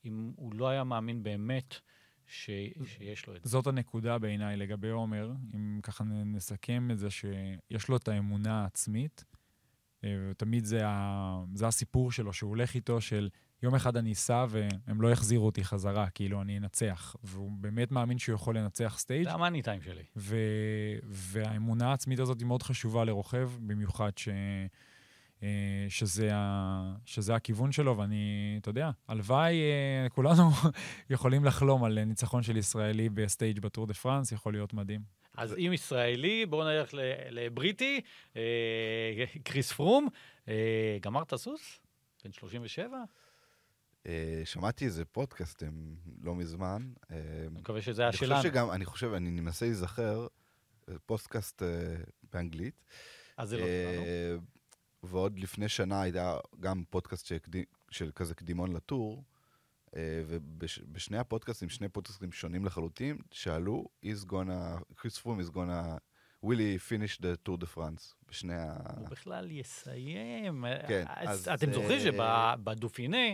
אם 0.04 0.32
הוא 0.36 0.54
לא 0.54 0.68
היה 0.68 0.84
מאמין 0.84 1.22
באמת 1.22 1.80
ש... 2.26 2.50
שיש 2.84 3.26
לו 3.26 3.36
את 3.36 3.44
זה. 3.44 3.50
זאת 3.50 3.66
הנקודה 3.66 4.18
בעיניי 4.18 4.56
לגבי 4.56 4.90
עומר, 4.90 5.32
אם 5.54 5.80
ככה 5.82 6.04
נסכם 6.04 6.88
את 6.90 6.98
זה, 6.98 7.10
שיש 7.10 7.88
לו 7.88 7.96
את 7.96 8.08
האמונה 8.08 8.62
העצמית, 8.62 9.24
אה, 10.04 10.16
ותמיד 10.30 10.64
זה, 10.64 10.86
ה... 10.86 11.44
זה 11.54 11.66
הסיפור 11.66 12.12
שלו, 12.12 12.32
שהוא 12.32 12.48
הולך 12.48 12.74
איתו 12.74 13.00
של 13.00 13.28
יום 13.62 13.74
אחד 13.74 13.96
אני 13.96 14.12
אסע 14.12 14.46
והם 14.48 15.02
לא 15.02 15.12
יחזירו 15.12 15.46
אותי 15.46 15.64
חזרה, 15.64 16.10
כאילו 16.10 16.42
אני 16.42 16.58
אנצח. 16.58 17.16
והוא 17.22 17.52
באמת 17.60 17.92
מאמין 17.92 18.18
שהוא 18.18 18.34
יכול 18.34 18.58
לנצח 18.58 18.96
סטייג'. 18.98 19.24
זה 19.24 19.32
המאני 19.32 19.62
טיים 19.62 19.82
שלי. 19.82 20.02
ו... 20.16 20.36
והאמונה 21.02 21.90
העצמית 21.90 22.18
הזאת 22.18 22.40
היא 22.40 22.46
מאוד 22.46 22.62
חשובה 22.62 23.04
לרוכב, 23.04 23.50
במיוחד 23.60 24.10
אה, 24.28 24.66
שזה, 25.88 26.30
ה, 26.32 26.94
שזה 27.04 27.34
הכיוון 27.34 27.72
שלו, 27.72 27.98
ואני, 27.98 28.56
אתה 28.60 28.70
יודע, 28.70 28.90
הלוואי, 29.08 29.54
אה, 29.54 30.08
כולנו 30.08 30.50
יכולים 31.10 31.44
לחלום 31.44 31.84
על 31.84 32.04
ניצחון 32.04 32.42
של 32.42 32.56
ישראלי 32.56 33.08
ב 33.08 33.17
stage 33.17 33.60
בטור 33.60 33.86
דה 33.86 33.94
פרנס, 33.94 34.32
יכול 34.32 34.52
להיות 34.52 34.74
מדהים. 34.74 35.00
אז 35.36 35.54
אם 35.54 35.70
ישראלי, 35.74 36.46
בואו 36.46 36.64
נלך 36.64 36.90
לבריטי, 37.30 38.00
אה, 38.36 39.24
קריס 39.42 39.72
פרום, 39.72 40.08
גמר 41.00 41.21
את 41.21 41.34
הסוס? 41.34 41.80
בן 42.24 42.32
37? 42.32 42.98
שמעתי 44.44 44.84
איזה 44.84 45.04
פודקאסט 45.04 45.62
לא 46.22 46.34
מזמן. 46.34 46.88
אני 47.10 47.18
מקווה 47.52 47.82
שזה 47.82 48.02
היה 48.02 48.12
שלנו. 48.12 48.32
אני 48.32 48.40
חושב 48.40 48.52
שגם, 48.52 48.70
אני 48.70 48.84
חושב, 48.84 49.12
אני 49.12 49.40
מנסה 49.40 49.66
להיזכר, 49.66 50.26
פודקאסט 51.06 51.62
באנגלית. 52.32 52.84
אז 53.36 53.48
זה 53.48 53.56
לא 53.56 53.66
שלנו. 53.66 54.55
ועוד 55.08 55.38
לפני 55.38 55.68
שנה 55.68 56.02
הייתה 56.02 56.38
גם 56.60 56.84
פודקאסט 56.90 57.26
שקדי, 57.26 57.64
של 57.90 58.10
כזה 58.14 58.34
קדימון 58.34 58.72
לטור, 58.72 59.24
אה, 59.96 60.22
ובשני 60.26 61.18
הפודקאסטים, 61.18 61.68
שני 61.68 61.88
פודקאסטים 61.88 62.32
שונים 62.32 62.64
לחלוטין, 62.64 63.18
שאלו, 63.32 63.84
is 64.04 64.24
gonna, 64.30 64.84
קריס 64.94 65.18
פרום 65.18 65.40
is 65.40 65.50
gonna, 65.54 65.98
will 66.44 66.58
he 66.58 66.78
finish 66.90 67.18
the 67.20 67.48
tour 67.48 67.56
de 67.56 67.76
France? 67.76 68.14
בשני 68.28 68.54
ה... 68.54 68.76
הוא 68.96 69.08
בכלל 69.08 69.50
יסיים. 69.50 70.64
כן, 70.88 71.04
אז... 71.08 71.48
אתם 71.48 71.72
זוכרים 71.72 72.00
שבדופינה 72.00 73.26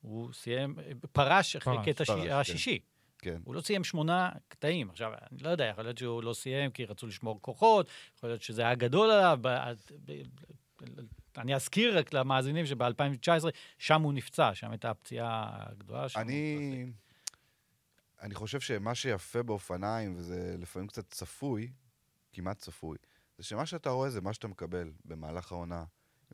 הוא 0.00 0.32
סיים, 0.32 0.76
פרש 1.12 1.56
אחרי 1.56 1.76
קטע 1.84 2.04
כן. 2.04 2.30
השישי. 2.30 2.78
כן. 3.18 3.40
הוא 3.44 3.54
לא 3.54 3.60
סיים 3.60 3.84
שמונה 3.84 4.30
קטעים. 4.48 4.90
עכשיו, 4.90 5.12
אני 5.32 5.42
לא 5.42 5.48
יודע, 5.48 5.64
יכול 5.64 5.84
להיות 5.84 5.98
שהוא 5.98 6.22
לא 6.22 6.34
סיים 6.34 6.70
כי 6.70 6.84
רצו 6.84 7.06
לשמור 7.06 7.38
כוחות, 7.42 7.86
יכול 8.16 8.28
להיות 8.30 8.42
שזה 8.42 8.62
היה 8.62 8.74
גדול 8.74 9.10
עליו, 9.10 9.40
אני 11.38 11.54
אזכיר 11.54 11.98
רק 11.98 12.12
למאזינים 12.12 12.66
שב-2019, 12.66 13.48
שם 13.78 14.02
הוא 14.02 14.12
נפצע, 14.12 14.54
שם 14.54 14.70
הייתה 14.70 14.90
הפציעה 14.90 15.64
הגדולה 15.70 16.08
שלו. 16.08 16.22
אני... 16.22 16.92
אני 18.22 18.34
חושב 18.34 18.60
שמה 18.60 18.94
שיפה 18.94 19.42
באופניים, 19.42 20.16
וזה 20.16 20.56
לפעמים 20.58 20.88
קצת 20.88 21.10
צפוי, 21.10 21.72
כמעט 22.32 22.58
צפוי, 22.58 22.98
זה 23.38 23.44
שמה 23.44 23.66
שאתה 23.66 23.90
רואה 23.90 24.10
זה 24.10 24.20
מה 24.20 24.32
שאתה 24.32 24.48
מקבל 24.48 24.92
במהלך 25.04 25.52
העונה. 25.52 25.84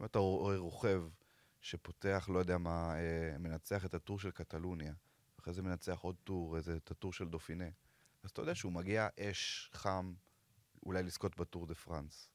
אם 0.00 0.04
אתה 0.04 0.18
רואה 0.18 0.56
רוכב 0.56 1.02
שפותח, 1.60 2.28
לא 2.32 2.38
יודע 2.38 2.58
מה, 2.58 2.94
אה, 2.94 3.38
מנצח 3.38 3.84
את 3.84 3.94
הטור 3.94 4.18
של 4.18 4.30
קטלוניה, 4.30 4.94
אחרי 5.40 5.52
זה 5.52 5.62
מנצח 5.62 5.98
עוד 6.00 6.16
טור, 6.24 6.56
איזה, 6.56 6.76
את 6.76 6.90
הטור 6.90 7.12
של 7.12 7.28
דופינה, 7.28 7.68
אז 8.22 8.30
אתה 8.30 8.42
יודע 8.42 8.54
שהוא 8.54 8.72
מגיע 8.72 9.08
אש, 9.20 9.70
חם, 9.72 10.14
אולי 10.86 11.02
לזכות 11.02 11.36
בטור 11.36 11.66
דה 11.66 11.74
פרנס. 11.74 12.30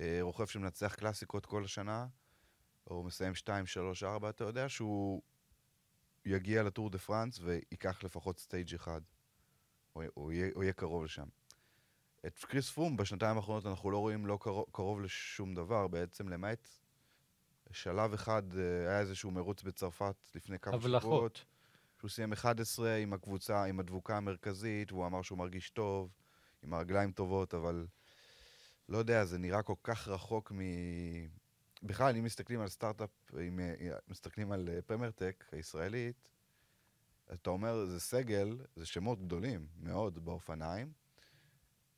אה, 0.00 0.18
רוכב 0.20 0.46
שמנצח 0.46 0.94
קלאסיקות 0.94 1.46
כל 1.46 1.64
השנה, 1.64 2.06
או 2.86 3.02
מסיים 3.02 3.34
2, 3.34 3.66
3, 3.66 4.02
4, 4.02 4.30
אתה 4.30 4.44
יודע 4.44 4.68
שהוא 4.68 5.22
יגיע 6.24 6.62
לטור 6.62 6.90
דה 6.90 6.98
פרנס 6.98 7.38
וייקח 7.42 8.04
לפחות 8.04 8.38
stage 8.38 8.74
אחד, 8.74 9.00
או, 9.96 10.02
או, 10.16 10.32
יהיה, 10.32 10.50
או 10.56 10.62
יהיה 10.62 10.72
קרוב 10.72 11.04
לשם. 11.04 11.26
את 12.26 12.44
קריס 12.44 12.70
פרום 12.70 12.96
בשנתיים 12.96 13.36
האחרונות 13.36 13.66
אנחנו 13.66 13.90
לא 13.90 13.98
רואים 13.98 14.26
לא 14.26 14.38
קרוב, 14.40 14.64
קרוב 14.72 15.00
לשום 15.00 15.54
דבר, 15.54 15.88
בעצם 15.88 16.28
למעט 16.28 16.68
שלב 17.72 18.12
אחד, 18.12 18.42
אה, 18.56 18.88
היה 18.88 19.00
איזשהו 19.00 19.30
מרוץ 19.30 19.62
בצרפת 19.62 20.16
לפני 20.34 20.58
כמה 20.58 20.74
הבלחות. 20.74 21.02
שבועות. 21.02 21.44
שהוא 21.98 22.10
סיים 22.10 22.32
11 22.32 22.94
עם 22.94 23.12
הקבוצה, 23.12 23.64
עם 23.64 23.80
הדבוקה 23.80 24.16
המרכזית, 24.16 24.92
והוא 24.92 25.06
אמר 25.06 25.22
שהוא 25.22 25.38
מרגיש 25.38 25.70
טוב, 25.70 26.10
עם 26.62 26.74
הרגליים 26.74 27.12
טובות, 27.12 27.54
אבל 27.54 27.86
לא 28.90 28.98
יודע, 28.98 29.24
זה 29.24 29.38
נראה 29.38 29.62
כל 29.62 29.74
כך 29.82 30.08
רחוק 30.08 30.52
מ... 30.52 30.60
בכלל, 31.82 32.16
אם 32.16 32.24
מסתכלים 32.24 32.60
על 32.60 32.68
סטארט-אפ, 32.68 33.34
אם 33.48 33.60
אה, 33.60 33.96
מסתכלים 34.08 34.52
על 34.52 34.68
אה, 34.68 35.30
הישראלית, 35.52 36.28
אתה 37.32 37.50
אומר, 37.50 37.86
זה 37.86 38.00
סגל, 38.00 38.58
זה 38.76 38.86
שמות 38.86 39.20
גדולים 39.20 39.66
מאוד 39.76 40.24
באופניים, 40.24 40.92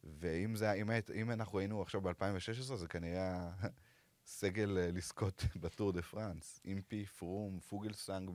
ואם 0.04 0.56
זה, 0.56 0.72
אם, 0.72 0.90
אם 1.14 1.30
אנחנו 1.30 1.58
היינו 1.58 1.82
עכשיו 1.82 2.00
ב-2016, 2.00 2.76
זה 2.76 2.88
כנראה 2.88 3.50
מסוגל 4.26 4.78
אה, 4.78 4.90
לזכות 4.92 5.44
בטור 5.62 5.92
דה 5.92 6.02
פרנס. 6.02 6.60
אימפי, 6.64 7.06
פרום, 7.06 7.60
פוגלסנג 7.60 8.30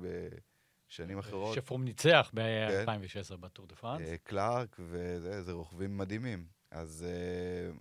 בשנים 0.90 1.20
אחרות. 1.20 1.56
שפרום 1.56 1.84
ניצח 1.84 2.32
ב-2016 2.34 3.30
כן. 3.30 3.42
בטור 3.42 3.68
דה 3.68 3.76
פרנס. 3.76 4.10
קלארק, 4.24 4.76
וזה, 4.80 5.42
זה 5.42 5.52
רוכבים 5.52 5.98
מדהימים. 5.98 6.48
אז, 6.72 7.06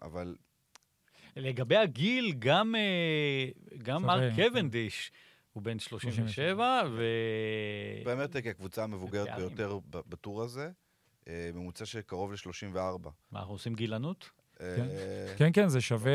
אבל 0.03 0.37
לגבי 1.37 1.77
הגיל, 1.77 2.35
גם, 2.39 2.75
אה, 2.75 3.49
גם 3.79 4.03
מרק 4.03 4.33
קוונדיש 4.35 5.13
הוא 5.53 5.63
בן 5.63 5.79
37, 5.79 6.83
ו... 6.91 7.03
פרמייר 8.05 8.35
טק 8.35 8.45
היא 8.45 8.51
הקבוצה 8.51 8.85
המבוגרת 8.85 9.29
ביותר 9.37 9.79
בטור 9.91 10.43
הזה, 10.43 10.71
אה, 11.29 11.51
ממוצע 11.55 11.87
של 11.87 12.01
קרוב 12.01 12.33
ל-34. 12.33 12.77
מה, 13.31 13.41
אנחנו 13.41 13.53
עושים 13.55 13.75
גילנות? 13.75 14.31
אה, 14.61 14.77
כן. 14.77 14.87
כן, 15.37 15.51
כן, 15.53 15.69
זה 15.69 15.81
שווה, 15.81 16.13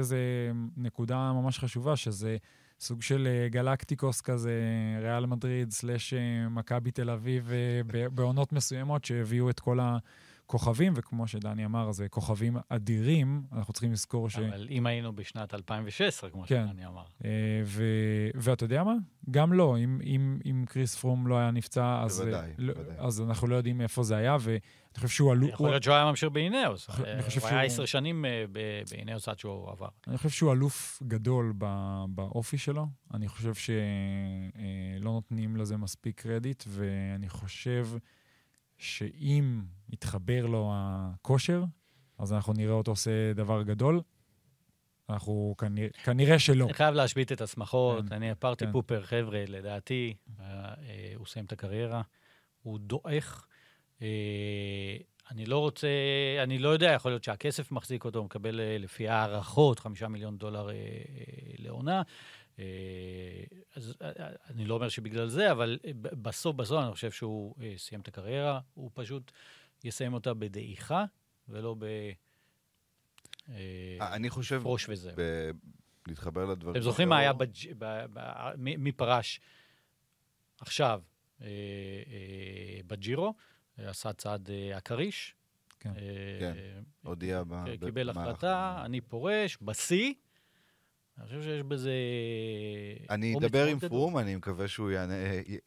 זה 0.00 0.50
נקודה 0.76 1.32
ממש 1.32 1.58
חשובה, 1.58 1.96
שזה 1.96 2.36
סוג 2.80 3.02
של 3.02 3.28
גלקטיקוס 3.50 4.20
כזה, 4.20 4.52
ריאל 5.02 5.26
מדריד 5.26 5.70
סלאש 5.70 6.14
מכבי 6.50 6.90
תל 6.90 7.10
אביב 7.10 7.52
בעונות 8.12 8.52
מסוימות, 8.52 9.04
שהביאו 9.04 9.50
את 9.50 9.60
כל 9.60 9.80
ה... 9.80 9.98
כוכבים, 10.48 10.92
וכמו 10.96 11.28
שדני 11.28 11.64
אמר, 11.64 11.92
זה 11.92 12.08
כוכבים 12.08 12.56
אדירים, 12.68 13.42
אנחנו 13.52 13.72
צריכים 13.72 13.92
לזכור 13.92 14.30
ש... 14.30 14.38
אבל 14.38 14.66
אם 14.70 14.86
היינו 14.86 15.12
בשנת 15.12 15.54
2016, 15.54 16.30
כמו 16.30 16.42
כן. 16.46 16.66
שדני 16.68 16.86
אמר. 16.86 17.04
אה, 17.24 17.30
ו... 17.64 17.84
ואתה 18.34 18.64
יודע 18.64 18.84
מה? 18.84 18.94
גם 19.30 19.52
לא, 19.52 19.76
אם, 19.78 20.00
אם, 20.04 20.38
אם 20.46 20.64
קריס 20.68 20.96
פרום 20.96 21.26
לא 21.26 21.38
היה 21.38 21.50
נפצע, 21.50 22.02
אז, 22.02 22.20
בוודאי, 22.20 22.50
לא, 22.58 22.74
בוודאי. 22.74 22.94
אז 22.98 23.20
אנחנו 23.20 23.46
לא 23.46 23.56
יודעים 23.56 23.80
איפה 23.80 24.02
זה 24.02 24.16
היה, 24.16 24.36
ואני 24.40 24.58
חושב 24.94 25.08
שהוא 25.08 25.32
אלוף... 25.32 25.50
יכול 25.50 25.70
להיות 25.70 25.82
שהוא 25.82 25.94
היה 25.94 26.04
ממשיך 26.04 26.28
באינאוס. 26.28 26.88
הוא 26.88 27.48
היה 27.48 27.62
עשר 27.62 27.84
שנים 27.84 28.24
אה, 28.24 28.44
באינאוס 28.90 29.28
עד 29.28 29.38
שהוא 29.38 29.70
עבר. 29.70 29.88
אני 30.06 30.16
חושב 30.16 30.28
שהוא 30.28 30.52
אלוף 30.52 31.02
גדול 31.02 31.52
באופי 32.08 32.58
שלו. 32.58 32.86
אני 33.14 33.28
חושב 33.28 33.54
שלא 33.54 33.74
אה, 34.58 34.98
נותנים 35.00 35.56
לזה 35.56 35.76
מספיק 35.76 36.20
קרדיט, 36.20 36.64
ואני 36.68 37.28
חושב... 37.28 37.86
שאם 38.78 39.60
יתחבר 39.92 40.46
לו 40.46 40.72
הכושר, 40.74 41.64
אז 42.18 42.32
אנחנו 42.32 42.52
נראה 42.52 42.72
אותו 42.72 42.90
עושה 42.90 43.32
דבר 43.32 43.62
גדול. 43.62 44.00
אנחנו 45.10 45.54
כנראה, 45.58 45.88
כנראה 46.04 46.38
שלא. 46.38 46.64
אני 46.64 46.74
חייב 46.74 46.94
להשבית 46.94 47.32
את 47.32 47.40
השמחות, 47.40 48.08
כן, 48.08 48.14
אני 48.14 48.30
הפארטי 48.30 48.64
כן. 48.64 48.72
פופר, 48.72 49.02
חבר'ה, 49.02 49.44
לדעתי, 49.48 50.14
אה, 50.40 50.44
אה, 50.44 51.12
הוא 51.16 51.26
סיים 51.26 51.44
את 51.44 51.52
הקריירה, 51.52 52.02
הוא 52.62 52.78
דועך. 52.78 53.46
אה, 54.02 54.96
אני 55.30 55.46
לא 55.46 55.58
רוצה, 55.58 55.88
אני 56.42 56.58
לא 56.58 56.68
יודע, 56.68 56.90
יכול 56.90 57.10
להיות 57.10 57.24
שהכסף 57.24 57.72
מחזיק 57.72 58.04
אותו, 58.04 58.18
הוא 58.18 58.24
מקבל 58.24 58.60
לפי 58.78 59.08
הערכות 59.08 59.78
חמישה 59.78 60.08
מיליון 60.08 60.38
דולר 60.38 60.68
לעונה. 61.58 62.02
אז 63.76 63.94
אני 64.50 64.64
לא 64.64 64.74
אומר 64.74 64.88
שבגלל 64.88 65.28
זה, 65.28 65.52
אבל 65.52 65.78
בסוף, 66.00 66.56
בסוף 66.56 66.82
אני 66.84 66.92
חושב 66.92 67.10
שהוא 67.10 67.54
סיים 67.76 68.00
את 68.00 68.08
הקריירה, 68.08 68.60
הוא 68.74 68.90
פשוט 68.94 69.32
יסיים 69.84 70.14
אותה 70.14 70.34
בדעיכה, 70.34 71.04
ולא 71.48 71.76
ב... 71.78 71.84
אני 74.00 74.30
חושב... 74.30 74.60
פרוש 74.62 74.88
וזה. 74.88 75.12
ב... 75.16 75.50
להתחבר 76.06 76.44
לדברים. 76.44 76.76
אתם 76.76 76.84
זוכרים 76.84 77.08
מה 77.08 77.18
היה, 77.18 77.32
בג'... 77.32 77.72
ב... 77.78 78.04
ב... 78.12 78.20
מי 78.56 78.92
פרש 78.92 79.40
עכשיו 80.60 81.02
בג'ירו? 82.86 83.34
עשה 83.76 84.12
צעד 84.12 84.50
הכריש. 84.74 85.34
כן, 85.80 85.92
כן, 86.40 86.54
הודיע 87.02 87.42
ב... 87.48 87.64
קיבל 87.84 88.10
החלטה, 88.10 88.82
אני 88.84 89.00
פורש, 89.00 89.58
בשיא. 89.62 90.14
אני 91.18 91.26
חושב 91.26 91.42
שיש 91.42 91.62
בזה... 91.62 91.92
אני 93.10 93.34
אדבר 93.38 93.66
עם 93.66 93.78
פרום, 93.78 94.18
אני 94.18 94.36
מקווה 94.36 94.68
שהוא 94.68 94.90
יענה, 94.90 95.14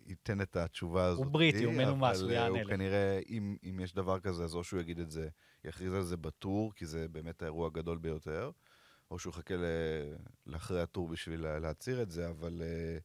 ייתן 0.07 0.41
את 0.41 0.55
התשובה 0.55 1.05
הזאת. 1.05 1.23
הוא 1.25 1.31
בריטי, 1.31 1.63
הוא 1.63 1.73
מנומס, 1.73 2.21
הוא 2.21 2.31
יענה 2.31 2.49
לך. 2.49 2.67
הוא 2.67 2.69
כנראה, 2.75 3.19
אם, 3.29 3.55
אם 3.63 3.79
יש 3.79 3.93
דבר 3.93 4.19
כזה, 4.19 4.43
אז 4.43 4.55
או 4.55 4.63
שהוא 4.63 4.79
יגיד 4.79 4.99
את 4.99 5.11
זה, 5.11 5.29
יכריז 5.63 5.93
על 5.93 6.03
זה 6.03 6.17
בטור, 6.17 6.73
כי 6.75 6.85
זה 6.85 7.07
באמת 7.07 7.41
האירוע 7.41 7.67
הגדול 7.67 7.97
ביותר, 7.97 8.51
או 9.11 9.19
שהוא 9.19 9.31
יחכה 9.33 9.53
לאחרי 10.45 10.81
הטור 10.81 11.07
בשביל 11.07 11.57
להצהיר 11.57 12.01
את 12.01 12.11
זה, 12.11 12.29
אבל 12.29 12.61
uh, 12.61 13.01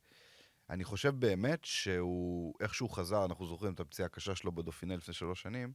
אני 0.70 0.84
חושב 0.84 1.14
באמת 1.18 1.64
שהוא, 1.64 2.54
איך 2.60 2.74
שהוא 2.74 2.90
חזר, 2.90 3.24
אנחנו 3.24 3.46
זוכרים 3.46 3.72
את 3.72 3.80
הפציעה 3.80 4.06
הקשה 4.06 4.34
שלו 4.34 4.52
בדופינה 4.52 4.96
לפני 4.96 5.14
שלוש 5.14 5.42
שנים, 5.42 5.72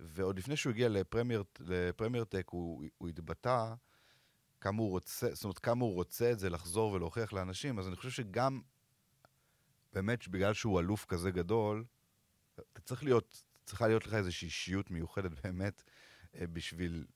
ועוד 0.00 0.38
לפני 0.38 0.56
שהוא 0.56 0.70
הגיע 0.70 0.88
לפרמייר, 0.88 1.42
לפרמייר 1.60 2.24
טק, 2.24 2.48
הוא, 2.50 2.84
הוא 2.98 3.08
התבטא, 3.08 3.74
כמה 4.60 4.82
הוא 4.82 4.90
רוצה, 4.90 5.34
זאת 5.34 5.44
אומרת, 5.44 5.58
כמה 5.58 5.84
הוא 5.84 5.94
רוצה 5.94 6.32
את 6.32 6.38
זה 6.38 6.50
לחזור 6.50 6.92
ולהוכיח 6.92 7.32
לאנשים, 7.32 7.78
אז 7.78 7.88
אני 7.88 7.96
חושב 7.96 8.10
שגם, 8.10 8.60
באמת, 9.92 10.28
בגלל 10.28 10.54
שהוא 10.54 10.80
אלוף 10.80 11.04
כזה 11.04 11.30
גדול, 11.30 11.84
אתה 12.54 12.80
צריך 12.80 13.04
להיות, 13.04 13.42
צריכה 13.64 13.88
להיות 13.88 14.06
לך 14.06 14.14
איזושהי 14.14 14.46
אישיות 14.46 14.90
מיוחדת 14.90 15.30
באמת, 15.44 15.82
אה, 16.34 16.46
בשביל, 16.46 17.06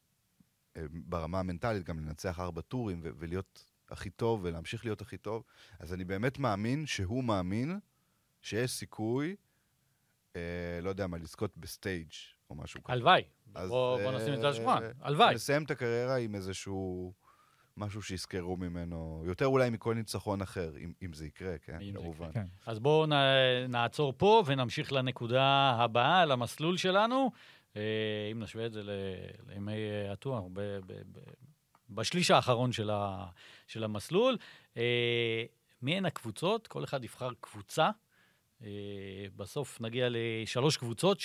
אה, 0.77 0.85
ברמה 0.91 1.41
המנטלית, 1.41 1.85
גם 1.85 1.99
לנצח 1.99 2.41
ארבע 2.41 2.61
טורים 2.61 3.01
ולהיות 3.03 3.73
הכי 3.89 4.11
טוב 4.11 4.41
ולהמשיך 4.45 4.85
להיות 4.85 5.01
הכי 5.01 5.19
טוב, 5.19 5.45
אז 5.79 5.95
אני 5.95 6.05
באמת 6.05 6.39
מאמין 6.39 6.87
שהוא 6.87 7.25
מאמין 7.25 7.79
שיש 8.43 8.71
סיכוי, 8.71 9.37
אה, 10.37 10.81
לא 10.83 10.89
יודע 10.89 11.07
מה, 11.07 11.19
לזכות 11.19 11.57
ב 11.57 11.66
stage 11.66 12.13
או 12.51 12.55
משהו 12.55 12.83
כזה. 12.83 12.93
הלוואי. 12.93 13.23
בוא 13.47 14.03
בוא 14.03 14.13
נשים 14.13 14.35
את 14.35 14.41
זה 14.41 14.47
על 14.47 14.47
אה, 14.47 14.51
השולחן. 14.51 14.83
הלוואי. 15.01 15.35
לסיים 15.35 15.65
את 15.65 15.71
הקריירה 15.71 16.17
עם 16.17 16.35
איזשהו 16.35 17.13
משהו 17.77 18.03
שיזכרו 18.03 18.57
ממנו, 18.57 19.23
יותר 19.27 19.47
אולי 19.47 19.71
מכל 19.71 19.95
ניצחון 19.95 20.43
אחר, 20.43 20.73
אם, 20.79 20.93
אם 21.03 21.13
זה 21.13 21.27
יקרה, 21.27 21.59
כן, 21.59 21.79
אם 21.81 21.93
זה 21.93 21.99
כמובן. 21.99 22.33
כן. 22.33 22.45
אז 22.67 22.79
בואו 22.79 23.07
נ- 23.07 23.13
נעצור 23.69 24.15
פה 24.17 24.43
ונמשיך 24.47 24.93
לנקודה 24.93 25.45
הבאה, 25.79 26.25
למסלול 26.25 26.77
שלנו. 26.77 27.31
אה, 27.77 27.81
אם 28.33 28.41
נשווה 28.43 28.67
את 28.67 28.73
זה 28.73 28.83
ל- 28.83 28.91
לימי 29.49 29.73
אה, 29.73 30.13
הטור, 30.13 30.51
ב- 30.53 30.61
ב- 30.61 30.93
ב- 31.13 31.19
בשליש 31.91 32.31
האחרון 32.31 32.73
של, 32.73 32.91
ה- 32.91 33.27
של 33.67 33.85
המסלול. 33.85 34.37
אה, 34.77 35.45
מי 35.83 35.97
הן 35.97 36.07
הקבוצות? 36.07 36.67
כל 36.67 36.85
אחד 36.85 37.05
יבחר 37.05 37.31
קבוצה. 37.41 37.91
אה, 38.65 38.69
בסוף 39.37 39.81
נגיע 39.81 40.09
לשלוש 40.11 40.77
קבוצות 40.77 41.21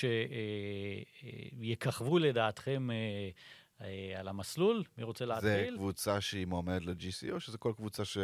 שיככבו 1.55 2.19
לדעתכם 2.19 2.91
אה, 2.91 2.95
אה, 2.95 3.29
על 4.17 4.27
המסלול. 4.27 4.83
מי 4.97 5.03
רוצה 5.03 5.25
זה 5.25 5.29
להתחיל? 5.29 5.75
קבוצה 5.75 6.21
שהיא 6.21 6.45
מועמדת 6.45 6.85
ל-GC, 6.85 7.31
או 7.31 7.39
שזה 7.39 7.57
כל 7.57 7.73
קבוצה 7.75 8.05
ש... 8.05 8.17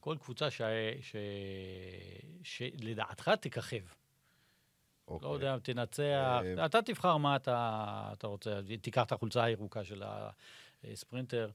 כל 0.00 0.16
קבוצה 0.20 0.50
ש... 0.50 0.62
ש... 1.00 1.16
שלדעתך 2.42 3.28
תככב. 3.28 3.84
אוקיי. 5.08 5.28
לא 5.28 5.34
יודע, 5.34 5.58
תנצח, 5.58 6.02
אה, 6.58 6.66
אתה 6.66 6.82
תבחר 6.82 7.16
מה 7.16 7.36
אתה, 7.36 8.08
אתה 8.12 8.26
רוצה, 8.26 8.60
תיקח 8.82 9.02
את 9.02 9.12
החולצה 9.12 9.44
הירוקה 9.44 9.84
של 9.84 10.02
הספרינטר. 10.84 11.50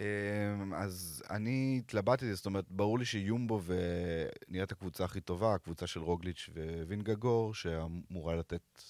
אמ, 0.00 0.74
אז 0.74 1.22
אני 1.30 1.76
התלבטתי, 1.78 2.34
זאת 2.34 2.46
אומרת, 2.46 2.64
ברור 2.70 2.98
לי 2.98 3.04
שיומבו 3.04 3.60
ונראית 3.64 4.72
הקבוצה 4.72 5.04
הכי 5.04 5.20
טובה, 5.20 5.54
הקבוצה 5.54 5.86
של 5.86 6.00
רוגליץ' 6.00 6.48
ווינגגור, 6.86 7.54
שאמורה 7.54 8.36
לתת... 8.36 8.82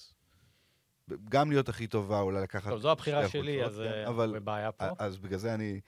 גם 1.29 1.51
להיות 1.51 1.69
הכי 1.69 1.87
טובה, 1.87 2.19
אולי 2.19 2.41
לקחת... 2.41 2.69
טוב, 2.69 2.81
זו 2.81 2.91
הבחירה 2.91 3.29
שלי, 3.29 3.61
החולצות, 3.61 3.81
אז 3.81 3.93
כן, 3.93 3.93
אה, 3.93 4.07
אבל 4.07 4.39
בבעיה 4.39 4.71
פה. 4.71 4.85
אז 4.99 5.17
בגלל 5.17 5.39
זה 5.39 5.53
אני... 5.53 5.79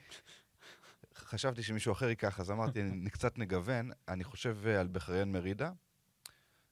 חשבתי 1.16 1.62
שמישהו 1.62 1.92
אחר 1.92 2.08
ייקח, 2.08 2.40
אז 2.40 2.50
אמרתי, 2.50 2.80
אני 2.80 3.10
קצת 3.16 3.38
אגוון. 3.38 3.90
אני 4.08 4.24
חושב 4.24 4.56
אה, 4.66 4.80
על 4.80 4.88
בחריין 4.92 5.32
מרידה. 5.32 5.70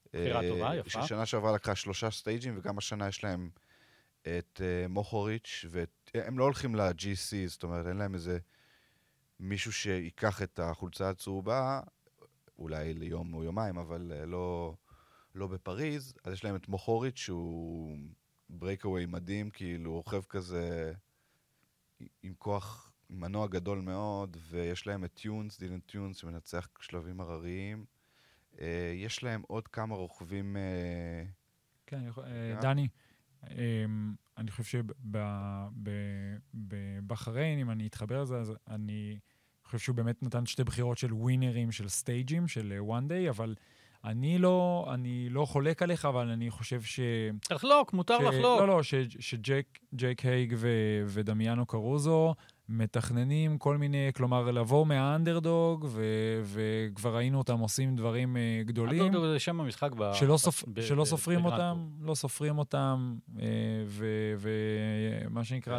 בחירה 0.08 0.42
אה, 0.42 0.48
טובה, 0.48 0.76
יפה. 0.76 1.02
ששנה 1.02 1.26
שעברה 1.26 1.54
לקחה 1.54 1.74
שלושה 1.74 2.10
סטייג'ים, 2.10 2.54
וגם 2.58 2.78
השנה 2.78 3.08
יש 3.08 3.24
להם 3.24 3.50
את 4.22 4.60
מוכוריץ', 4.88 5.64
והם 5.70 6.38
לא 6.38 6.44
הולכים 6.44 6.74
ל-GC, 6.74 7.34
זאת 7.46 7.62
אומרת, 7.62 7.86
אין 7.86 7.96
להם 7.96 8.14
איזה 8.14 8.38
מישהו 9.40 9.72
שייקח 9.72 10.42
את 10.42 10.58
החולצה 10.62 11.08
הצהובה, 11.08 11.80
אולי 12.58 12.94
ליום 12.94 13.34
או 13.34 13.44
יומיים, 13.44 13.78
אבל 13.78 14.12
לא, 14.26 14.74
לא 15.34 15.46
בפריז. 15.46 16.14
אז 16.24 16.32
יש 16.32 16.44
להם 16.44 16.56
את 16.56 16.68
מוכוריץ', 16.68 17.18
שהוא 17.18 17.98
breakaway 18.48 19.06
מדהים, 19.06 19.50
כאילו, 19.50 19.92
רוכב 19.92 20.22
כזה 20.28 20.92
עם 22.22 22.34
כוח, 22.38 22.92
עם 23.08 23.20
מנוע 23.20 23.46
גדול 23.46 23.80
מאוד, 23.80 24.36
ויש 24.50 24.86
להם 24.86 25.04
את 25.04 25.14
טונס, 25.14 25.58
דילן 25.58 25.80
טונס, 25.80 26.16
שמנצח 26.16 26.68
שלבים 26.80 27.20
הרריים. 27.20 27.84
אה, 28.60 28.92
יש 28.96 29.22
להם 29.22 29.42
עוד 29.46 29.68
כמה 29.68 29.94
רוכבים... 29.94 30.56
אה, 30.56 31.24
כן, 31.86 32.04
אה? 32.18 32.60
דני, 32.60 32.88
אמ, 33.50 34.14
אני 34.38 34.50
חושב 34.50 34.82
שבבחריין, 36.54 37.58
אם 37.58 37.70
אני 37.70 37.86
אתחבר 37.86 38.22
לזה, 38.22 38.36
אז 38.36 38.52
אני 38.68 39.18
חושב 39.64 39.78
שהוא 39.78 39.96
באמת 39.96 40.22
נתן 40.22 40.46
שתי 40.46 40.64
בחירות 40.64 40.98
של 40.98 41.12
ווינרים, 41.12 41.72
של 41.72 41.88
סטייג'ים, 41.88 42.48
של 42.48 42.74
one 42.78 43.08
day, 43.08 43.30
אבל 43.30 43.54
אני 44.04 44.38
לא, 44.38 44.86
אני 44.94 45.28
לא 45.30 45.44
חולק 45.44 45.82
עליך, 45.82 46.04
אבל 46.04 46.28
אני 46.28 46.50
חושב 46.50 46.82
ש... 46.82 47.00
לחלוק, 47.50 47.92
מותר 47.92 48.18
ש- 48.18 48.22
לחלוק. 48.22 48.60
לא, 48.60 48.68
לא, 48.68 48.82
ש- 48.82 48.94
שג'ק 49.18 49.78
ג'ק 49.94 50.20
הייג 50.24 50.54
ו- 50.56 50.68
ודמיאנו 51.06 51.66
קרוזו 51.66 52.34
מתכננים 52.68 53.58
כל 53.58 53.76
מיני, 53.76 54.10
כלומר, 54.14 54.50
לבוא 54.50 54.86
מהאנדרדוג, 54.86 55.86
ו- 55.88 56.42
וכבר 56.44 57.16
ראינו 57.16 57.38
אותם 57.38 57.58
עושים 57.58 57.96
דברים 57.96 58.36
אה, 58.36 58.62
גדולים. 58.64 59.02
הדואו 59.02 59.32
זה 59.32 59.38
שם 59.38 59.60
המשחק 59.60 59.90
ב... 59.98 60.10
שלא, 60.14 60.34
ב- 60.34 60.38
סופ... 60.38 60.64
ב- 60.68 60.80
שלא 60.80 61.02
ב- 61.02 61.06
סופרים 61.06 61.38
בגרנד 61.38 61.52
אותם, 61.52 61.88
לא 62.00 62.14
סופרים 62.14 62.58
אותם, 62.58 63.16
אה, 63.40 63.46
ומה 64.38 65.44
שנקרא 65.44 65.78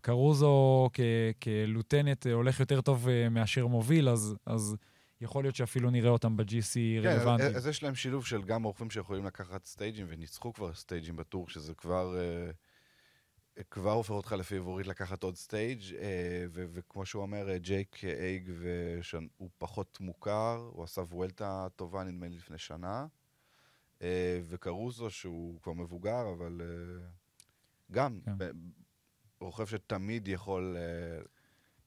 לקרוזו 0.00 0.88
כ... 0.92 1.00
כלוטננט 1.42 2.26
הולך 2.26 2.60
יותר 2.60 2.80
טוב 2.80 3.08
אה, 3.08 3.28
מאשר 3.28 3.66
מוביל, 3.66 4.08
אז, 4.08 4.36
אז 4.46 4.76
יכול 5.20 5.44
להיות 5.44 5.56
שאפילו 5.56 5.90
נראה 5.90 6.10
אותם 6.10 6.36
ב-GC 6.36 6.74
כן, 7.02 7.08
רלוונטיים. 7.08 7.56
אז 7.56 7.66
יש 7.66 7.82
להם 7.82 7.94
שילוב 7.94 8.26
של 8.26 8.42
גם 8.42 8.62
רוכבים 8.62 8.90
שיכולים 8.90 9.24
לקחת 9.24 9.64
סטייג'ים, 9.64 10.06
וניצחו 10.08 10.52
כבר 10.52 10.74
סטייג'ים 10.74 11.16
בטור, 11.16 11.48
שזה 11.48 11.74
כבר... 11.74 12.18
אה, 12.18 12.50
כבר 13.70 13.92
הופך 13.92 14.10
אותך 14.10 14.32
לפייבוריט 14.32 14.86
לקחת 14.86 15.22
עוד 15.22 15.36
stage, 15.36 15.80
אה, 15.98 16.44
וכמו 16.50 17.06
שהוא 17.06 17.22
אומר, 17.22 17.50
אה, 17.50 17.58
ג'ק 17.58 18.04
הייג, 18.04 18.50
ושנ- 18.60 19.28
הוא 19.36 19.50
פחות 19.58 20.00
מוכר, 20.00 20.70
הוא 20.72 20.84
עשה 20.84 21.00
וולטה 21.00 21.66
טובה, 21.76 22.04
נדמה 22.04 22.28
לי, 22.28 22.36
לפני 22.36 22.58
שנה. 22.58 23.06
וקרוזו, 24.48 25.10
שהוא 25.10 25.60
כבר 25.60 25.72
מבוגר, 25.72 26.32
אבל 26.38 26.60
גם 27.92 28.20
כן. 28.24 28.32
רוכב 29.40 29.66
שתמיד 29.66 30.28
יכול 30.28 30.76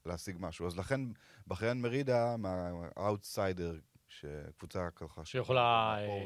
להשיג 0.05 0.35
משהו. 0.39 0.67
אז 0.67 0.77
לכן, 0.77 1.01
בחריין 1.49 1.81
מרידה, 1.81 2.35
מהאוטסיידר, 2.37 3.79
שקבוצה 4.09 4.89
ככה... 4.95 5.25
שיכולה 5.25 5.95
אה, 5.97 6.07
אה, 6.07 6.23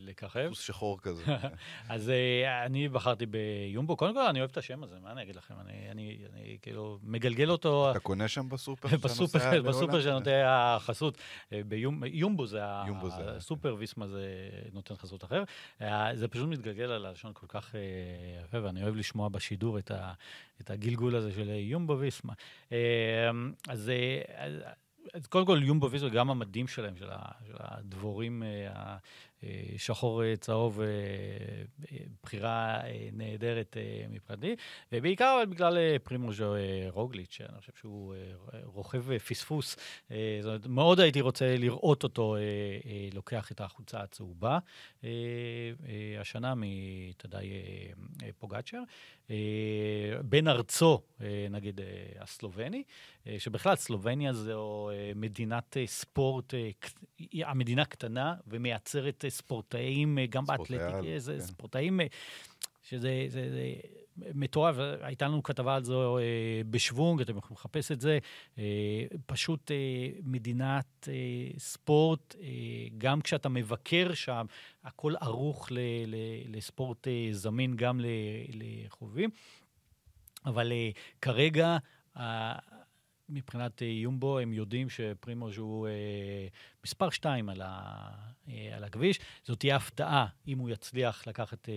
לככב. 0.00 0.48
סוס 0.48 0.60
שחור 0.60 1.00
כזה. 1.00 1.22
אז 1.88 2.10
אה, 2.10 2.64
אני 2.66 2.88
בחרתי 2.88 3.26
ביומבו. 3.26 3.96
קודם 3.96 4.14
כל, 4.14 4.26
אני 4.28 4.38
אוהב 4.38 4.50
את 4.50 4.56
השם 4.56 4.82
הזה, 4.82 4.96
מה 5.02 5.12
אני 5.12 5.22
אגיד 5.22 5.36
לכם? 5.36 5.54
אני, 5.90 6.18
כאילו 6.62 6.98
מגלגל 7.02 7.50
אותו 7.50 7.90
אתה 7.90 8.00
קונה 8.00 8.28
שם 8.28 8.48
בסופר? 8.48 8.88
בסופר, 9.62 10.00
שנותן 10.00 10.44
החסות. 10.46 11.18
יומבו 12.04 12.46
זה 12.46 12.60
הסופר, 13.36 13.76
ויסמה 13.78 14.08
זה 14.08 14.50
נותן 14.72 14.96
חסות 14.96 15.24
אחר. 15.24 15.44
זה 16.14 16.28
פשוט 16.28 16.48
מתגלגל 16.48 16.90
על 16.90 17.06
הלשון 17.06 17.32
כל 17.34 17.46
כך 17.48 17.74
יפה, 18.44 18.62
ואני 18.62 18.82
אוהב 18.82 18.96
לשמוע 18.96 19.28
בשידור 19.28 19.78
את 20.60 20.70
הגלגול 20.70 21.16
הזה 21.16 21.32
של 21.32 21.48
יומבו 21.50 21.98
ויסמה. 21.98 22.32
אז 23.68 23.90
קודם 25.28 25.46
כל, 25.46 25.60
יומבו 25.62 25.90
ויסמה, 25.90 26.08
גם 26.08 26.30
המדים 26.30 26.68
שלהם, 26.68 26.96
של 26.96 27.08
הדבורים 27.58 28.42
אה, 29.44 29.62
השחור 29.74 30.24
אה, 30.24 30.36
צהוב, 30.36 30.80
אה, 30.80 30.86
בחירה 32.22 32.80
נהדרת 33.12 33.76
מבחינתי. 34.10 34.56
ובעיקר 34.92 35.42
בגלל 35.50 35.98
פרימוז' 35.98 36.40
אה, 36.40 36.86
רוגליץ', 36.90 37.32
שאני 37.32 37.60
חושב 37.60 37.72
שהוא 37.80 38.14
רוכב 38.64 39.18
פספוס. 39.18 39.76
זאת 40.40 40.44
אומרת, 40.44 40.66
מאוד 40.66 41.00
הייתי 41.00 41.20
רוצה 41.20 41.56
לראות 41.56 42.04
אותו 42.04 42.36
לוקח 43.12 43.52
את 43.52 43.60
החולצה 43.60 44.00
הצהובה 44.00 44.58
השנה 46.20 46.54
מתדאי. 46.56 47.50
אה, 49.30 49.36
בן 50.24 50.48
ארצו, 50.48 51.00
נגיד, 51.50 51.80
הסלובני, 52.18 52.82
שבכלל 53.38 53.76
סלובניה 53.76 54.32
זו 54.32 54.90
מדינת 55.14 55.76
ספורט, 55.86 56.54
המדינה 57.32 57.84
קטנה 57.84 58.34
ומייצרת 58.46 59.24
ספורטאים, 59.30 60.18
אה, 60.18 60.26
גם 60.26 60.44
באתלטיקה, 60.46 61.00
זה 61.18 61.32
כן. 61.32 61.40
ספורטאים, 61.40 62.00
אה, 62.00 62.06
שזה 62.82 63.24
זה, 63.28 63.50
זה 63.50 63.74
מטורף, 64.34 64.76
הייתה 65.00 65.28
לנו 65.28 65.42
כתבה 65.42 65.74
על 65.74 65.84
זה 65.84 65.94
אה, 65.94 66.60
בשוונג, 66.70 67.20
אתם 67.20 67.36
יכולים 67.36 67.54
לחפש 67.54 67.92
את 67.92 68.00
זה. 68.00 68.18
פשוט 69.26 69.70
מדינת 70.22 71.08
ספורט, 71.58 72.36
גם 72.98 73.20
כשאתה 73.20 73.48
מבקר 73.48 74.14
שם, 74.14 74.46
הכל 74.84 75.14
ערוך 75.20 75.72
ל, 75.72 75.78
ל, 76.06 76.16
לספורט 76.56 77.08
זמין 77.30 77.76
גם 77.76 78.00
לחובבים. 78.52 79.30
אבל 80.46 80.72
כרגע, 81.22 81.76
מבחינת 83.28 83.82
אה, 83.82 83.86
יומבו, 83.86 84.38
הם 84.38 84.52
יודעים 84.52 84.90
שפרימוז' 84.90 85.58
הוא 85.58 85.88
אה, 85.88 85.92
מספר 86.84 87.10
שתיים 87.10 87.48
על, 87.48 87.62
ה, 87.64 88.10
אה, 88.48 88.76
על 88.76 88.84
הכביש. 88.84 89.18
זאת 89.44 89.58
תהיה 89.58 89.76
הפתעה 89.76 90.26
אם 90.48 90.58
הוא 90.58 90.70
יצליח 90.70 91.26
לקחת, 91.26 91.68
אה, 91.68 91.74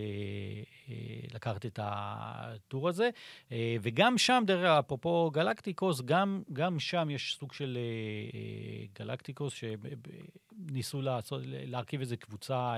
אה, 0.90 0.96
לקחת 1.34 1.66
את 1.66 1.80
הטור 1.84 2.90
הזה. 2.90 3.10
אה, 3.52 3.76
וגם 3.82 4.18
שם, 4.18 4.44
דרך 4.48 4.60
אגב, 4.60 4.78
אפרופו 4.86 5.32
גלקטיקוס, 5.34 6.02
גם, 6.02 6.44
גם 6.54 6.80
שם 6.80 7.10
יש 7.10 7.38
סוג 7.40 7.54
של 7.54 7.78
אה, 7.78 8.40
אה, 8.40 8.86
גלקטיקוס 9.00 9.54
שניסו 9.54 11.02
לעשות, 11.02 11.42
להרכיב 11.46 12.00
איזו 12.00 12.16
קבוצה. 12.20 12.76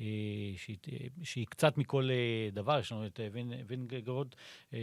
אה, 0.00 0.06
אה, 0.92 1.06
שהיא, 1.22 1.46
קצת 1.46 1.78
מכל 1.78 2.08
אה, 2.10 2.48
דבר. 2.52 2.78
יש 2.78 2.92
לנו 2.92 3.06
את 3.06 3.20
וין, 3.32 3.52
וינגגרוד, 3.66 4.34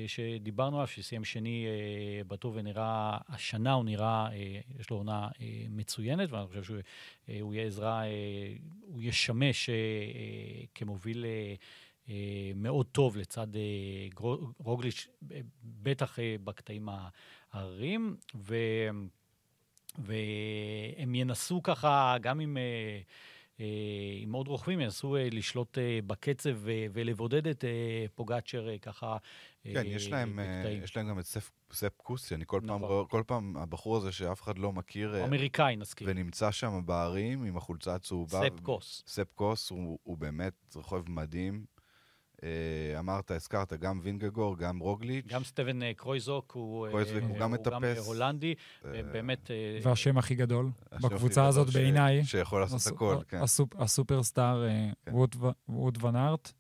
שדיברנו 0.08 0.76
עליו, 0.78 0.88
שסיים 0.88 1.26
שני 1.26 1.66
בטוב 2.28 2.54
ונראה, 2.56 3.18
השנה 3.30 3.74
הוא 3.74 3.86
נראה, 3.86 4.30
יש 4.80 4.90
לו 4.90 4.98
עונה 4.98 5.28
מצוינת, 5.70 6.32
ואני 6.32 6.48
חושב 6.48 6.64
שהוא 6.64 7.54
יהיה 7.54 7.68
עזרה, 7.68 8.04
הוא 8.82 9.02
ישמש 9.02 9.70
כמוביל... 10.76 11.26
מאוד 12.56 12.86
טוב 12.86 13.18
לצד 13.18 13.48
רוגליץ', 14.60 15.08
בטח 15.64 16.20
בקטעים 16.44 16.90
ההרריים, 17.52 18.18
והם 19.98 21.16
ינסו 21.16 21.64
ככה, 21.64 22.16
גם. 22.22 22.58
אה, 22.58 23.00
עם 24.22 24.34
עוד 24.34 24.48
רוכבים, 24.48 24.82
ינסו 24.82 25.16
אה, 25.16 25.28
לשלוט 25.32 25.78
אה, 25.78 26.00
בקצב 26.08 26.56
ולבודד 26.64 27.48
את 27.48 27.64
פוגאצ'ר 28.16 28.78
ככה 28.82 29.18
כן, 29.64 29.84
יש 29.86 30.10
להם, 30.10 30.40
יש 30.84 30.98
להם 30.98 31.10
גם 31.10 31.20
את 31.20 31.26
סף, 31.26 31.52
ספ 31.72 31.94
קוסי, 31.98 32.36
אני 32.36 32.44
כל, 32.48 32.62
נכון. 32.64 32.82
פעם, 32.82 33.06
כל 33.06 33.24
פעם, 33.28 33.58
הבחור 33.58 33.98
הזה 33.98 34.12
שאף 34.12 34.42
אחד 34.42 34.58
לא 34.58 34.72
מכיר... 34.72 35.26
אמריקאי, 35.26 35.76
נזכיר. 35.76 36.08
ונמצא 36.12 36.52
שם 36.52 36.82
בערים 36.86 37.44
עם 37.44 37.58
החולצה 37.58 37.96
הצהובה. 37.96 38.42
ספ 38.42 38.60
קוס. 38.60 39.04
ספ 39.08 39.32
קוס 39.36 39.70
הוא, 39.70 40.00
הוא 40.04 40.18
באמת 40.18 40.54
רוכב 40.76 41.10
מדהים. 41.10 41.77
אה, 42.44 43.00
אמרת, 43.00 43.32
הזכרת 43.32 43.74
גם 43.74 44.00
וינגגור, 44.04 44.58
גם 44.58 44.80
רוגליץ'. 44.80 45.26
גם 45.28 45.44
סטבן 45.44 45.84
אה, 45.84 45.94
קרויזוק, 45.94 46.52
הוא, 46.52 46.88
קרויזוק, 46.90 47.16
הוא, 47.24 47.30
הוא 47.30 47.38
גם 47.38 47.52
מטפס. 47.52 47.74
הוא 47.74 47.82
גם 47.82 47.84
הולנדי, 48.06 48.54
באמת... 48.84 49.52
והשם 49.82 50.18
הכי 50.18 50.36
גדול 50.36 50.70
בקבוצה 51.02 51.46
הזאת 51.46 51.70
בעיניי. 51.70 52.26
שיכול 52.26 52.60
לעשות 52.60 52.80
הס, 52.80 52.88
הכל, 52.88 53.18
כן. 53.28 53.38
הסופ, 53.38 53.76
הסופרסטאר 53.76 54.68
כן. 55.06 55.12
ווט, 55.14 55.36
ווט 55.70 56.04
ון 56.04 56.16
ארט. 56.16 56.52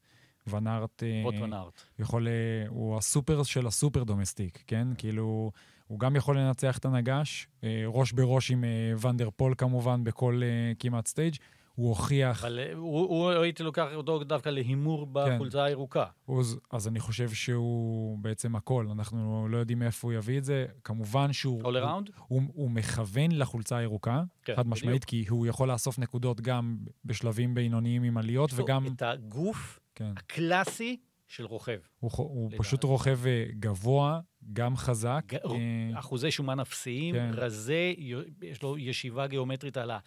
ון 0.47 0.67
ארט. 0.67 1.03
ווט 1.24 1.36
ון 1.41 1.53
ארט. 1.53 1.82
יכול, 1.99 2.28
הוא 2.67 2.97
הסופר 2.97 3.43
של 3.43 3.67
ה 3.68 3.74
super 3.74 4.03
domestique, 4.03 4.63
כן? 4.67 4.88
כאילו... 4.97 5.51
הוא 5.88 5.99
גם 5.99 6.15
יכול 6.15 6.38
לנצח 6.39 6.78
את 6.78 6.86
הנגש, 6.86 7.47
ראש 7.88 8.11
בראש 8.11 8.51
עם 8.51 8.63
ונדר 9.01 9.30
פול 9.36 9.53
כמובן 9.57 10.03
בכל 10.03 10.41
כמעט 10.80 11.07
stage. 11.07 11.36
הוא 11.78 11.89
הוכיח... 11.89 12.45
אבל 12.45 12.59
אה, 12.59 12.73
הוא, 12.73 12.99
הוא, 12.99 13.30
הייתי 13.30 13.63
לוקח 13.63 13.88
אותו 13.95 14.23
דווקא 14.23 14.49
להימור 14.49 15.05
כן. 15.05 15.11
בחולצה 15.13 15.57
כן. 15.57 15.63
הירוקה. 15.63 16.05
אז, 16.39 16.59
אז 16.71 16.88
אני 16.88 16.99
חושב 16.99 17.30
שהוא 17.30 18.17
בעצם 18.17 18.55
הכל, 18.55 18.88
אנחנו 18.91 19.47
לא 19.49 19.57
יודעים 19.57 19.80
מאיפה 19.80 20.07
הוא 20.07 20.13
יביא 20.13 20.38
את 20.38 20.43
זה. 20.43 20.65
כמובן 20.84 21.34
שהוא... 21.34 21.61
All 21.61 21.65
around? 21.65 22.11
הוא, 22.15 22.25
הוא, 22.28 22.41
הוא 22.53 22.71
מכוון 22.71 23.32
לחולצה 23.32 23.78
הירוקה, 23.78 24.23
כן, 24.43 24.55
חד 24.55 24.67
משמעית, 24.67 25.05
כי 25.05 25.25
הוא 25.30 25.47
יכול 25.47 25.71
לאסוף 25.71 25.99
נקודות 25.99 26.41
גם 26.41 26.78
בשלבים 27.05 27.55
בינוניים 27.55 28.03
עם 28.03 28.17
עליות, 28.17 28.49
וגם... 28.55 28.86
את 28.88 29.01
הגוף 29.01 29.80
כן. 29.95 30.11
הקלאסי 30.17 30.97
של 31.28 31.45
רוכב. 31.45 31.80
הוא, 31.99 32.11
הוא 32.17 32.51
פשוט 32.57 32.84
רוכב 32.84 33.19
אה, 33.25 33.45
גבוה, 33.59 34.19
גם 34.53 34.78
חזק. 34.78 35.23
ג... 35.28 35.36
אה... 35.36 35.99
אחוזי 35.99 36.32
שומן 36.32 36.59
אפסיים, 36.59 37.15
כן. 37.15 37.30
רזה, 37.34 37.93
יש 38.41 38.63
לו 38.63 38.78
ישיבה 38.78 39.28
גיאומטרית 39.28 39.78
על 39.78 39.91
ה... 39.91 39.99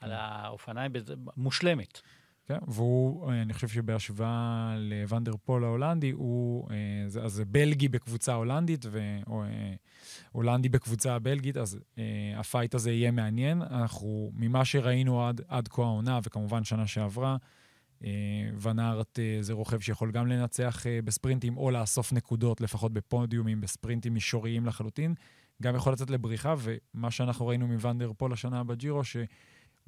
על 0.00 0.12
האופניים 0.12 0.92
מושלמת. 1.36 2.00
כן, 2.46 2.58
והוא, 2.68 3.32
אני 3.32 3.52
חושב 3.52 3.68
שבהשוואה 3.68 4.76
לוונדר 4.78 5.32
פול 5.44 5.64
ההולנדי, 5.64 6.10
הוא, 6.10 6.70
אה, 6.70 7.22
אז 7.24 7.32
זה 7.32 7.44
בלגי 7.44 7.88
בקבוצה 7.88 8.34
הולנדית 8.34 8.84
והולנדי 10.34 10.68
בקבוצה 10.68 11.14
הבלגית, 11.14 11.56
אז 11.56 11.78
אה, 11.98 12.04
ה 12.36 12.42
fight 12.42 12.74
הזה 12.74 12.90
יהיה 12.92 13.10
מעניין. 13.10 13.62
אנחנו, 13.62 14.30
ממה 14.34 14.64
שראינו 14.64 15.26
עד, 15.26 15.40
עד 15.48 15.68
כה 15.68 15.82
העונה, 15.82 16.20
וכמובן 16.22 16.64
שנה 16.64 16.86
שעברה, 16.86 17.36
אה, 18.04 18.10
ון 18.62 18.84
ארט 18.84 19.18
זה 19.40 19.52
רוכב 19.52 19.80
שיכול 19.80 20.10
גם 20.10 20.26
לנצח 20.26 20.84
בספרינטים 21.04 21.56
או 21.56 21.70
לאסוף 21.70 22.12
נקודות, 22.12 22.60
לפחות 22.60 22.92
בפודיומים, 22.92 23.60
בספרינטים 23.60 24.14
מישוריים 24.14 24.66
לחלוטין. 24.66 25.14
גם 25.62 25.76
יכול 25.76 25.92
לצאת 25.92 26.10
לבריחה, 26.10 26.54
ומה 26.58 27.10
שאנחנו 27.10 27.46
ראינו 27.46 27.66
מוון 27.66 27.97
דר 27.97 28.12
פול 28.16 28.32
השנה 28.32 28.64
בג'ירו, 28.64 29.04
ש... 29.04 29.16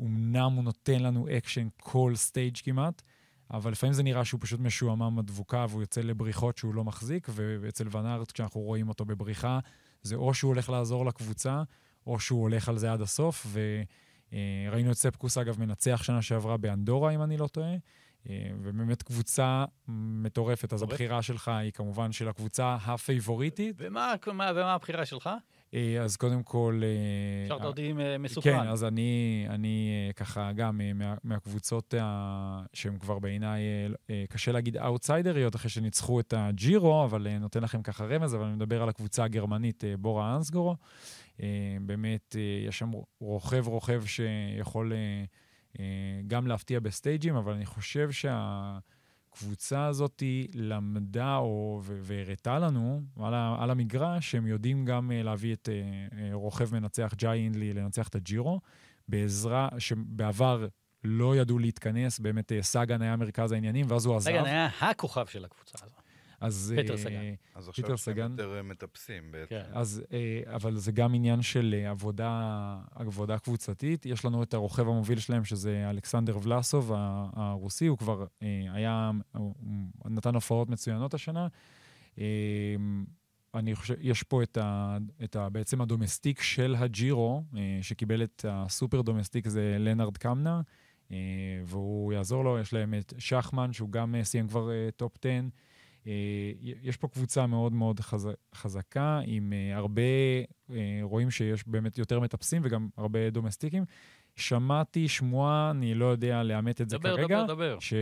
אמנם 0.01 0.53
הוא 0.53 0.65
נותן 0.65 1.03
לנו 1.03 1.27
אקשן 1.37 1.69
כל 1.81 2.13
stage 2.17 2.57
כמעט, 2.63 3.03
אבל 3.51 3.73
לפעמים 3.73 3.93
זה 3.93 4.03
נראה 4.03 4.25
שהוא 4.25 4.41
פשוט 4.41 4.61
משועמם 4.61 5.17
מדבוקה 5.17 5.67
והוא 5.69 5.83
יוצא 5.83 6.01
לבריחות 6.01 6.59
שהוא 6.59 6.75
לא 6.75 6.85
מחזיק, 6.85 7.29
ואצל 7.35 7.97
ון 7.97 8.09
ארט, 8.09 8.33
כשאנחנו 8.33 8.61
רואים 8.61 8.89
אותו 8.89 9.05
בבריחה, 9.05 9.59
זה 10.03 10.17
או 10.17 10.35
שהוא 10.35 10.49
הולך 10.49 10.69
לעזור 10.69 11.07
לקבוצה, 11.07 11.63
או 12.07 12.21
שהוא 12.21 12.43
הולך 12.43 12.69
על 12.69 12.79
זה 12.79 12.93
עד 12.93 13.01
הסוף, 13.01 13.47
וראינו 13.53 14.91
את 14.91 14.97
ספקוס, 14.97 15.39
אגב, 15.39 15.61
מנצח 15.61 16.03
שנה 16.03 16.23
שעברה 16.23 16.57
באנדורה, 16.57 17.11
אם 17.11 17.23
אני 17.23 17.37
לא 17.37 17.47
טועה. 17.47 17.75
ובאמת 18.63 19.03
קבוצה 19.03 19.65
מטורפת, 19.89 20.73
אז 20.73 20.83
הבחירה 20.83 21.23
שלך 21.23 21.49
היא 21.49 21.73
כמובן 21.73 22.13
של 22.13 22.29
הקבוצה 22.29 22.75
הפייבוריטית. 22.75 23.77
ומה, 23.79 24.15
ומה, 24.27 24.51
ומה 24.55 24.75
הבחירה 24.75 25.07
שלך? 25.07 25.31
אה, 25.75 26.03
אז 26.03 26.17
קודם 26.17 26.43
כל... 26.43 26.81
אה, 26.85 27.65
אותי 27.65 27.93
אה, 28.01 28.19
מסוכן. 28.19 28.51
כן, 28.63 28.69
אז 28.69 28.85
אני, 28.85 29.47
אני 29.49 29.91
ככה 30.17 30.53
גם 30.53 30.81
מה, 30.95 31.15
מהקבוצות 31.25 31.95
שהן 32.73 32.99
כבר 32.99 33.19
בעיניי, 33.19 33.63
קשה 34.29 34.53
להגיד 34.53 34.77
אאוטסיידריות, 34.77 35.57
אחרי 35.57 35.71
שניצחו 35.71 36.21
את 36.21 36.35
הג'ירו, 36.37 37.05
אבל 37.05 37.39
נותן 37.39 37.63
לכם 37.63 37.83
ככה 37.83 38.05
רמז, 38.05 38.35
אבל 38.35 38.45
אני 38.45 38.55
מדבר 38.55 38.83
על 38.83 38.89
הקבוצה 38.89 39.25
הגרמנית 39.25 39.85
בורה 39.99 40.37
אנסגורו. 40.37 40.77
באמת, 41.81 42.37
יש 42.69 42.79
שם 42.79 42.91
רוכב 43.21 43.69
רוכב 43.69 44.03
שיכול 44.07 44.93
גם 46.27 46.47
להפתיע 46.47 46.81
בסטייג'ים, 46.81 47.37
אבל 47.37 47.53
אני 47.53 47.67
חושב 47.67 48.11
שה... 48.11 48.79
הקבוצה 49.39 49.87
הזאת 49.87 50.23
למדה 50.55 51.37
או, 51.37 51.81
והראתה 51.85 52.59
לנו 52.59 53.03
על, 53.21 53.35
ה, 53.35 53.57
על 53.59 53.71
המגרש 53.71 54.31
שהם 54.31 54.47
יודעים 54.47 54.85
גם 54.85 55.11
uh, 55.11 55.25
להביא 55.25 55.53
את 55.53 55.69
uh, 55.69 56.13
uh, 56.13 56.17
רוכב 56.33 56.75
מנצח 56.75 57.15
ג'אי 57.17 57.41
הינדלי 57.41 57.73
לנצח 57.73 58.09
את 58.09 58.15
הג'ירו, 58.15 58.61
בעזרה 59.09 59.69
שבעבר 59.79 60.67
לא 61.05 61.37
ידעו 61.37 61.59
להתכנס, 61.59 62.19
באמת 62.19 62.53
סאגן 62.61 63.03
היה 63.03 63.17
מרכז 63.17 63.53
העניינים, 63.53 63.87
ואז 63.89 64.07
הוא 64.07 64.17
עזב. 64.17 64.31
סאגן 64.31 64.45
היה 64.45 64.69
הכוכב 64.81 65.27
של 65.27 65.45
הקבוצה 65.45 65.79
הזאת. 65.83 66.08
אז... 66.41 66.75
פיטר 66.77 66.97
סאגן. 66.97 67.35
אז 67.55 67.69
עכשיו 67.69 67.85
הם 68.17 68.31
יותר 68.31 68.63
מטפסים 68.63 69.33
בעצם. 69.33 69.49
כן. 69.49 69.63
אז, 69.73 70.03
אבל 70.47 70.77
זה 70.77 70.93
גם 70.93 71.15
עניין 71.15 71.43
של 71.43 71.85
עבודה, 71.89 72.79
עבודה 72.95 73.39
קבוצתית. 73.39 74.07
יש 74.07 74.25
לנו 74.25 74.43
את 74.43 74.55
הרוכב 74.55 74.89
המוביל 74.89 75.19
שלהם, 75.19 75.45
שזה 75.45 75.91
אלכסנדר 75.91 76.39
ולסוב 76.43 76.93
הרוסי, 77.33 77.87
הוא 77.87 77.99
כבר 77.99 78.27
היה, 78.73 79.11
הוא 79.35 79.55
נתן 80.05 80.35
הופעות 80.35 80.71
מצוינות 80.71 81.15
השנה. 81.15 81.49
אני 83.55 83.75
חושב, 83.75 83.95
יש 84.01 84.23
פה 84.23 84.43
את, 84.43 84.57
ה, 84.57 84.99
את 85.25 85.37
ה, 85.37 85.49
בעצם 85.49 85.81
הדומסטיק 85.81 86.43
של 86.43 86.75
הג'ירו, 86.79 87.43
שקיבל 87.83 88.23
את 88.23 88.45
הסופר 88.49 89.03
דומסטיק, 89.03 89.49
זה 89.49 89.77
לנארד 89.79 90.17
קמנה, 90.17 90.61
והוא 91.65 92.13
יעזור 92.13 92.45
לו. 92.45 92.59
יש 92.59 92.73
להם 92.73 92.95
את 92.95 93.13
שחמן, 93.19 93.73
שהוא 93.73 93.91
גם 93.91 94.15
סיים 94.23 94.49
כבר 94.49 94.71
top 94.97 95.17
10. 95.25 95.31
אה, 96.07 96.13
יש 96.83 96.97
פה 96.97 97.09
קבוצה 97.09 97.47
מאוד 97.47 97.73
מאוד 97.73 98.01
חז... 98.01 98.29
חזקה, 98.55 99.21
עם 99.27 99.53
אה, 99.53 99.77
הרבה, 99.77 100.03
אה, 100.71 100.99
רואים 101.03 101.31
שיש 101.31 101.69
באמת 101.69 101.99
יותר 101.99 102.21
מטפסים 102.21 102.63
וגם 102.65 102.89
הרבה 102.97 103.31
דומסטיקים. 103.31 103.85
שמעתי 104.37 105.09
שמועה, 105.09 105.71
אני 105.71 105.95
לא 105.95 106.05
יודע 106.05 106.43
לאמת 106.43 106.81
את 106.81 106.89
זה 106.89 106.99
דבר, 106.99 107.17
כרגע, 107.17 107.45
דבר, 107.45 107.55
דבר. 107.55 107.77
ש... 107.81 107.95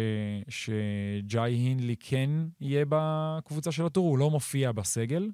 שג'אי 0.49 1.53
הינדלי 1.53 1.97
כן 2.01 2.30
יהיה 2.61 2.84
בקבוצה 2.88 3.72
של 3.72 3.86
הטור, 3.86 4.09
הוא 4.09 4.18
לא 4.18 4.30
מופיע 4.30 4.72
בסגל. 4.72 5.30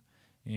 אה, 0.46 0.52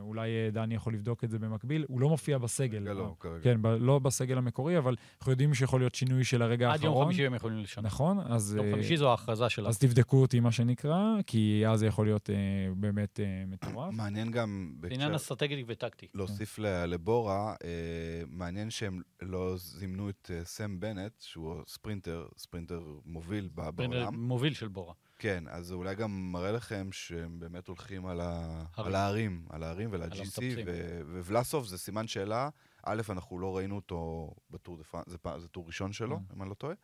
אולי 0.00 0.30
אה, 0.30 0.50
דני 0.52 0.74
יכול 0.74 0.94
לבדוק 0.94 1.24
את 1.24 1.30
זה 1.30 1.38
במקביל. 1.38 1.84
הוא 1.88 2.00
לא 2.00 2.08
מופיע 2.08 2.38
בסגל. 2.38 2.78
כרגע 2.78 2.92
לא, 2.92 3.14
כרגע. 3.20 3.42
כן, 3.42 3.62
ב- 3.62 3.66
לא 3.66 3.98
בסגל 3.98 4.38
המקורי, 4.38 4.78
אבל 4.78 4.96
אנחנו 5.18 5.32
יודעים 5.32 5.54
שיכול 5.54 5.80
להיות 5.80 5.94
שינוי 5.94 6.24
של 6.24 6.42
הרגע 6.42 6.70
האחרון. 6.70 6.90
עד 6.90 6.96
יום 6.96 7.04
חמישי 7.04 7.26
הם 7.26 7.34
יכולים 7.34 7.58
לשנות. 7.58 7.86
נכון, 7.86 8.18
אז... 8.20 8.54
יום 8.54 8.66
חמישי 8.72 8.96
זו 8.96 9.10
ההכרזה 9.10 9.48
שלנו. 9.48 9.68
אז 9.68 9.78
תבדקו 9.78 10.22
אותי, 10.22 10.40
מה 10.40 10.52
שנקרא, 10.52 11.04
כי 11.26 11.62
אז 11.68 11.80
זה 11.80 11.86
יכול 11.86 12.06
להיות 12.06 12.30
אה, 12.30 12.36
באמת 12.76 13.20
אה, 13.20 13.44
מטורף. 13.46 13.94
מעניין 13.94 14.30
גם... 14.30 14.72
זה 14.82 14.88
עניין 14.90 15.14
אסטרטגי 15.14 15.64
וטקטי. 15.66 16.06
להוסיף 16.14 16.58
לבורה, 16.58 17.54
אה, 17.64 18.22
מעניין 18.28 18.70
שהם 18.70 19.00
לא 19.22 19.56
זימנו 19.56 20.08
את 20.08 20.30
אה, 20.34 20.44
סם 20.44 20.80
בנט, 20.80 21.12
שהוא 21.20 21.62
ספרינטר, 21.66 22.26
ספרינטר 22.36 22.80
מוביל 23.04 23.48
בעולם. 23.54 24.14
מוביל 24.14 24.54
של 24.54 24.68
בורה. 24.68 24.94
כן, 25.20 25.44
אז 25.48 25.66
זה 25.66 25.74
אולי 25.74 25.94
גם 25.94 26.32
מראה 26.32 26.52
לכם 26.52 26.88
שהם 26.92 27.40
באמת 27.40 27.68
הולכים 27.68 28.06
על, 28.06 28.20
ה... 28.20 28.62
על 28.76 28.94
ההרים, 28.94 29.46
על 29.50 29.62
ההרים 29.62 29.88
ול-GC, 29.92 30.40
ו... 30.66 31.00
וולסוב 31.26 31.66
זה 31.66 31.78
סימן 31.78 32.06
שאלה. 32.06 32.48
א', 32.82 33.02
אנחנו 33.08 33.38
לא 33.38 33.56
ראינו 33.56 33.76
אותו 33.76 34.30
בטור 34.50 34.76
דה 34.76 34.84
פרנס, 34.84 35.04
זה, 35.08 35.16
זה 35.38 35.48
טור 35.48 35.66
ראשון 35.66 35.92
שלו, 35.92 36.16
mm. 36.16 36.34
אם 36.36 36.42
אני 36.42 36.50
לא 36.50 36.54
טועה. 36.54 36.74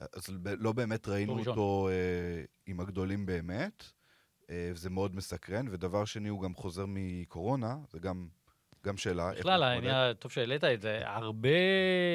אז 0.00 0.28
לא 0.44 0.72
באמת 0.72 1.08
ראינו 1.08 1.38
אותו 1.46 1.88
אה, 1.88 2.44
עם 2.66 2.80
הגדולים 2.80 3.26
באמת, 3.26 3.84
אה, 4.50 4.70
וזה 4.72 4.90
מאוד 4.90 5.16
מסקרן. 5.16 5.66
ודבר 5.70 6.04
שני, 6.04 6.28
הוא 6.28 6.42
גם 6.42 6.54
חוזר 6.54 6.84
מקורונה, 6.88 7.78
זה 7.90 7.98
גם 7.98 8.28
גם 8.84 8.96
שאלה. 8.96 9.30
בכלל. 9.38 9.62
העניין, 9.62 10.12
טוב 10.12 10.32
שהעלית 10.32 10.64
את 10.64 10.80
זה, 10.80 11.00
הרבה 11.04 11.48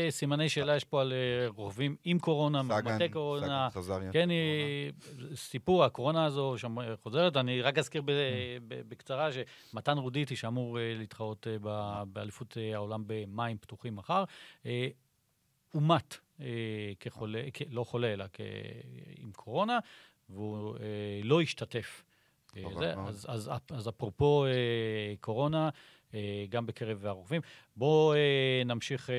סימני 0.09 0.49
שאלה 0.49 0.76
יש 0.76 0.84
פה 0.84 1.01
על 1.01 1.13
אה, 1.13 1.47
רוכבים 1.47 1.95
עם 2.03 2.20
קורונה, 2.20 2.61
מאומתי 2.63 3.09
קורונה. 3.09 3.67
סגן 3.72 3.80
חזר 3.82 4.01
עם 4.01 4.11
כן. 4.11 4.30
היא- 4.30 4.91
סיפור, 5.36 5.84
הקורונה 5.84 6.26
הזו 6.26 6.53
שם 6.57 6.76
חוזרת. 7.03 7.38
אני 7.38 7.61
רק 7.61 7.78
אזכיר 7.78 8.01
בקצרה 8.67 9.30
שמתן 9.72 9.97
רודיטי, 9.97 10.36
שאמור 10.36 10.80
אה, 10.80 10.93
להתחרות 10.97 11.47
אה, 11.47 12.03
באליפות 12.05 12.57
אה, 12.57 12.76
העולם 12.76 13.03
במים 13.07 13.57
פתוחים 13.57 13.95
מחר, 13.95 14.24
אה, 14.65 14.88
אומת 15.74 16.17
אה, 16.41 16.45
כחולה, 16.99 17.41
לא 17.70 17.84
חולה, 17.84 18.13
אלא 18.13 18.26
עם 19.17 19.32
קורונה, 19.32 19.80
והוא 20.30 20.76
אה, 20.78 20.84
לא 21.24 21.41
השתתף. 21.41 22.03
אה, 22.57 22.63
זה. 22.80 22.93
אז, 23.07 23.26
אז, 23.30 23.49
אז 23.72 23.89
אפרופו 23.89 24.45
אה, 24.45 24.51
קורונה, 25.22 25.65
אה, 25.65 25.70
גם 26.49 26.66
בקרב 26.66 27.05
הרוכבים. 27.05 27.41
בואו 27.76 28.14
אה, 28.14 28.18
נמשיך 28.66 29.10
אה, 29.10 29.16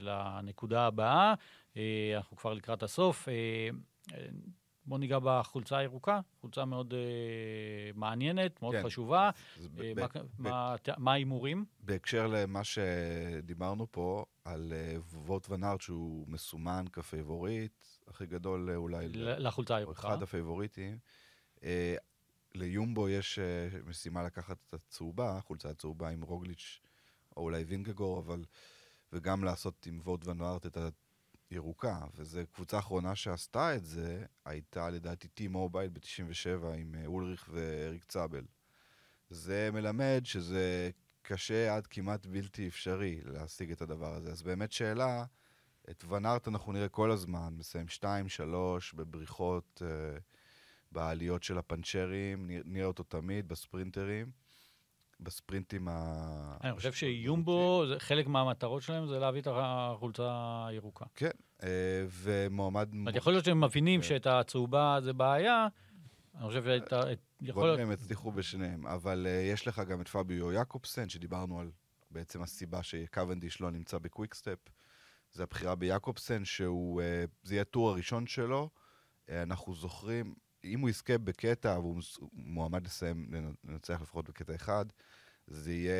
לנקודה 0.00 0.86
הבאה. 0.86 1.34
אה, 1.76 1.82
אנחנו 2.16 2.36
כבר 2.36 2.54
לקראת 2.54 2.82
הסוף. 2.82 3.28
אה, 3.28 3.34
אה, 4.14 4.26
בואו 4.86 4.98
ניגע 5.00 5.18
בחולצה 5.22 5.78
הירוקה, 5.78 6.20
חולצה 6.40 6.64
מאוד 6.64 6.94
אה, 6.94 6.98
מעניינת, 7.94 8.62
מאוד 8.62 8.74
כן. 8.74 8.82
חשובה. 8.82 9.30
אה, 9.80 9.92
מה- 10.98 11.12
ההימורים? 11.12 11.64
בהקשר 11.80 12.26
למה 12.26 12.60
שדיברנו 12.64 13.86
פה, 13.90 14.24
על 14.44 14.72
אה, 14.76 14.96
וואוט 15.26 15.50
ון 15.50 15.64
ארט, 15.64 15.80
שהוא 15.80 16.24
מסומן 16.28 16.84
כפייבוריט, 16.92 17.72
הכי 18.08 18.26
גדול 18.26 18.70
אה, 18.70 18.76
אולי, 18.76 19.08
לחולצה 19.14 19.76
הירוקה. 19.76 20.08
אחד 20.08 20.22
הפייבוריטים. 20.22 20.98
אה, 21.64 21.96
ליומבו 22.54 23.08
יש 23.08 23.38
אה, 23.38 23.68
משימה 23.84 24.22
לקחת 24.22 24.56
את 24.68 24.74
הצהובה, 24.74 25.36
החולצה 25.36 25.70
הצהובה 25.70 26.08
עם 26.08 26.22
רוגליץ', 26.22 26.80
או 27.36 27.42
אולי 27.42 27.62
וינגגור, 27.62 28.18
אבל... 28.18 28.44
וגם 29.12 29.44
לעשות 29.44 29.86
עם 29.86 30.00
וואוט 30.04 30.26
ון 30.26 30.42
ארט 30.42 30.66
את 30.66 30.78
הירוקה. 31.50 32.00
וזו 32.14 32.40
קבוצה 32.52 32.78
אחרונה 32.78 33.14
שעשתה 33.14 33.76
את 33.76 33.84
זה, 33.84 34.24
הייתה 34.44 34.90
לדעתי 34.90 35.28
טי 35.28 35.48
מובייל 35.48 35.90
ב-97 35.90 36.66
עם 36.78 36.94
אה, 36.94 37.06
אולריך 37.06 37.48
ואריק 37.52 38.04
צאבל. 38.04 38.44
זה 39.30 39.70
מלמד 39.72 40.20
שזה 40.24 40.90
קשה 41.22 41.76
עד 41.76 41.86
כמעט 41.86 42.26
בלתי 42.26 42.68
אפשרי 42.68 43.20
להשיג 43.24 43.70
את 43.70 43.82
הדבר 43.82 44.14
הזה. 44.14 44.30
אז 44.32 44.42
באמת 44.42 44.72
שאלה, 44.72 45.24
את 45.90 46.04
ונארט 46.04 46.48
אנחנו 46.48 46.72
נראה 46.72 46.88
כל 46.88 47.10
הזמן, 47.10 47.54
מסיים 47.58 47.88
2, 47.88 48.28
3, 48.28 48.94
בבריחות, 48.94 49.82
אה, 49.84 50.18
בעליות 50.92 51.42
של 51.42 51.58
הפנצ'רים, 51.58 52.50
נראה- 52.64 52.86
אותו 52.86 53.02
תמיד 53.02 53.48
בספרינטרים, 53.48 54.30
בספרינטים 55.20 55.88
ה... 55.88 56.56
אני 56.64 56.72
חושב 56.74 56.92
שיומבו, 56.92 57.84
חלק 57.98 58.26
מהמטרות 58.26 58.82
שלהם 58.82 59.06
זה 59.06 59.18
להביא 59.18 59.40
את 59.40 59.48
החולצה 59.50 60.64
הירוקה. 60.68 61.04
כן, 61.14 61.30
אה, 61.62 61.68
ומועמד... 62.10 62.86
זאת 62.88 62.94
אומרת, 62.94 63.16
יכול 63.16 63.32
להיות 63.32 63.44
שהם 63.44 63.64
מבינים 63.64 64.00
כן. 64.00 64.06
שאת 64.06 64.26
הצהובה 64.26 64.98
זה 65.02 65.12
בעיה, 65.12 65.66
אני 66.34 66.46
חושב 66.46 66.64
שאת 66.64 66.92
ה... 66.92 67.12
את- 67.12 67.18
בוא 67.40 67.48
יכול 67.48 67.66
להיות... 67.66 67.80
אם 67.80 67.92
יצליחו 67.92 68.32
בשניהם, 68.32 68.86
אבל 68.86 69.26
uh, 69.26 69.52
יש 69.52 69.68
לך 69.68 69.78
גם 69.88 70.00
את 70.00 70.08
פביו 70.08 70.52
יעקובסן, 70.52 71.08
שדיברנו 71.08 71.60
על 71.60 71.70
בעצם 72.10 72.42
הסיבה 72.42 72.82
שקוונדיש 72.82 73.60
לא 73.60 73.70
נמצא 73.70 73.98
בקוויקסטפ. 73.98 74.58
זה 75.32 75.42
הבחירה 75.42 75.74
ביעקובסן, 75.74 76.44
שהוא, 76.44 77.02
זה 77.42 77.54
יהיה 77.54 77.62
הטור 77.62 77.90
הראשון 77.90 78.26
שלו. 78.26 78.70
אנחנו 79.28 79.74
זוכרים, 79.74 80.34
אם 80.64 80.80
הוא 80.80 80.88
יזכה 80.90 81.18
בקטע, 81.18 81.78
והוא 81.78 82.00
מועמד 82.32 82.86
לסיים, 82.86 83.26
לנ- 83.30 83.70
לנצח 83.70 84.00
לפחות 84.02 84.28
בקטע 84.28 84.54
אחד, 84.54 84.84
זה 85.46 85.72
יהיה 85.72 85.94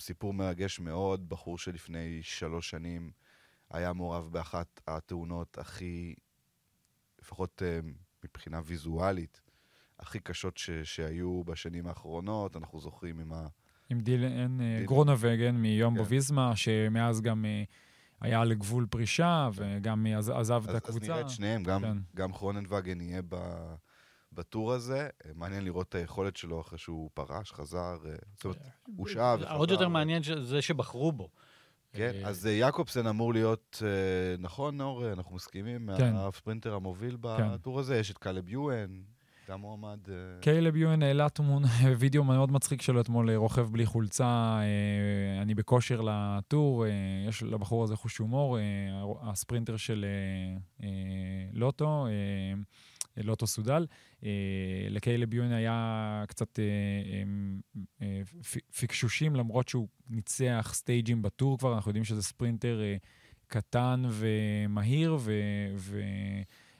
סיפור 0.00 0.34
מרגש 0.34 0.80
מאוד. 0.80 1.28
בחור 1.28 1.58
שלפני 1.58 2.18
שלוש 2.22 2.70
שנים 2.70 3.10
היה 3.70 3.92
מעורב 3.92 4.28
באחת 4.32 4.80
התאונות 4.86 5.58
הכי, 5.58 6.14
לפחות 7.22 7.62
uh, 7.62 7.86
מבחינה 8.24 8.60
ויזואלית, 8.64 9.40
הכי 9.98 10.20
קשות 10.20 10.56
ש- 10.56 10.70
שהיו 10.70 11.44
בשנים 11.44 11.86
האחרונות, 11.86 12.56
אנחנו 12.56 12.80
זוכרים 12.80 13.18
עם 13.18 13.32
ה... 13.32 13.46
עם 13.90 14.00
דילן 14.00 14.60
אה, 14.60 14.66
דילן. 14.74 14.86
גרונווגן 14.86 15.54
מיומבו 15.56 16.04
כן. 16.04 16.10
ויזמה, 16.10 16.56
שמאז 16.56 17.20
גם 17.20 17.44
אה, 17.44 17.62
היה 18.20 18.40
על 18.40 18.54
גבול 18.54 18.86
פרישה, 18.90 19.48
וגם 19.54 20.06
עז- 20.06 20.28
עזב 20.28 20.62
את 20.64 20.68
אז, 20.68 20.74
אז 20.74 20.76
הקבוצה. 20.76 21.06
נראה 21.06 21.20
את 21.20 21.28
שניהם, 21.30 21.62
גם, 21.62 21.80
כן. 21.82 21.96
גם 22.16 22.32
כרוננווגן 22.32 23.00
יהיה 23.00 23.22
ב, 23.28 23.36
בטור 24.34 24.72
הזה. 24.72 25.08
אה, 25.26 25.30
מעניין 25.34 25.64
לראות 25.64 25.88
את 25.88 25.94
היכולת 25.94 26.36
שלו 26.36 26.60
אחרי 26.60 26.78
שהוא 26.78 27.10
פרש, 27.14 27.52
חזר, 27.52 27.96
אה, 28.06 28.14
זאת 28.34 28.44
אומרת, 28.44 28.58
הוא 28.96 29.08
שהה 29.08 29.36
וחזר. 29.40 29.56
עוד 29.56 29.70
יותר 29.70 29.88
מעניין 29.88 30.22
שזה 30.22 30.62
שבחרו 30.62 31.12
בו. 31.12 31.28
כן, 31.92 32.12
אה, 32.14 32.28
אז 32.28 32.46
יעקובסן 32.46 33.06
אמור 33.06 33.32
להיות, 33.32 33.82
נכון, 34.38 34.76
נאור, 34.76 35.12
אנחנו 35.12 35.34
מסכימים, 35.36 35.90
כן. 35.98 36.12
הספרינטר 36.16 36.74
המוביל 36.74 37.16
בטור 37.20 37.80
הזה, 37.80 37.96
יש 37.96 38.10
את 38.10 38.18
קלב 38.18 38.48
יואן, 38.48 39.02
גם 39.50 39.60
מועמד... 39.60 39.98
קיילב 40.40 40.76
יואן 40.76 41.02
העלה 41.02 41.28
תמונה, 41.28 41.68
וידאו 41.98 42.24
מאוד 42.24 42.52
מצחיק 42.52 42.82
שלו 42.82 43.00
אתמול, 43.00 43.30
רוכב 43.30 43.72
בלי 43.72 43.86
חולצה, 43.86 44.58
אני 45.42 45.54
בכושר 45.54 46.00
לטור, 46.00 46.84
יש 47.28 47.42
לבחור 47.42 47.84
הזה 47.84 47.96
חוש 47.96 48.18
הומור, 48.18 48.58
הספרינטר 49.22 49.76
של 49.76 50.04
לוטו, 51.52 52.06
לוטו 53.16 53.46
סודאל. 53.46 53.86
אה, 54.24 54.30
לקיילב 54.90 55.34
יואן 55.34 55.52
היה 55.52 56.24
קצת 56.28 56.58
אה, 56.58 56.64
אה, 58.02 58.22
פ- 58.24 58.76
פיקשושים, 58.78 59.36
למרות 59.36 59.68
שהוא 59.68 59.88
ניצח 60.10 60.70
סטייג'ים 60.74 61.22
בטור 61.22 61.58
כבר, 61.58 61.74
אנחנו 61.74 61.88
יודעים 61.88 62.04
שזה 62.04 62.22
ספרינטר 62.22 62.80
קטן 63.46 64.02
ומהיר, 64.10 65.16
ו... 65.20 65.32
ו 65.76 66.00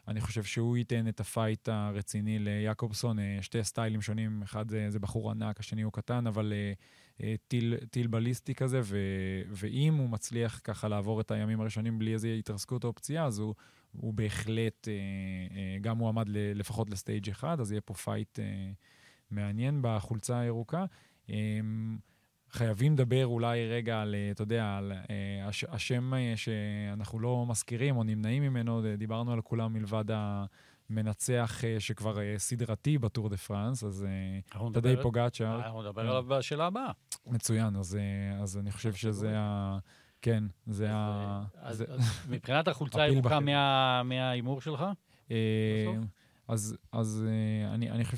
אני 0.08 0.20
חושב 0.20 0.44
שהוא 0.44 0.76
ייתן 0.76 1.08
את 1.08 1.20
ה 1.20 1.28
fight 1.28 1.68
הרציני 1.68 2.38
ליעקובסון, 2.38 3.18
שתי 3.40 3.64
סטיילים 3.64 4.02
שונים, 4.02 4.42
אחד 4.42 4.68
זה, 4.68 4.90
זה 4.90 4.98
בחור 4.98 5.30
ענק, 5.30 5.60
השני 5.60 5.82
הוא 5.82 5.92
קטן, 5.92 6.26
אבל 6.26 6.52
טיל, 7.48 7.76
טיל 7.90 8.06
בליסטי 8.06 8.54
כזה, 8.54 8.80
ו, 8.82 8.98
ואם 9.48 9.94
הוא 9.94 10.08
מצליח 10.08 10.60
ככה 10.64 10.88
לעבור 10.88 11.20
את 11.20 11.30
הימים 11.30 11.60
הראשונים 11.60 11.98
בלי 11.98 12.12
איזו 12.12 12.28
התרסקות 12.28 12.84
או 12.84 12.94
פציעה, 12.94 13.26
אז 13.26 13.38
הוא, 13.38 13.54
הוא 13.96 14.14
בהחלט 14.14 14.88
אה, 14.88 14.92
אה, 15.56 15.78
גם 15.80 15.98
מועמד 15.98 16.26
לפחות 16.28 16.90
ל 16.90 16.97
stage 16.97 17.30
אחד, 17.30 17.60
אז 17.60 17.72
יהיה 17.72 17.80
פה 17.80 17.94
fight 17.94 18.38
אה, 18.38 18.70
מעניין 19.30 19.78
בחולצה 19.82 20.38
הירוקה. 20.38 20.84
חייבים 22.50 22.92
לדבר 22.92 23.26
אולי 23.26 23.68
רגע 23.68 24.00
על, 24.00 24.14
אתה 24.30 24.42
יודע, 24.42 24.76
על 24.76 24.92
הש, 25.44 25.64
השם 25.64 26.12
שאנחנו 26.36 27.20
לא 27.20 27.46
מזכירים 27.48 27.96
או 27.96 28.02
נמנעים 28.02 28.42
ממנו, 28.42 28.82
דיברנו 28.98 29.32
על 29.32 29.40
כולם 29.40 29.72
מלבד 29.72 30.04
המנצח 30.08 31.60
שכבר 31.78 32.16
סדרתי 32.36 32.98
בטור 32.98 33.28
דה 33.28 33.36
פרנס, 33.36 33.84
אז 33.84 34.06
אנחנו 34.52 34.70
תדעי 34.70 34.92
נדבר- 34.92 35.02
פוגאצ'ר, 35.02 35.56
אנחנו 35.56 35.82
נדבר. 35.82 36.00
עליו 36.00 36.24
בשאלה 36.28 36.66
הבאה. 36.66 36.90
מצוין, 37.26 37.76
אז, 37.76 37.98
אז 38.42 38.58
אני 38.58 38.70
חושב 38.70 38.94
שזה 38.94 39.34
ה... 39.38 39.78
כן, 40.24 40.44
זה 40.66 40.86
ה... 40.92 41.42
אז- 41.54 41.76
זה- 41.76 41.84
אז 41.88 42.00
מבחינת 42.28 42.68
החולצה 42.68 43.02
הירוקה, 43.02 43.40
מההימור 44.04 44.60
שלך? 44.60 44.84
אה? 45.30 45.34
אז, 46.48 46.76
אז 46.92 47.24
אה, 47.28 47.74
אני, 47.74 47.90
אני 47.90 48.04
חושב 48.04 48.16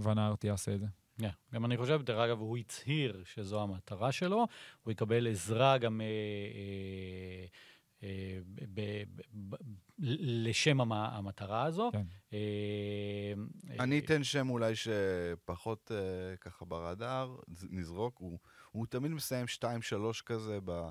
שוואן 0.00 0.18
ארט 0.18 0.44
יעשה 0.44 0.74
את 0.74 0.80
זה. 0.80 0.86
כן, 1.18 1.28
גם 1.54 1.64
אני 1.64 1.76
חושב, 1.76 2.02
דרך 2.04 2.18
אגב, 2.18 2.40
הוא 2.40 2.58
הצהיר 2.58 3.22
שזו 3.24 3.62
המטרה 3.62 4.12
שלו, 4.12 4.46
הוא 4.82 4.92
יקבל 4.92 5.28
עזרה 5.30 5.78
גם 5.78 6.00
אה, 6.00 6.06
אה, 6.06 7.46
אה, 8.08 8.38
ב- 8.46 8.80
ב- 8.80 9.54
ב- 9.54 9.56
לשם 9.98 10.80
המ- 10.80 10.92
המטרה 10.92 11.62
הזו. 11.64 11.90
כן. 11.92 12.02
אה, 12.32 13.32
אני 13.80 13.94
אה, 13.94 14.00
אתן 14.04 14.24
שם 14.24 14.50
אולי 14.50 14.72
שפחות 14.76 15.90
אה, 15.94 16.36
ככה 16.36 16.64
ברדאר, 16.64 17.36
נזרוק, 17.70 18.16
הוא, 18.18 18.38
הוא 18.72 18.86
תמיד 18.86 19.10
מסיים 19.10 19.46
2-3 19.58 19.64
כזה 20.26 20.58
ב... 20.64 20.90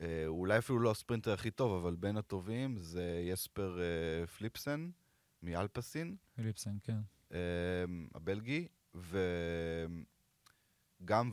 אה, 0.00 0.26
אולי 0.26 0.58
אפילו 0.58 0.78
לא 0.78 0.90
הספרינטר 0.90 1.32
הכי 1.32 1.50
טוב, 1.50 1.84
אבל 1.84 1.94
בין 1.94 2.16
הטובים 2.16 2.78
זה 2.78 3.22
יספר 3.24 3.80
אה, 3.80 4.26
פליפסן 4.26 4.90
מאלפסין, 5.42 6.16
ליפסן, 6.38 6.76
כן. 6.82 6.98
אה, 7.32 7.84
הבלגי, 8.14 8.68
וגם 8.94 9.20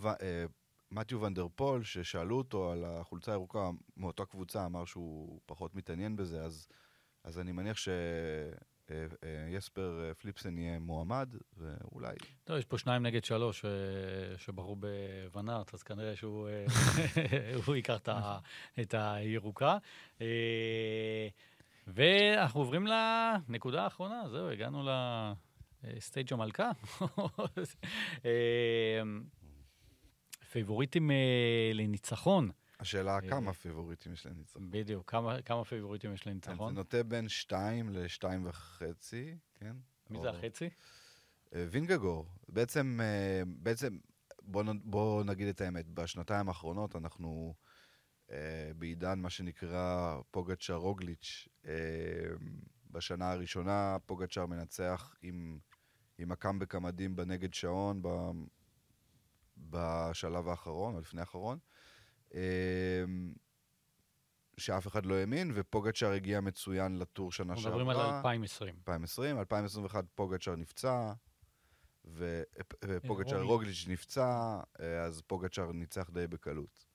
ו... 0.02 0.08
אה, 0.08 0.46
מתיו 0.92 1.22
ונדר 1.22 1.48
פול, 1.56 1.84
ששאלו 1.84 2.38
אותו 2.38 2.72
על 2.72 2.86
החולצה 2.86 3.32
הירוקה 3.32 3.70
מאותה 3.98 4.26
קבוצה, 4.26 4.66
אמר 4.66 4.86
שהוא 4.86 5.40
פחות 5.46 5.76
מתעניין 5.76 6.16
בזה, 6.16 6.44
אז, 6.44 6.68
אז 7.24 7.40
אני 7.40 7.52
מניח 7.52 7.78
שיספר 7.78 8.79
אה, 8.92 10.14
פליפסן 10.18 10.58
יהיה 10.58 10.80
מועמד, 10.80 11.36
ואולי... 11.58 12.16
טוב, 12.44 12.58
יש 12.58 12.66
פה 12.66 12.78
שניים 12.78 13.04
נגד 13.06 13.24
שלוש 13.24 13.66
אה, 13.66 13.72
שבחרו 14.38 14.76
בוונארט, 14.76 15.74
אז 15.74 15.84
כנראה 15.84 16.16
שהוא 16.16 16.50
אה, 16.50 16.66
הוא 17.66 17.76
ייקח 17.76 17.98
את 18.80 18.94
הירוקה. 18.98 19.78
אה, 20.22 21.28
ואנחנו 21.88 22.60
עוברים 22.60 22.88
לנקודה 22.88 23.84
האחרונה, 23.84 24.24
זהו, 24.30 24.50
הגענו 24.50 24.90
לסטייג' 25.84 26.34
המלכה. 26.34 26.72
אה, 28.26 29.02
פייבוריטים 30.52 31.12
אה, 31.12 31.72
לניצחון. 31.74 32.50
השאלה 32.80 33.16
אה, 33.16 33.30
כמה 33.30 33.54
פיבוריטים 33.54 34.14
יש 34.14 34.26
לניצחון. 34.26 34.72
בדיוק, 34.72 35.12
כמה, 35.12 35.42
כמה 35.42 35.66
פייבוריטים 35.66 36.14
יש 36.14 36.22
כן, 36.22 36.30
לניצחון? 36.30 36.74
זה 36.74 36.80
נוטה 36.80 37.04
בין 37.04 37.30
2 37.30 37.90
ל-2 37.90 38.24
וחצי, 38.44 39.38
כן? 39.56 39.76
מי 40.10 40.18
או- 40.18 40.22
זה 40.24 40.30
החצי? 40.30 40.70
אה, 41.56 41.66
וינגגור. 41.72 42.26
בעצם, 42.50 43.00
אה, 43.04 43.42
בעצם, 43.48 43.98
בוא, 44.42 44.64
נ- 44.64 44.80
בוא 44.92 45.24
נגיד 45.24 45.48
את 45.48 45.62
האמת, 45.62 45.88
בשנתיים 45.88 46.48
האחרונות 46.48 46.96
אנחנו 46.96 47.54
אה, 48.32 48.38
בעידן 48.78 49.20
מה 49.20 49.30
שנקרא 49.30 50.18
פוגצ'ר 50.32 50.74
רוגליץ'. 50.76 51.48
אה, 51.66 51.74
בשנה 52.92 53.32
הראשונה 53.32 53.98
פוגצ'ר 54.06 54.46
מנצח 54.46 55.16
עם, 55.22 55.60
עם 56.18 56.32
הקאמבק 56.32 56.76
המדהים 56.76 57.16
בנגד 57.16 57.54
שעון 57.54 58.02
ב, 58.02 58.08
בשלב 59.58 60.48
האחרון, 60.48 60.96
או 60.96 61.00
לפני 61.00 61.20
האחרון. 61.22 61.60
אה, 62.34 63.04
שאף 64.58 64.88
אחד 64.88 65.06
לא 65.06 65.16
האמין, 65.16 65.52
ופוגצ'ר 65.54 66.12
הגיע 66.12 66.42
מצוין 66.42 67.00
לטור 67.00 67.32
שנה 67.32 67.56
שעברה. 67.56 67.72
מדברים 67.72 67.90
על 67.90 68.16
2020. 68.16 68.76
2020, 68.78 69.40
2021 69.40 70.06
פוגצ'ר 70.16 70.56
נפצע, 70.56 71.14
ופוגצ'ר 72.06 73.36
רוגליץ'. 73.36 73.50
רוגליץ' 73.50 73.86
נפצע, 73.88 74.60
אה, 74.80 75.02
אז 75.02 75.22
פוגצ'ר 75.28 75.72
ניצח 75.72 76.10
די 76.10 76.28
בקלות. 76.28 76.86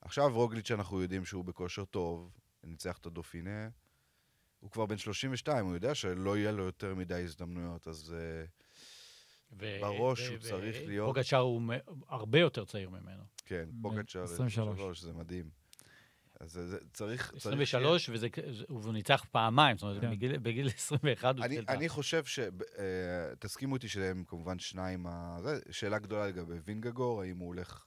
עכשיו 0.00 0.30
רוגליץ' 0.34 0.70
אנחנו 0.70 1.02
יודעים 1.02 1.24
שהוא 1.24 1.44
בכושר 1.44 1.84
טוב, 1.84 2.30
ניצח 2.64 2.98
את 2.98 3.06
הדופינה, 3.06 3.68
הוא 4.60 4.70
כבר 4.70 4.86
בן 4.86 4.96
32, 4.98 5.66
הוא 5.66 5.74
יודע 5.74 5.94
שלא 5.94 6.36
יהיה 6.36 6.52
לו 6.52 6.64
יותר 6.64 6.94
מדי 6.94 7.22
הזדמנויות, 7.22 7.88
אז 7.88 8.14
אה, 8.18 8.44
ו- 9.52 9.78
בראש 9.80 10.20
ו- 10.20 10.30
הוא 10.30 10.36
ו- 10.36 10.40
צריך 10.40 10.76
להיות- 10.86 11.14
פוגצ'אר 11.14 11.38
הוא 11.38 11.62
מ- 11.62 11.70
הרבה 12.08 12.38
יותר 12.38 12.64
צעיר 12.64 12.90
ממנו. 12.90 13.22
כן, 13.46 13.64
בן 13.72 13.82
פוגצ'ר 13.82 14.22
23. 14.22 14.58
23, 14.78 15.00
זה 15.00 15.12
מדהים. 15.12 15.50
אז 16.40 16.52
זה, 16.52 16.66
זה, 16.68 16.78
צריך... 16.92 17.30
צריך 17.30 17.36
23, 17.36 18.10
וזה- 18.12 18.28
והוא 18.68 18.92
ניצח 18.92 19.24
פעמיים, 19.30 19.76
זאת 19.78 19.82
אומרת, 19.82 20.00
כן. 20.00 20.10
בגיל- 20.10 20.38
בגיל 20.38 20.66
21 20.76 21.36
הוא 21.36 21.44
ה... 21.44 21.46
אני 21.68 21.88
חושב 21.88 22.24
ש... 22.24 22.38
אה, 22.38 22.46
תסכימו 23.38 23.74
איתי 23.74 23.88
שהם 23.88 24.24
כמובן 24.26 24.58
שניים... 24.58 25.06
ה... 25.06 25.38
זה, 25.42 25.58
שאלה 25.70 25.98
גדולה 25.98 26.26
לגבי 26.26 26.54
וינגגור, 26.64 27.22
האם 27.22 27.38
הוא 27.38 27.46
הולך... 27.48 27.84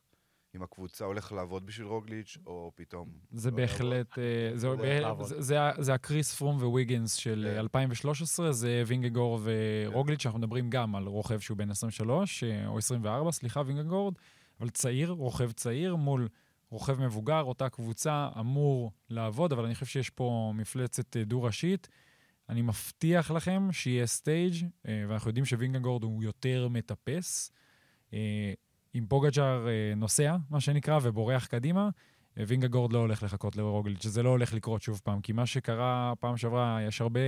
אם 0.55 0.63
הקבוצה 0.63 1.05
הולך 1.05 1.31
לעבוד 1.31 1.65
בשביל 1.65 1.87
רוגליץ', 1.87 2.37
או 2.45 2.71
פתאום... 2.75 3.09
זה 3.31 3.51
לא 3.51 3.57
בהחלט, 3.57 4.19
אה, 4.19 4.23
זה-. 4.57 4.67
זה- 5.23 5.41
זה 5.41 5.61
ה- 5.61 5.71
זה 5.79 5.93
הקריס 5.93 6.35
פרום 6.35 6.57
וויגינס 6.57 7.13
של 7.13 7.45
כן. 7.49 7.55
אה, 7.55 7.59
2013, 7.59 8.51
זה 8.51 8.83
וינגגורד 8.87 9.41
ורוגליץ', 9.45 10.25
אנחנו 10.25 10.39
מדברים 10.39 10.69
גם 10.69 10.95
על 10.95 11.05
רוכב 11.07 11.39
שהוא 11.39 11.57
בן 11.57 11.69
23, 11.71 12.43
אה, 12.43 12.67
או 12.67 12.77
24, 12.77 13.31
סליחה, 13.31 13.61
וינגגורד, 13.65 14.13
אבל 14.59 14.69
צעיר, 14.69 15.09
רוכב 15.11 15.51
צעיר 15.51 15.95
מול 15.95 16.27
רוכב 16.69 17.01
מבוגר, 17.01 17.41
אותה 17.43 17.69
קבוצה 17.69 18.29
אמור 18.39 18.91
לעבוד, 19.09 19.53
אבל 19.53 19.65
אני 19.65 19.73
חושב 19.73 19.85
שיש 19.85 20.09
פה 20.09 20.51
מפלצת 20.55 21.17
אה, 21.17 21.23
דו-ראשית. 21.23 21.87
אני 22.49 22.61
מבטיח 22.61 23.31
לכם 23.31 23.67
שיהיה 23.71 24.05
stage, 24.07 24.53
ואנחנו 24.85 25.29
יודעים 25.29 25.45
שווינגגורד 25.45 26.03
הוא 26.03 26.23
יותר 26.23 26.67
מטפס. 26.67 27.51
אם 28.95 29.05
פוגג'אר 29.09 29.67
אה, 29.67 29.95
נוסע, 29.95 30.35
מה 30.49 30.59
שנקרא, 30.59 30.99
ובורח 31.01 31.45
קדימה, 31.45 31.89
אה, 32.37 32.43
וינגגורד 32.47 32.93
לא 32.93 32.99
הולך 32.99 33.23
לחכות 33.23 33.55
לרוגליץ', 33.55 34.03
שזה 34.03 34.23
לא 34.23 34.29
הולך 34.29 34.53
לקרות 34.53 34.81
שוב 34.81 35.01
פעם, 35.03 35.21
כי 35.21 35.33
מה 35.33 35.45
שקרה 35.45 36.13
פעם 36.19 36.37
שעברה, 36.37 36.79
יש 36.87 37.01
הרבה 37.01 37.19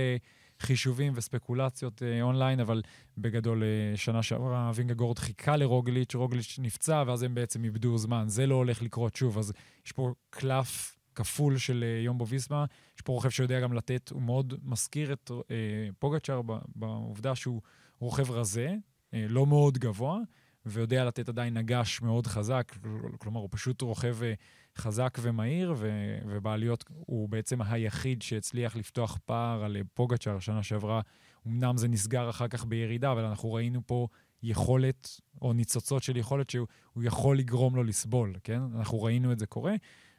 חישובים 0.60 1.12
וספקולציות 1.16 2.02
אה, 2.02 2.22
אונליין, 2.22 2.60
אבל 2.60 2.82
בגדול, 3.18 3.62
אה, 3.62 3.96
שנה 3.96 4.22
שעברה 4.22 4.70
וינגגורד 4.74 5.18
חיכה 5.18 5.56
לרוגליץ', 5.56 6.14
רוגליץ' 6.14 6.58
נפצע, 6.62 7.04
ואז 7.06 7.22
הם 7.22 7.34
בעצם 7.34 7.64
איבדו 7.64 7.98
זמן. 7.98 8.24
זה 8.28 8.46
לא 8.46 8.54
הולך 8.54 8.82
לקרות 8.82 9.16
שוב, 9.16 9.38
אז 9.38 9.52
יש 9.86 9.92
פה 9.92 10.12
קלף 10.30 10.98
כפול 11.14 11.58
של 11.58 11.84
יומבו 12.04 12.26
ויסמה, 12.26 12.64
יש 12.96 13.02
פה 13.02 13.12
רוכב 13.12 13.28
שיודע 13.28 13.60
גם 13.60 13.72
לתת, 13.72 14.10
הוא 14.10 14.22
מאוד 14.22 14.54
מזכיר 14.64 15.12
את 15.12 15.30
אה, 15.50 15.56
פוגצ'אר 15.98 16.40
בעובדה 16.74 17.34
שהוא 17.34 17.60
רוכב 17.98 18.30
רזה, 18.30 18.74
לא 19.12 19.46
מאוד 19.46 19.78
גבוה, 19.78 20.18
ויודע 20.66 21.04
לתת 21.04 21.28
עדיין 21.28 21.54
נגש 21.54 22.02
מאוד 22.02 22.26
חזק, 22.26 22.72
כלומר, 23.18 23.40
הוא 23.40 23.48
פשוט 23.52 23.82
רוכב 23.82 24.16
אה, 24.22 24.34
חזק 24.76 25.18
ומהיר, 25.22 25.74
ו- 25.76 26.18
ובעליות 26.26 26.84
הוא 26.88 27.28
בעצם 27.28 27.62
היחיד 27.62 28.22
שהצליח 28.22 28.76
לפתוח 28.76 29.18
פער 29.24 29.64
על 29.64 29.76
אה, 29.76 29.80
פוגצ'אר 29.94 30.38
שנה 30.38 30.62
שעברה. 30.62 31.00
אמנם 31.46 31.76
זה 31.76 31.88
נסגר 31.88 32.30
אחר 32.30 32.48
כך 32.48 32.64
בירידה, 32.64 33.12
אבל 33.12 33.24
אנחנו 33.24 33.52
ראינו 33.52 33.80
פה 33.86 34.08
יכולת, 34.42 35.20
או 35.42 35.52
ניצוצות 35.52 36.02
של 36.02 36.16
יכולת 36.16 36.50
שהוא 36.50 36.66
הוא 36.92 37.02
יכול 37.04 37.38
לגרום 37.38 37.76
לו 37.76 37.84
לסבול, 37.84 38.34
כן? 38.44 38.60
אנחנו 38.76 39.02
ראינו 39.02 39.32
את 39.32 39.38
זה 39.38 39.46
קורה. 39.46 39.74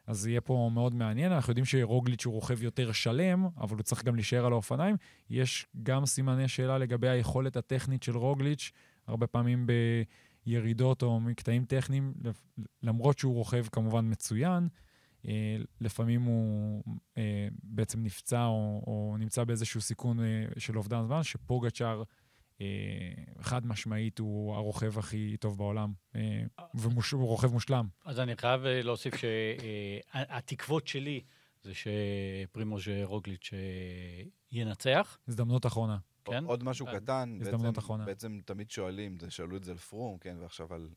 אז 0.07 0.19
זה 0.19 0.29
יהיה 0.29 0.41
פה 0.41 0.69
מאוד 0.73 0.95
מעניין. 0.95 1.31
אנחנו 1.31 1.51
יודעים 1.51 1.65
שרוגליץ' 1.65 2.25
הוא 2.25 2.33
רוכב 2.33 2.63
יותר 2.63 2.91
שלם, 2.91 3.47
אבל 3.57 3.75
הוא 3.75 3.83
צריך 3.83 4.03
גם 4.03 4.15
להישאר 4.15 4.45
על 4.45 4.51
האופניים. 4.51 4.95
יש 5.29 5.65
גם 5.83 6.05
סימני 6.05 6.47
שאלה 6.47 6.77
לגבי 6.77 7.09
היכולת 7.09 7.57
הטכנית 7.57 8.03
של 8.03 8.17
רוגליץ', 8.17 8.71
הרבה 9.07 9.27
פעמים 9.27 9.67
בירידות 10.47 11.03
או 11.03 11.19
מקטעים 11.19 11.65
טכניים, 11.65 12.13
למרות 12.83 13.19
שהוא 13.19 13.33
רוכב 13.33 13.65
כמובן 13.71 14.11
מצוין, 14.11 14.67
אה, 15.27 15.57
לפעמים 15.81 16.21
הוא 16.21 16.83
אה, 17.17 17.47
בעצם 17.63 18.03
נפצע 18.03 18.45
או, 18.45 18.83
או 18.87 19.15
נמצא 19.19 19.43
באיזשהו 19.43 19.81
סיכון 19.81 20.19
אה, 20.19 20.45
של 20.57 20.77
אובדן 20.77 21.03
זמן, 21.05 21.23
שפוגצ'אר 21.23 22.03
חד 23.41 23.65
משמעית 23.65 24.19
הוא 24.19 24.55
הרוכב 24.55 24.99
הכי 24.99 25.37
טוב 25.39 25.57
בעולם, 25.57 25.93
והוא 26.73 27.27
רוכב 27.27 27.51
מושלם. 27.51 27.87
אז 28.05 28.19
אני 28.19 28.37
חייב 28.37 28.61
להוסיף 28.65 29.13
שהתקוות 29.15 30.87
שלי 30.87 31.21
זה 31.63 31.71
שפרימוז' 31.73 32.87
רוגליץ' 33.03 33.49
ינצח, 34.51 35.17
הזדמנות 35.27 35.65
אחרונה. 35.65 35.97
כן? 36.31 36.45
עוד 36.45 36.63
משהו 36.63 36.87
אה, 36.87 36.99
קטן, 36.99 37.37
הזדמנות 37.41 37.61
בעצם, 37.65 37.79
אחרונה. 37.79 38.05
בעצם 38.05 38.39
תמיד 38.45 38.69
שואלים, 38.69 39.19
זה, 39.19 39.31
שאלו 39.31 39.57
את 39.57 39.63
זה 39.63 39.71
על 39.71 39.77
פרום, 39.77 40.17
כן, 40.17 40.37
ועכשיו 40.39 40.73
על, 40.73 40.89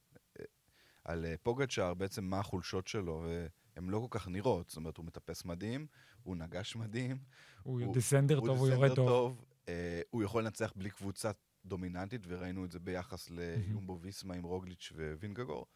על 1.04 1.24
אה, 1.26 1.34
פוגצ'אר, 1.42 1.94
בעצם 1.94 2.24
מה 2.24 2.38
החולשות 2.38 2.86
שלו, 2.86 3.24
והן 3.26 3.88
לא 3.90 3.98
כל 3.98 4.18
כך 4.18 4.28
נראות, 4.28 4.68
זאת 4.68 4.76
אומרת, 4.76 4.96
הוא 4.96 5.06
מטפס 5.06 5.44
מדהים, 5.44 5.86
הוא 6.22 6.36
נגש 6.36 6.76
מדהים, 6.76 7.18
הוא 7.62 7.82
הוא- 7.82 7.94
דיסנדר 7.94 8.38
הוא 8.38 8.46
טוב, 8.46 8.58
הוא 8.58 8.68
יורד 8.68 8.88
דיסנדר 8.88 9.06
טוב. 9.06 9.44
אה, 9.68 10.00
הוא 10.10 10.22
יכול 10.22 10.44
לנצח 10.44 10.72
בלי 10.76 10.90
קבוצה 10.90 11.30
דומיננטית, 11.64 12.20
וראינו 12.28 12.64
את 12.64 12.70
זה 12.70 12.78
ביחס 12.80 13.30
ליומבו 13.30 13.98
ויסמה 14.00 14.34
עם 14.34 14.42
רוגליץ' 14.44 14.92
ווינגגור. 15.20 15.66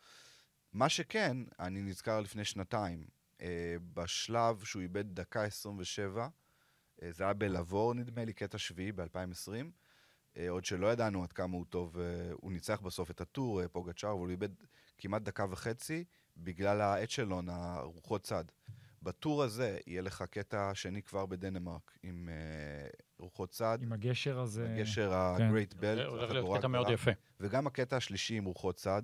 מה 0.73 0.89
שכן, 0.89 1.37
אני 1.59 1.83
נזכר 1.83 2.21
לפני 2.21 2.45
שנתיים, 2.45 3.07
אה, 3.41 3.77
בשלב 3.95 4.65
שהוא 4.65 4.83
איבד 4.83 5.15
דקה 5.15 5.45
27, 5.45 6.23
אה, 6.23 6.29
זה 7.11 7.25
היה 7.25 7.33
בלבור, 7.33 7.95
נדמה 7.95 8.25
לי, 8.25 8.33
קטע 8.33 8.59
שביעי 8.59 8.93
ב-2020, 8.93 9.53
אה, 10.37 10.51
עוד 10.51 10.65
שלא 10.65 10.93
ידענו 10.93 11.23
עד 11.23 11.33
כמה 11.33 11.57
הוא 11.57 11.65
טוב, 11.69 11.99
אה, 11.99 12.05
הוא 12.33 12.53
ניצח 12.53 12.81
בסוף 12.81 13.11
את 13.11 13.21
הטור, 13.21 13.63
אה, 13.63 13.69
פוגצ'אר, 13.69 14.11
אבל 14.11 14.19
הוא 14.19 14.31
איבד 14.31 14.49
כמעט 14.99 15.23
דקה 15.23 15.47
וחצי 15.51 16.05
בגלל 16.37 16.81
האצ'לון, 16.81 17.49
הרוחות 17.49 18.23
צד. 18.23 18.45
בטור 19.03 19.43
הזה 19.43 19.79
יהיה 19.87 20.03
לך 20.03 20.25
קטע 20.31 20.71
שני 20.75 21.03
כבר 21.03 21.27
בדנמרק, 21.27 21.99
עם 22.03 22.29
אה, 22.29 22.89
רוחות 23.19 23.51
צד, 23.51 23.79
עם 23.83 23.93
הגשר 23.93 24.39
הזה. 24.39 24.75
הגשר 24.75 25.11
כן. 25.11 25.45
ה-Great 25.45 25.75
זה 25.81 25.95
Belt, 25.95 26.07
הולך 26.07 26.31
להיות 26.31 26.59
קטע 26.59 26.69
מאוד. 26.69 26.91
יפה. 26.91 27.11
וגם 27.41 27.67
הקטע 27.67 27.97
השלישי 27.97 28.37
עם 28.37 28.45
רוחות 28.45 28.77
צד, 28.77 29.03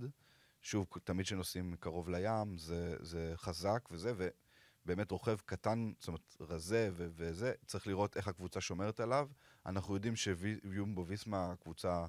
שוב, 0.62 0.86
תמיד 1.04 1.26
כשנוסעים 1.26 1.76
קרוב 1.80 2.08
לים, 2.08 2.58
זה, 2.58 2.96
זה 3.00 3.32
חזק 3.36 3.88
וזה, 3.90 4.28
ובאמת 4.90 5.10
רוכב 5.10 5.36
קטן, 5.44 5.92
זאת 5.98 6.08
אומרת, 6.08 6.36
רזה 6.40 6.90
ו- 6.92 7.06
וזה, 7.10 7.52
צריך 7.66 7.86
לראות 7.86 8.16
איך 8.16 8.28
הקבוצה 8.28 8.60
שומרת 8.60 9.00
עליו. 9.00 9.28
אנחנו 9.66 9.94
יודעים 9.94 10.16
שיומבו 10.16 11.06
ויסמה 11.06 11.52
הקבוצה 11.52 12.06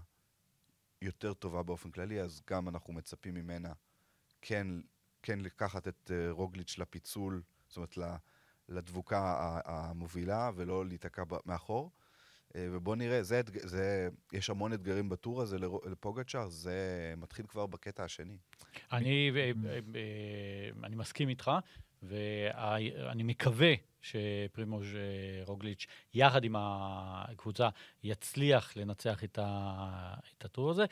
יותר 1.01 1.33
טובה 1.33 1.63
באופן 1.63 1.91
כללי, 1.91 2.21
אז 2.21 2.41
גם 2.49 2.69
אנחנו 2.69 2.93
מצפים 2.93 3.33
ממנה 3.33 3.73
כן, 4.41 4.67
כן 5.23 5.39
לקחת 5.39 5.87
את 5.87 6.11
uh, 6.11 6.31
רוגליץ' 6.31 6.77
לפיצול, 6.77 7.41
זאת 7.67 7.77
אומרת, 7.77 7.97
לדבוקה 8.69 9.59
המובילה, 9.65 10.51
ולא 10.55 10.85
להיתקע 10.85 11.23
מאחור. 11.45 11.91
אה, 12.55 12.67
ובואו 12.71 12.95
נראה, 12.95 13.23
זה, 13.23 13.41
זה, 13.55 14.09
יש 14.33 14.49
המון 14.49 14.73
אתגרים 14.73 15.09
בטור 15.09 15.41
הזה 15.41 15.57
לפוגצ'אר, 15.91 16.49
זה 16.49 17.13
מתחיל 17.17 17.47
כבר 17.47 17.65
בקטע 17.65 18.03
השני. 18.03 18.37
אני, 18.91 19.31
אה, 19.35 19.51
אה, 19.65 19.73
אה, 19.73 20.69
אני 20.83 20.95
מסכים 20.95 21.29
איתך, 21.29 21.51
ואני 22.03 23.23
מקווה 23.23 23.73
שפרימוז' 24.01 24.95
אה, 24.95 25.43
רוגליץ', 25.45 25.85
יחד 26.13 26.43
עם 26.43 26.55
הקבוצה, 26.59 27.69
יצליח 28.03 28.77
לנצח 28.77 29.23
את, 29.23 29.39
ה, 29.41 30.13
את 30.37 30.45
הטור 30.45 30.69
הזה. 30.69 30.85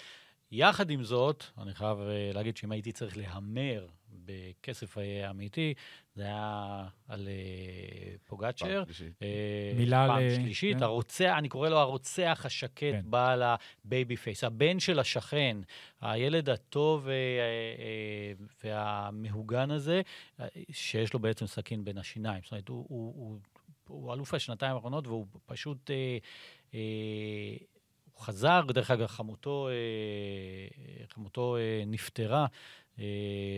יחד 0.51 0.89
עם 0.89 1.03
זאת, 1.03 1.43
אני 1.57 1.73
חייב 1.73 1.99
אה, 1.99 2.31
להגיד 2.33 2.57
שאם 2.57 2.71
הייתי 2.71 2.91
צריך 2.91 3.17
להמר 3.17 3.87
בכסף 4.11 4.97
אה, 4.97 5.29
אמיתי, 5.29 5.73
זה 6.15 6.23
היה 6.23 6.83
על 7.07 7.27
אה, 7.27 8.15
פוגאצ'ר. 8.25 8.83
פעם 8.85 8.93
שלישית. 8.93 9.13
אה, 9.21 9.73
מילה 9.75 10.07
פעם 10.07 10.21
ל- 10.21 10.35
שלישית, 10.35 10.77
כן. 10.77 10.83
הרוצח, 10.83 11.33
אני 11.37 11.49
קורא 11.49 11.69
לו 11.69 11.77
הרוצח 11.77 12.41
השקט, 12.45 12.77
כן. 12.79 13.01
בעל 13.05 13.43
ה 13.43 13.58
baby 13.58 14.15
face. 14.17 14.43
הבן 14.43 14.79
של 14.79 14.99
השכן, 14.99 15.57
הילד 16.01 16.49
הטוב 16.49 17.07
והמהוגן 18.63 19.71
הזה, 19.71 20.01
שיש 20.71 21.13
לו 21.13 21.19
בעצם 21.19 21.47
סכין 21.47 21.83
בין 21.85 21.97
השיניים. 21.97 22.41
זאת 22.43 22.51
אומרת, 22.51 22.69
הוא, 22.69 22.85
הוא, 22.89 23.13
הוא, 23.15 23.39
הוא 23.87 24.13
אלוף 24.13 24.33
השנתיים 24.33 24.75
האחרונות, 24.75 25.07
והוא 25.07 25.27
פשוט... 25.45 25.91
אה, 25.91 26.17
אה, 26.73 27.57
הוא 28.13 28.25
חזר, 28.25 28.61
דרך 28.67 28.91
אגב, 28.91 29.07
חמותו, 29.07 29.69
אה, 29.69 31.05
חמותו 31.13 31.57
אה, 31.57 31.83
נפטרה, 31.87 32.45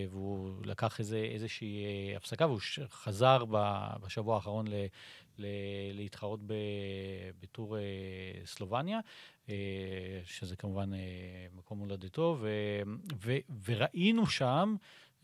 והוא 0.09 0.65
לקח 0.65 0.99
איזה, 0.99 1.17
איזושהי 1.17 1.83
אה, 1.85 2.17
הפסקה, 2.17 2.47
והוא 2.47 2.59
חזר 2.89 3.45
בשבוע 4.01 4.35
האחרון 4.35 4.67
ל, 4.67 4.73
ל, 5.37 5.45
להתחרות 5.93 6.39
בטור 7.41 7.77
אה, 7.77 7.81
סלובניה, 8.45 8.99
אה, 9.49 9.55
שזה 10.25 10.55
כמובן 10.55 10.93
אה, 10.93 10.99
מקום 11.55 11.79
הולדתו, 11.79 12.37
ו, 12.39 12.49
ו, 13.17 13.37
וראינו 13.65 14.27
שם 14.27 14.75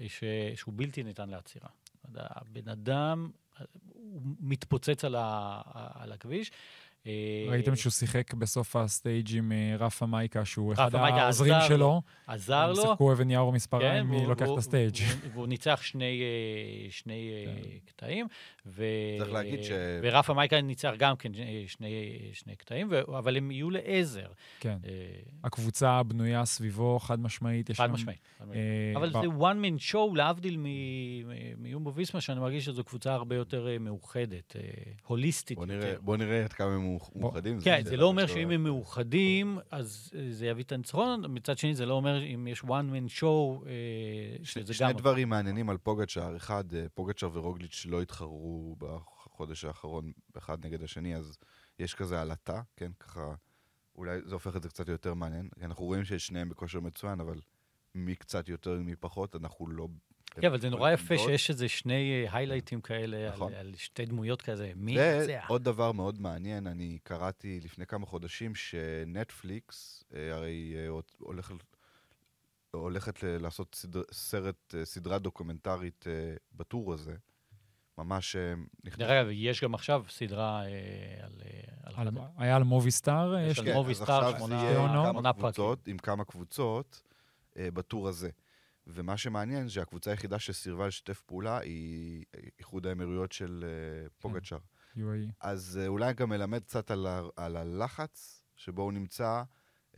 אה, 0.01 0.09
ש, 0.09 0.23
שהוא 0.55 0.73
בלתי 0.77 1.03
ניתן 1.03 1.29
לעצירה. 1.29 1.69
הבן 2.15 2.69
אדם, 2.69 3.31
אה, 3.59 3.65
הוא 3.83 4.21
מתפוצץ 4.39 5.05
על, 5.05 5.15
ה, 5.15 5.61
על 5.93 6.11
הכביש. 6.11 6.51
אה, 7.07 7.51
ראיתם 7.51 7.75
שהוא 7.75 7.91
שיחק 7.91 8.33
בסוף 8.33 8.75
ה 8.75 8.86
stage 8.86 9.37
עם 9.37 9.51
אה, 9.51 9.75
רפה 9.79 10.05
מאיקה, 10.05 10.45
שהוא 10.45 10.73
אחד 10.73 10.95
העוזרים 10.95 11.53
עזר 11.53 11.61
לו, 11.63 11.67
שלו. 11.67 12.01
עזר 12.27 12.55
הם 12.57 12.69
לו. 12.69 12.75
שיחקו 12.75 13.11
אבן 13.13 13.29
נייר 13.31 13.51
מספריים, 13.53 14.05
מי 14.09 14.15
והוא- 14.17 14.27
לוקח 14.29 14.45
את 14.53 14.57
ה 14.57 14.63
stage. 14.63 14.95
והוא- 15.33 15.47
ניצח 15.47 15.79
שני, 15.81 16.21
אה, 16.21 16.91
שני 16.91 17.31
כן. 17.45 17.69
קטעים. 17.85 18.27
ו... 18.65 18.83
צריך 19.17 19.31
להגיד 19.31 19.63
ש- 19.63 19.71
ורפה 20.01 20.33
מייקה 20.33 20.61
ניצח 20.61 20.93
גם 20.97 21.15
כן 21.15 21.31
שני, 21.67 21.97
שני 22.33 22.55
קטעים, 22.55 22.87
ו... 22.91 23.17
אבל 23.17 23.37
הם 23.37 23.51
יהיו 23.51 23.69
לעזר. 23.69 24.27
כן. 24.59 24.77
הקבוצה 25.43 26.03
בנויה 26.03 26.45
סביבו, 26.45 26.99
חד 26.99 27.19
משמעית. 27.19 27.71
חד 27.71 27.91
משמעית. 27.91 28.19
אבל 28.95 29.11
זה 29.11 29.17
one 29.19 29.57
man 29.65 29.91
show, 29.93 30.15
להבדיל 30.15 30.57
מ- 30.57 30.63
מיומבו 31.63 31.93
ויסמה, 31.93 32.21
שאני 32.21 32.39
מרגיש 32.39 32.65
שזו 32.65 32.83
קבוצה 32.83 33.13
הרבה 33.13 33.35
יותר 33.35 33.67
מאוחדת, 33.79 34.55
הוליסטית 35.07 35.57
בוא 35.57 35.65
יותר. 35.65 36.15
נראה- 36.17 36.43
עד 36.43 36.53
כמה 36.53 36.67
הם 36.75 36.81
מאוחדים. 37.15 37.61
כן, 37.61 37.81
זה 37.83 37.97
לא 37.97 38.05
אומר 38.05 38.27
שאם 38.27 38.51
הם 38.51 38.63
מאוחדים, 38.63 39.59
אז 39.71 40.11
אה, 40.15 40.27
זה 40.31 40.45
יביא 40.47 40.63
את 40.63 40.71
הניצחון, 40.71 41.23
מצד 41.29 41.57
שני, 41.57 41.75
זה 41.75 41.85
לא 41.85 41.93
אומר 41.93 42.23
אם 42.23 42.47
יש 42.47 42.61
one 42.61 42.65
man 42.67 43.19
show, 43.19 43.67
אה, 43.67 44.43
שזה 44.43 44.73
שני 44.73 44.93
גם... 44.93 44.97
דברים 44.97 45.29
מעניינים 45.29 45.69
על 45.69 45.77
פוגצ'אר. 45.77 46.35
אחד, 46.35 46.73
אה, 46.73 46.85
פוגצ'אר 46.93 47.29
ורוגליץ' 47.33 47.85
לא 47.89 48.01
התחרו 48.01 48.75
בחודש 48.79 49.65
האחרון 49.65 50.11
אחד 50.37 50.65
נגד 50.65 50.83
השני, 50.83 51.15
אז 51.15 51.37
יש 51.79 51.95
כזה 51.95 52.21
עלטה, 52.21 52.61
כן? 52.75 52.91
ככה, 52.99 53.33
אולי 53.95 54.19
זה 54.25 54.33
הופך 54.33 54.55
את 54.55 54.63
זה 54.63 54.69
קצת 54.69 54.87
יותר 54.87 55.13
מעניין. 55.13 55.49
אנחנו 55.61 55.85
רואים 55.85 56.05
ששניהם 56.05 56.49
בכושר 56.49 56.79
מצוין, 56.79 57.19
אבל 57.19 57.39
מי 57.95 58.15
קצת 58.15 58.49
יותר 58.49 58.77
ומי 58.79 58.95
פחות, 58.95 59.35
אנחנו 59.35 59.67
לא... 59.67 59.87
כן, 60.41 60.47
אבל 60.47 60.59
זה 60.61 60.69
נורא 60.69 60.91
יפה. 60.91 61.17
שיש 61.17 61.49
איזה 61.49 61.67
שני 61.67 62.25
היילייטים 62.31 62.81
כאלה, 62.81 63.29
נכון. 63.33 63.53
על, 63.53 63.59
על 63.59 63.73
שתי 63.75 64.05
דמויות 64.05 64.41
כזה, 64.41 64.71
מי 64.75 64.91
ינצח? 64.91 65.45
ועוד 65.49 65.63
דבר 65.63 65.91
מאוד 65.91 66.21
מעניין, 66.21 66.67
אני 66.67 66.97
קראתי 67.03 67.59
לפני 67.63 67.85
כמה 67.85 68.05
חודשים 68.05 68.55
שנטפליקס, 68.55 70.03
אה, 70.15 70.35
הרי 70.35 70.73
אה, 70.77 70.87
הולך, 71.17 71.51
הולכת 72.71 73.19
לעשות 73.23 73.75
סדר, 73.75 74.01
סרט, 74.11 74.75
אה, 74.77 74.85
סדרה 74.85 75.19
דוקומנטרית 75.19 76.05
בטור 76.53 76.93
הזה. 76.93 77.15
ממש 77.97 78.35
נכנס... 78.83 78.99
דרך 78.99 79.09
אגב, 79.09 79.27
יש 79.31 79.63
גם 79.63 79.73
עכשיו 79.73 80.03
סדרה 80.09 80.63
אה, 80.65 80.69
על... 81.25 81.31
על 81.83 82.07
על- 82.07 82.11
חד- 82.11 82.17
היה 82.37 82.55
על 82.55 82.63
מובי 82.63 82.91
סטאר, 82.91 83.37
יש 83.39 83.59
על 83.59 83.65
כן, 83.65 83.73
מובי 83.73 83.95
סטאר, 83.95 84.31
זה 84.31 84.37
שמונה- 84.37 85.33
פרקים. 85.33 85.41
קבוצות, 85.41 85.87
עם 85.87 85.97
כמה 85.97 86.25
קבוצות 86.25 87.01
אה, 87.57 87.71
בטור 87.71 88.07
הזה. 88.07 88.29
ומה 88.89 89.17
שמעניין, 89.17 89.69
שהקבוצה 89.69 90.11
היחידה 90.11 90.39
שסירבה 90.39 90.87
לשתף 90.87 91.21
פעולה 91.21 91.57
היא 91.59 92.25
איחוד 92.59 92.87
האמירויות 92.87 93.31
של 93.31 93.65
אה, 93.67 94.09
פוגצ'אר. 94.19 94.57
UAE. 94.97 94.99
אז 95.41 95.79
אה, 95.81 95.87
אולי 95.87 96.13
גם 96.13 96.29
מלמד 96.29 96.63
קצת 96.63 96.91
על, 96.91 97.07
ה, 97.07 97.21
על 97.35 97.57
הלחץ 97.57 98.43
שבו 98.55 98.81
הוא 98.81 98.93
נמצא. 98.93 99.43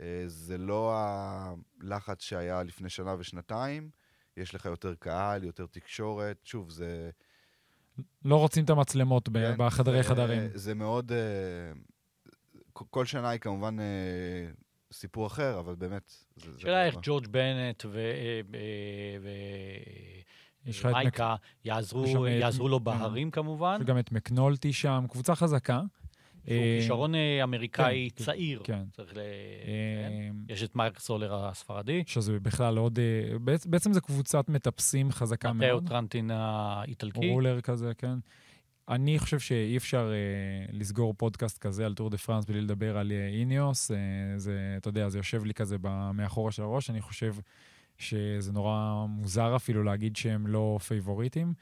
אה, 0.00 0.22
זה 0.26 0.58
לא 0.58 0.94
הלחץ 0.96 2.22
שהיה 2.22 2.62
לפני 2.62 2.88
שנה 2.88 3.14
ושנתיים, 3.18 3.90
יש 4.36 4.54
לך 4.54 4.64
יותר 4.64 4.94
קהל, 4.94 5.44
יותר 5.44 5.66
תקשורת. 5.66 6.36
שוב, 6.44 6.70
זה... 6.70 7.10
לא 8.24 8.36
רוצים 8.36 8.64
את 8.64 8.70
המצלמות 8.70 9.28
כן, 9.34 9.54
בחדרי 9.58 10.02
זה- 10.02 10.08
חדרים. 10.08 10.40
זה 10.54 10.74
מאוד... 10.74 11.12
כל- 12.72 13.04
שנה 13.04 13.28
היא 13.30 13.40
כמובן 13.40 13.76
סיפור 14.92 15.26
אחר, 15.26 15.58
אבל 15.58 15.74
באמת... 15.74 16.12
השאלה 16.58 16.86
איך. 16.86 16.96
ג'ורג' 17.02 17.26
בנט 17.26 17.84
ו- 17.86 17.98
אה, 17.98 18.40
אה, 18.54 20.20
מק- 20.66 20.84
מייקה 20.94 21.36
יעזרו 21.64 22.04
את- 22.26 22.30
יעזרו 22.40 22.68
לו 22.68 22.76
אה, 22.76 22.80
בהרים 22.82 23.30
כמובן. 23.30 23.76
יש 23.80 23.86
גם 23.86 23.98
את 23.98 24.12
מקנולטי 24.12 24.72
שם, 24.72 25.04
קבוצה 25.10 25.34
חזקה. 25.34 25.80
שהוא 26.46 26.56
אה, 26.56 26.78
כישרון 26.80 27.14
אה, 27.14 27.42
אמריקאי 27.42 28.08
כן, 28.16 28.24
צעיר. 28.24 28.60
כן. 28.64 28.82
צריך 28.92 29.16
ל... 29.16 29.18
אה, 29.18 29.24
כן. 30.08 30.52
יש 30.52 30.62
את 30.62 30.76
מארק 30.76 30.98
סולר 30.98 31.34
הספרדי, 31.34 32.02
שזה 32.06 32.40
בכלל 32.40 32.76
עוד... 32.78 32.98
אה, 32.98 33.38
בעצ- 33.38 33.68
בעצם 33.68 33.92
זו 33.92 34.00
קבוצת 34.00 34.48
מטפסים 34.48 35.10
חזקה 35.12 35.52
מתאו 35.52 35.68
מאוד. 35.68 35.88
טרנטין 35.88 36.30
האיטלקי. 36.34 37.30
רולר 37.32 37.60
כזה, 37.60 37.92
כן. 37.98 38.18
אני 38.88 39.18
חושב 39.18 39.38
שאי 39.38 39.76
אפשר 39.76 40.12
אה, 40.12 40.72
לסגור 40.72 41.14
פודקאסט 41.14 41.58
כזה 41.58 41.86
על 41.86 41.94
טור 41.94 42.10
דה 42.10 42.18
פרנס 42.18 42.44
בלי 42.44 42.60
לדבר 42.60 42.98
על 42.98 43.12
אה, 43.12 43.28
אינאוס. 43.28 43.90
אה, 43.90 43.96
זה, 44.36 44.74
אתה 44.76 44.88
יודע, 44.88 45.08
זה 45.08 45.18
יושב 45.18 45.44
לי 45.44 45.54
כזה 45.54 45.76
מאחורה 46.14 46.52
של 46.52 46.62
הראש. 46.62 46.90
אני 46.90 47.00
חושב 47.00 47.34
שזה 47.98 48.52
נורא 48.52 49.06
מוזר 49.08 49.56
אפילו 49.56 49.82
להגיד 49.84 50.16
שהם 50.16 50.46
לא 50.46 50.78
פייבוריטים. 50.86 51.52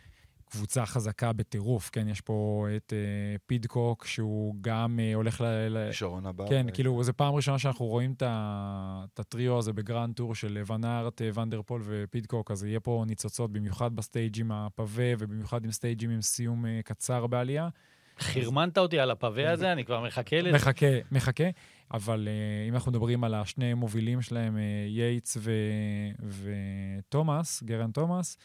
קבוצה 0.51 0.87
חזקה 0.87 1.33
בטירוף, 1.33 1.91
כן? 1.91 2.09
יש 2.09 2.21
פה 2.21 2.67
את 2.77 2.93
אה, 2.93 3.37
פידקוק, 3.47 4.07
שהוא 4.07 4.55
גם 4.61 5.01
אה, 5.03 5.15
הולך 5.15 5.41
ל... 5.41 5.87
כישרון 5.91 6.27
הבא. 6.27 6.49
כן, 6.49 6.67
אה, 6.67 6.73
כאילו, 6.73 7.03
זו 7.03 7.13
פעם 7.17 7.35
ראשונה 7.35 7.59
שאנחנו 7.59 7.87
רואים 7.87 8.15
את 8.23 9.19
הטריו 9.19 9.59
הזה 9.59 9.73
ב 9.73 9.80
grand 9.80 10.15
tour 10.15 10.35
של 10.35 10.63
ון 10.67 10.85
ארט, 10.85 11.23
אה, 11.23 11.31
ון 11.35 11.49
דר 11.49 11.62
פול 11.62 11.83
ופידקוק, 11.85 12.51
אז 12.51 12.65
יהיה 12.65 12.81
פה 12.81 13.05
ניצוצות, 13.07 13.53
במיוחד 13.53 13.97
ב 13.97 14.04
stage 14.04 14.41
עם 14.41 14.53
ה 14.53 14.61
pavé, 14.61 15.03
ובמיוחד 15.19 15.65
עם 15.65 15.73
סטייג'ים 15.73 16.11
עם 16.11 16.23
סיום 16.23 16.67
אה, 16.67 16.81
קצר 16.85 17.27
בעלייה. 17.27 17.69
חרמנת 18.21 18.79
אותי 18.79 18.99
על 18.99 19.11
ה 19.11 19.19
pavé 19.19 19.51
הזה, 19.51 19.73
אני 19.73 19.85
כבר 19.85 20.01
מחכה 20.01 20.41
לזה. 20.41 20.57
מחכה, 20.57 20.87
מחכה. 21.13 21.45
אבל 21.95 22.29
אה, 22.29 22.69
אם 22.69 22.75
אנחנו 22.75 22.91
מדברים 22.91 23.25
על 23.25 23.35
השני 23.35 23.75
מובילים 23.75 24.23
שלהם, 24.23 24.57
אה, 24.57 24.63
ייטס 24.89 25.37
ו- 25.41 26.43
ותומאס, 26.99 27.63
גרן 27.63 27.91
תומאס, 27.91 28.39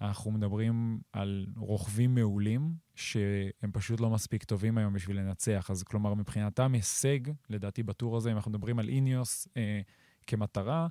אנחנו 0.00 0.30
מדברים 0.30 1.00
על 1.12 1.46
רוכבים 1.56 2.14
מעולים, 2.14 2.74
שהם 2.94 3.72
פשוט 3.72 4.00
לא 4.00 4.10
מספיק 4.10 4.44
טובים 4.44 4.78
היום 4.78 4.92
בשביל 4.92 5.20
לנצח. 5.20 5.70
אז 5.70 5.82
כלומר, 5.82 6.14
מבחינתם 6.14 6.72
הישג, 6.72 7.20
לדעתי 7.50 7.82
בטור 7.82 8.16
הזה, 8.16 8.30
אם 8.30 8.36
אנחנו 8.36 8.50
מדברים 8.50 8.78
על 8.78 8.88
איניוס 8.88 9.48
אה, 9.56 9.80
כמטרה, 10.26 10.88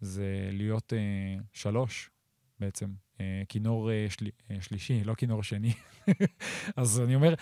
זה 0.00 0.48
להיות 0.52 0.92
אה, 0.92 1.36
שלוש 1.52 2.10
בעצם. 2.60 2.94
אה, 3.20 3.42
כינור 3.48 3.90
אה, 3.90 4.06
של, 4.08 4.26
אה, 4.50 4.56
שלישי, 4.60 5.04
לא 5.04 5.14
כינור 5.14 5.42
שני. 5.42 5.72
אז 6.76 7.00
אני 7.00 7.14
אומר, 7.14 7.34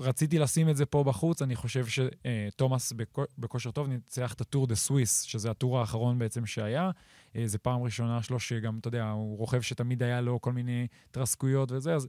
רציתי 0.00 0.38
לשים 0.38 0.68
את 0.68 0.76
זה 0.76 0.86
פה 0.86 1.04
בחוץ, 1.04 1.42
אני 1.42 1.56
חושב 1.56 1.84
שתומאס 1.86 2.92
בכושר 3.38 3.70
טוב 3.70 3.88
ניצח 3.88 4.32
את 4.32 4.40
הטור 4.40 4.66
דה 4.66 4.74
סוויס, 4.74 5.22
שזה 5.22 5.50
הטור 5.50 5.80
האחרון 5.80 6.18
בעצם 6.18 6.46
שהיה. 6.46 6.90
אה, 7.36 7.46
זו 7.46 7.58
פעם 7.62 7.82
ראשונה 7.82 8.22
שלו 8.22 8.40
שגם, 8.40 8.78
אתה 8.78 8.88
יודע, 8.88 9.10
הוא 9.10 9.38
רוכב 9.38 9.60
שתמיד 9.60 10.02
היה 10.02 10.20
לו 10.20 10.40
כל 10.40 10.52
מיני 10.52 10.86
התרסקויות 11.10 11.72
וזה, 11.72 11.94
אז 11.94 12.08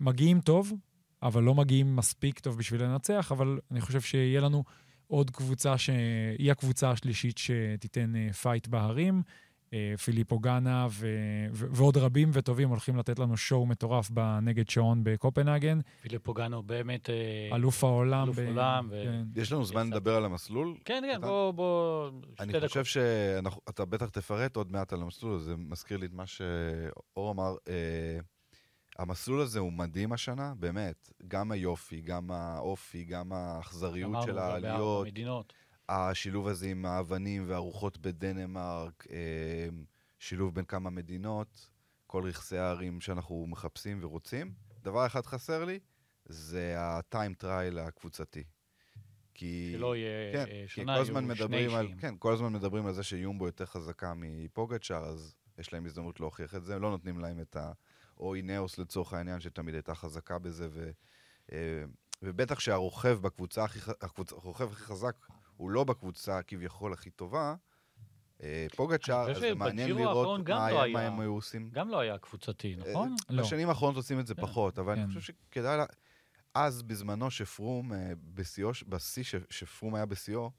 מגיעים 0.00 0.40
טוב, 0.40 0.72
אבל 1.22 1.42
לא 1.42 1.54
מגיעים 1.54 1.96
מספיק 1.96 2.38
טוב 2.38 2.58
בשביל 2.58 2.82
לנצח, 2.82 3.32
אבל 3.32 3.58
אני 3.70 3.80
חושב 3.80 4.00
שיהיה 4.00 4.40
לנו 4.40 4.64
עוד 5.06 5.30
קבוצה 5.30 5.78
שהיא 5.78 6.50
הקבוצה 6.50 6.90
השלישית 6.90 7.38
שתיתן 7.38 8.16
אה, 8.16 8.32
fight 8.32 8.66
בהרים. 8.66 9.22
אה, 9.72 9.94
פיליפו 10.04 10.38
גאנה 10.38 10.86
ו- 10.90 11.06
ו- 11.52 11.66
ועוד 11.70 11.96
רבים 11.96 12.30
וטובים 12.32 12.68
הולכים 12.68 12.96
לתת 12.96 13.18
לנו 13.18 13.36
show 13.36 13.66
מטורף 13.66 14.10
בנגד 14.10 14.68
שעון 14.68 15.00
בקופנהגן. 15.04 15.78
פיליפו 16.02 16.22
גאנה 16.22 16.62
באמת... 16.62 17.10
אה, 17.10 17.56
אלוף 17.56 17.84
העולם. 17.84 18.24
אלוף 18.24 18.36
ב- 18.38 18.46
עולם 18.46 18.88
ו- 18.90 19.02
כן. 19.04 19.40
יש 19.40 19.52
לנו 19.52 19.64
זמן 19.64 19.86
יצא. 19.86 19.96
לדבר 19.96 20.16
על 20.16 20.24
המסלול? 20.24 20.74
כן, 20.84 21.02
כן, 21.06 21.18
אתה- 21.18 21.26
בוא, 21.26 21.50
בוא... 21.50 22.10
אני 22.40 22.52
שתי 22.52 22.68
חושב 22.68 22.84
שאתה 22.84 23.84
בטח 23.84 24.08
תפרט 24.08 24.56
עוד 24.56 24.72
מעט 24.72 24.92
על 24.92 25.02
המסלול 25.02 25.34
הזה, 25.34 25.54
מזכיר 25.56 25.96
לי 25.98 26.06
את 26.06 26.12
מה 26.12 26.26
שאור 26.26 27.30
אמר. 27.32 27.54
אה, 27.68 28.18
המסלול 28.98 29.40
הזה 29.40 29.58
הוא 29.58 29.72
מדהים 29.72 30.12
השנה, 30.12 30.52
באמת. 30.58 31.10
גם 31.28 31.50
היופי, 31.52 32.00
גם 32.00 32.30
האופי, 32.30 33.04
גם 33.04 33.32
האכזריות 33.32 34.10
אמרנו 34.10 34.26
של 34.26 34.38
העליות, 34.38 35.06
מדינות. 35.06 35.52
השילוב 35.90 36.48
הזה 36.48 36.66
עם 36.66 36.86
האבנים 36.86 37.44
והרוחות 37.48 37.98
בדנמרק, 37.98 39.06
אה, 39.10 39.68
שילוב 40.18 40.54
בין 40.54 40.64
כמה 40.64 40.90
מדינות, 40.90 41.68
כל 42.06 42.22
רכסי 42.24 42.56
ההרים 42.56 43.00
שאנחנו 43.00 43.46
מחפשים 43.48 43.98
ורוצים. 44.02 44.52
דבר 44.82 45.06
אחד 45.06 45.26
חסר 45.26 45.64
לי, 45.64 45.78
זה 46.24 46.74
ה 46.78 46.89
time 46.89 47.34
trial 47.34 47.78
הקבוצתי. 47.78 48.44
כי... 49.34 49.72
שלא 49.76 49.96
יהיה 49.96 50.32
כן, 50.32 50.52
אה, 50.52 50.64
שנה, 50.66 50.92
יהיו 50.92 51.06
שני 51.06 51.20
מדברים 51.20 51.74
על. 51.74 51.88
כן, 52.00 52.14
כל 52.18 52.32
הזמן 52.32 52.52
מדברים 52.52 52.86
על 52.86 52.92
זה 52.92 53.02
שיומבו 53.02 53.46
יותר 53.46 53.66
חזקה 53.66 54.12
מפוגצ'אר, 54.16 55.04
אז 55.04 55.34
יש 55.58 55.72
להם 55.72 55.86
הזדמנות 55.86 56.20
להוכיח 56.20 56.54
את 56.54 56.64
זה, 56.64 56.78
לא 56.78 56.90
נותנים 56.90 57.18
להם 57.18 57.40
את 57.40 57.56
ה... 57.56 57.72
או 58.18 58.34
אינאוס 58.34 58.78
לצורך 58.78 59.12
העניין, 59.12 59.40
שתמיד 59.40 59.74
הייתה 59.74 59.94
חזקה 59.94 60.38
בזה, 60.38 60.68
ו... 60.72 60.90
אה, 61.52 61.84
ובטח 62.22 62.60
שהרוכב 62.60 63.18
בקבוצה 63.22 63.64
הכי, 63.64 63.90
הקבוצ... 64.00 64.32
הכי 64.32 64.74
חזק 64.74 65.16
הוא 65.60 65.70
לא 65.70 65.84
בקבוצה 65.84 66.42
כביכול 66.42 66.92
הכי 66.92 67.10
טובה. 67.10 67.54
אה, 68.42 68.66
פוגצ'אר, 68.76 69.30
אז 69.30 69.42
מעניין 69.56 69.90
לראות 69.96 70.48
לא 70.48 70.54
מה. 70.92 71.00
הם 71.00 71.20
היו 71.20 71.32
עושים. 71.32 71.70
גם 71.70 71.88
לא 71.88 72.00
היה 72.00 72.18
קבוצתי, 72.18 72.76
נכון? 72.76 73.14
אה, 73.30 73.34
לא. 73.34 73.42
בשנים 73.42 73.68
האחרונות 73.68 73.96
עושים 73.96 74.20
את 74.20 74.26
זה 74.26 74.34
כן. 74.34 74.42
פחות, 74.42 74.78
אבל 74.78 74.92
אני 74.92 75.02
כן. 75.02 75.08
חושב 75.08 75.20
שכדאי... 75.20 75.76
לה... 75.76 75.84
אז, 76.54 76.82
בזמנו, 76.82 77.30
שפרום, 77.30 77.92
אה, 77.92 78.12
בשיאו, 78.34 78.70
בשיא 78.88 79.22
שפרום 79.50 79.94
היה 79.94 80.06
בשיאו, 80.06 80.50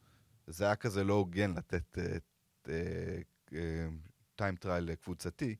זה 0.47 0.65
היה 0.65 0.75
כזה 0.75 1.03
לא 1.03 1.13
הוגן 1.13 1.53
לתת 1.53 1.97
time 4.35 4.55
trial 4.55 4.95
קבוצתי, 4.95 5.55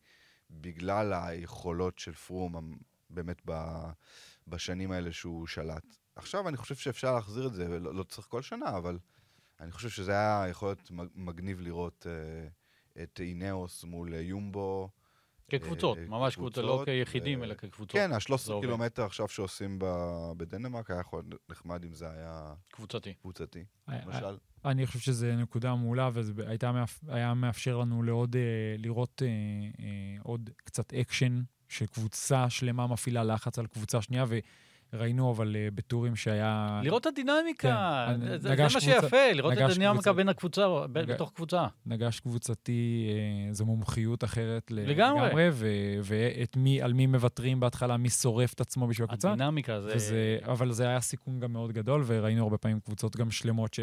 בגלל 0.49 1.13
היכולות 1.13 1.99
של 1.99 2.13
פרום 2.13 2.77
באמת 3.09 3.41
בשנים 4.47 4.91
האלה 4.91 5.11
שהוא 5.11 5.47
שלט. 5.47 5.85
עכשיו 6.15 6.49
אני 6.49 6.57
חושב 6.57 6.75
שאפשר 6.75 7.15
להחזיר 7.15 7.47
את 7.47 7.53
זה, 7.53 7.79
לא 7.79 8.03
צריך 8.03 8.27
כל 8.27 8.41
שנה, 8.41 8.77
אבל 8.77 8.97
אני 9.61 9.71
חושב 9.71 9.89
שזה 9.89 10.11
היה 10.11 10.45
יכול 10.49 10.67
להיות 10.69 10.91
מג- 10.91 11.07
מגניב 11.15 11.61
לראות 11.61 12.07
אה, 12.09 12.47
את 13.03 13.19
אינאוס 13.23 13.83
מול 13.83 14.13
אה, 14.13 14.21
יומבו. 14.21 14.89
כקבוצות, 15.51 15.97
אה, 15.97 16.05
ממש 16.07 16.35
קבוצות, 16.35 16.65
לא 16.65 16.81
כיחידים, 16.85 17.39
אה, 17.39 17.45
אלא 17.45 17.53
כקבוצות. 17.53 17.91
כן, 17.91 18.09
זה 18.09 18.15
ה-13 18.15 18.51
עובד. 18.51 18.65
קילומטר 18.65 19.03
עכשיו 19.05 19.27
שעושים 19.27 19.79
ב- 19.79 20.31
בדנמרק, 20.37 20.91
היה 20.91 20.99
יכול 20.99 21.23
להיות 21.29 21.41
נחמד 21.49 21.83
אם 21.83 21.93
זה 21.93 22.09
היה 22.09 22.53
קבוצתי. 22.71 23.13
קבוצתי, 23.13 23.63
אה, 23.89 23.99
למשל. 24.05 24.37
אני 24.65 24.87
חושב 24.87 24.99
שזו 24.99 25.27
נקודה 25.37 25.75
מעולה, 25.75 26.09
וזה 26.13 26.33
הייתה. 26.47 26.71
היה 27.07 27.33
מאפשר 27.33 27.77
לנו 27.77 28.03
לעוד, 28.03 28.35
אה, 28.35 28.41
לראות 28.77 29.21
אה, 29.25 29.27
אה, 29.85 30.21
עוד 30.23 30.49
קצת 30.57 30.93
אקשן, 30.93 31.41
שקבוצה 31.69 32.49
שלמה 32.49 32.87
מפעילה 32.87 33.23
לחץ 33.23 33.59
על 33.59 33.67
קבוצה 33.67 34.01
שנייה, 34.01 34.25
וראינו 34.93 35.31
אבל 35.31 35.55
אה, 35.55 35.67
בטורים 35.75 36.15
שהיה... 36.15 36.81
לראות 36.83 37.01
את 37.01 37.07
הדינמיקה, 37.07 38.05
כן, 38.09 38.19
זה- 38.25 38.37
זה 38.37 38.63
מה 38.63 38.69
שיפה, 38.69 39.31
לראות 39.33 39.53
את 39.53 39.57
הדינמיקה 39.57 39.93
קבוצה- 39.93 40.13
בין 40.13 40.29
הקבוצה, 40.29 40.67
ב- 40.91 40.97
נג- 40.97 41.11
בתוך 41.11 41.31
קבוצה. 41.35 41.65
נגש 41.85 42.19
קבוצתי, 42.19 43.07
אה, 43.47 43.53
זו 43.53 43.65
מומחיות 43.65 44.23
אחרת 44.23 44.71
ל- 44.71 44.89
לגמרי. 44.89 45.29
ו- 45.51 45.69
ואת 46.03 46.57
מי, 46.57 46.81
על 46.81 46.93
מי 46.93 47.05
מוותרים 47.07 47.59
בהתחלה, 47.59 47.97
מי 47.97 48.09
שורף 48.09 48.53
את 48.53 48.61
עצמו 48.61 48.87
בשביל 48.87 49.05
הקבוצה. 49.05 49.31
הדינמיקה 49.31 49.81
זה... 49.81 49.91
וזה, 49.95 50.37
אבל 50.45 50.71
זה 50.71 50.87
היה 50.87 51.01
סיכון 51.01 51.39
גם 51.39 51.53
מאוד 51.53 51.71
גדול, 51.71 52.03
וראינו 52.05 52.43
הרבה 52.43 52.57
פעמים 52.57 52.79
קבוצות 52.79 53.15
גם 53.15 53.31
שלמות 53.31 53.77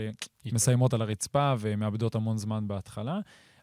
שמסיימות 0.44 0.94
על 0.94 1.02
הרצפה 1.02 1.54
ומאבדות 1.59 2.14
המון 2.14 2.38
זמן 2.38 2.68
בהתחלה. 2.68 3.18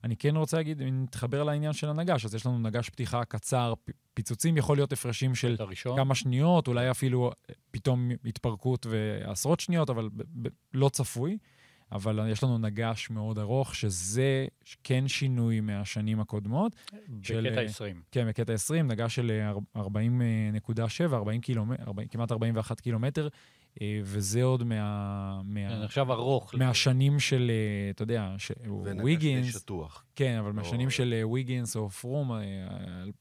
אני 0.05 0.15
כן 0.15 0.35
רוצה 0.35 0.57
להגיד, 0.57 0.81
אם 0.81 1.03
נתחבר 1.03 1.43
לעניין 1.43 1.73
של 1.73 1.89
הנגש, 1.89 2.25
אז 2.25 2.35
יש 2.35 2.45
לנו 2.45 2.59
נגש 2.59 2.89
פתיחה 2.89 3.25
קצר, 3.25 3.73
פיצוצים 4.13 4.57
יכול 4.57 4.77
להיות 4.77 4.93
הפרשים 4.93 5.35
של 5.35 5.55
הראשון. 5.59 5.97
כמה 5.97 6.15
שניות, 6.15 6.67
אולי 6.67 6.91
אפילו 6.91 7.31
פתאום 7.71 8.11
התפרקות 8.25 8.85
ועשרות 8.89 9.59
שניות, 9.59 9.89
אבל 9.89 10.09
לא 10.73 10.89
צפוי. 10.89 11.37
אבל 11.91 12.19
יש 12.31 12.43
לנו 12.43 12.57
נגש 12.57 13.09
מאוד 13.09 13.39
ארוך, 13.39 13.75
שזה 13.75 14.45
כן 14.83 15.07
שינוי 15.07 15.59
מהשנים 15.59 16.19
הקודמות. 16.19 16.75
של, 17.21 17.47
בקטע 17.49 17.61
אה, 17.61 17.65
20. 17.65 18.01
כן, 18.11 18.27
בקטע 18.27 18.53
20, 18.53 18.87
נגש 18.87 19.15
של 19.15 19.51
אה, 19.75 19.83
40.7, 19.83 21.13
40 21.13 21.41
קילומטר, 21.41 21.83
40, 21.83 22.07
כמעט 22.07 22.31
41 22.31 22.79
קילומטר, 22.79 23.23
אה, 23.23 23.29
וזה 24.03 24.43
עוד 24.43 24.63
מה, 24.63 25.41
מה, 25.45 25.83
נחשב 25.83 26.05
ארוך. 26.09 26.55
מהשנים 26.55 27.19
של, 27.19 27.51
אה, 27.53 27.89
אתה 27.89 28.03
יודע, 28.03 28.35
ש- 28.37 28.51
ונגש 28.83 28.97
די 28.97 29.03
ויגינס, 29.03 29.55
שטוח. 29.59 30.05
כן, 30.15 30.37
אבל 30.39 30.47
לא- 30.47 30.53
מהשנים 30.53 30.89
של 30.89 31.13
אה, 31.17 31.27
ויגינס 31.27 31.75
או 31.75 31.89
פרום, 31.89 32.31
אה, 32.31 32.37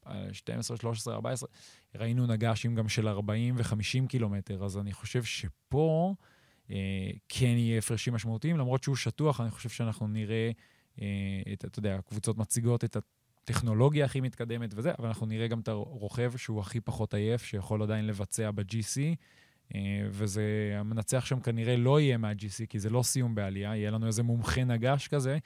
אה, 0.07 0.33
12, 0.33 0.77
13, 0.77 1.13
14, 1.15 1.49
ראינו 1.95 2.27
נגשים 2.27 2.75
גם 2.75 2.89
של 2.89 3.07
40 3.07 3.55
ו-50 3.57 4.07
קילומטר, 4.07 4.65
אז 4.65 4.77
אני 4.77 4.93
חושב 4.93 5.23
שפה 5.23 6.13
אה, 6.71 6.75
כן 7.29 7.45
יהיה 7.57 7.77
הפרשים 7.77 8.13
משמעותיים, 8.13 8.57
למרות 8.57 8.83
שהוא 8.83 8.95
שטוח, 8.95 9.41
אני 9.41 9.51
חושב 9.51 9.69
שאנחנו 9.69 10.07
נראה, 10.07 10.51
אה, 11.01 11.05
את, 11.53 11.65
אתה 11.65 11.79
יודע, 11.79 11.95
הקבוצות 11.95 12.37
מציגות 12.37 12.83
את 12.83 12.97
הטכנולוגיה 13.43 14.05
הכי 14.05 14.21
מתקדמת 14.21 14.73
וזה, 14.75 14.91
אבל 14.99 15.07
אנחנו 15.07 15.25
נראה 15.25 15.47
גם 15.47 15.59
את 15.59 15.67
הרוכב 15.67 16.33
שהוא 16.37 16.59
הכי 16.59 16.81
פחות 16.81 17.13
עייף, 17.13 17.43
שיכול 17.43 17.83
עדיין 17.83 18.07
לבצע 18.07 18.51
ב-GC. 18.51 19.15
אה, 19.75 19.79
וזה, 20.09 20.75
המנצח 20.79 21.25
שם 21.25 21.39
כנראה 21.39 21.77
לא 21.77 21.99
יהיה 21.99 22.17
מה-GC, 22.17 22.65
כי 22.69 22.79
זה 22.79 22.89
לא 22.89 23.03
סיום 23.03 23.35
בעלייה, 23.35 23.75
יהיה 23.75 23.91
לנו 23.91 24.07
איזה 24.07 24.23
מומחה 24.23 24.63
נגש 24.63 25.07
כזה, 25.07 25.37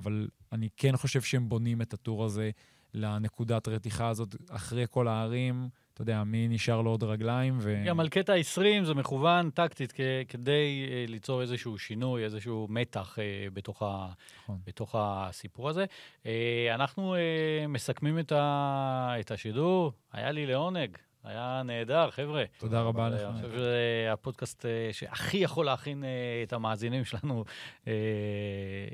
אבל 0.00 0.28
אני 0.52 0.68
כן 0.76 0.96
חושב 0.96 1.20
שהם 1.22 1.48
בונים 1.48 1.82
את 1.82 1.94
הטור 1.94 2.24
הזה 2.24 2.50
לנקודת 2.94 3.68
רתיחה 3.68 4.08
הזאת 4.08 4.36
אחרי 4.50 4.84
כל 4.90 5.08
הערים. 5.08 5.68
אתה 5.94 6.02
יודע, 6.02 6.24
מי 6.24 6.48
נשאר 6.48 6.82
לו 6.82 6.90
עוד 6.90 7.02
רגליים, 7.02 7.58
ו... 7.60 7.82
גם 7.86 8.00
על 8.00 8.08
קטע 8.08 8.34
20 8.34 8.84
זה 8.84 8.94
מכוון 8.94 9.50
טקטית 9.50 9.92
כ- 9.92 10.00
כדי 10.28 10.86
אה, 10.90 11.04
ליצור 11.08 11.42
איזשהו 11.42 11.78
שינוי, 11.78 12.24
איזשהו 12.24 12.66
מתח 12.70 13.18
אה, 13.18 13.24
בתוך, 13.52 13.82
ה, 13.82 14.08
נכון. 14.42 14.58
בתוך 14.66 14.94
הסיפור 14.98 15.68
הזה. 15.68 15.84
אה, 16.26 16.70
אנחנו 16.74 17.14
אה, 17.14 17.66
מסכמים 17.68 18.18
את, 18.18 18.32
ה, 18.32 19.14
את 19.20 19.30
השידור, 19.30 19.92
היה 20.12 20.30
לי 20.30 20.46
לעונג. 20.46 20.96
היה 21.24 21.62
נהדר, 21.64 22.10
חבר'ה. 22.10 22.44
תודה 22.58 22.80
רבה 22.80 23.04
אה, 23.04 23.08
לך. 23.08 23.20
אני 23.20 23.42
חושב 23.42 23.56
שזה 23.56 24.08
הפודקאסט 24.12 24.66
אה, 24.66 24.88
שהכי 24.92 25.36
יכול 25.36 25.66
להכין 25.66 26.04
אה, 26.04 26.08
את 26.42 26.52
המאזינים 26.52 27.04
שלנו 27.04 27.44
אה, 27.88 27.92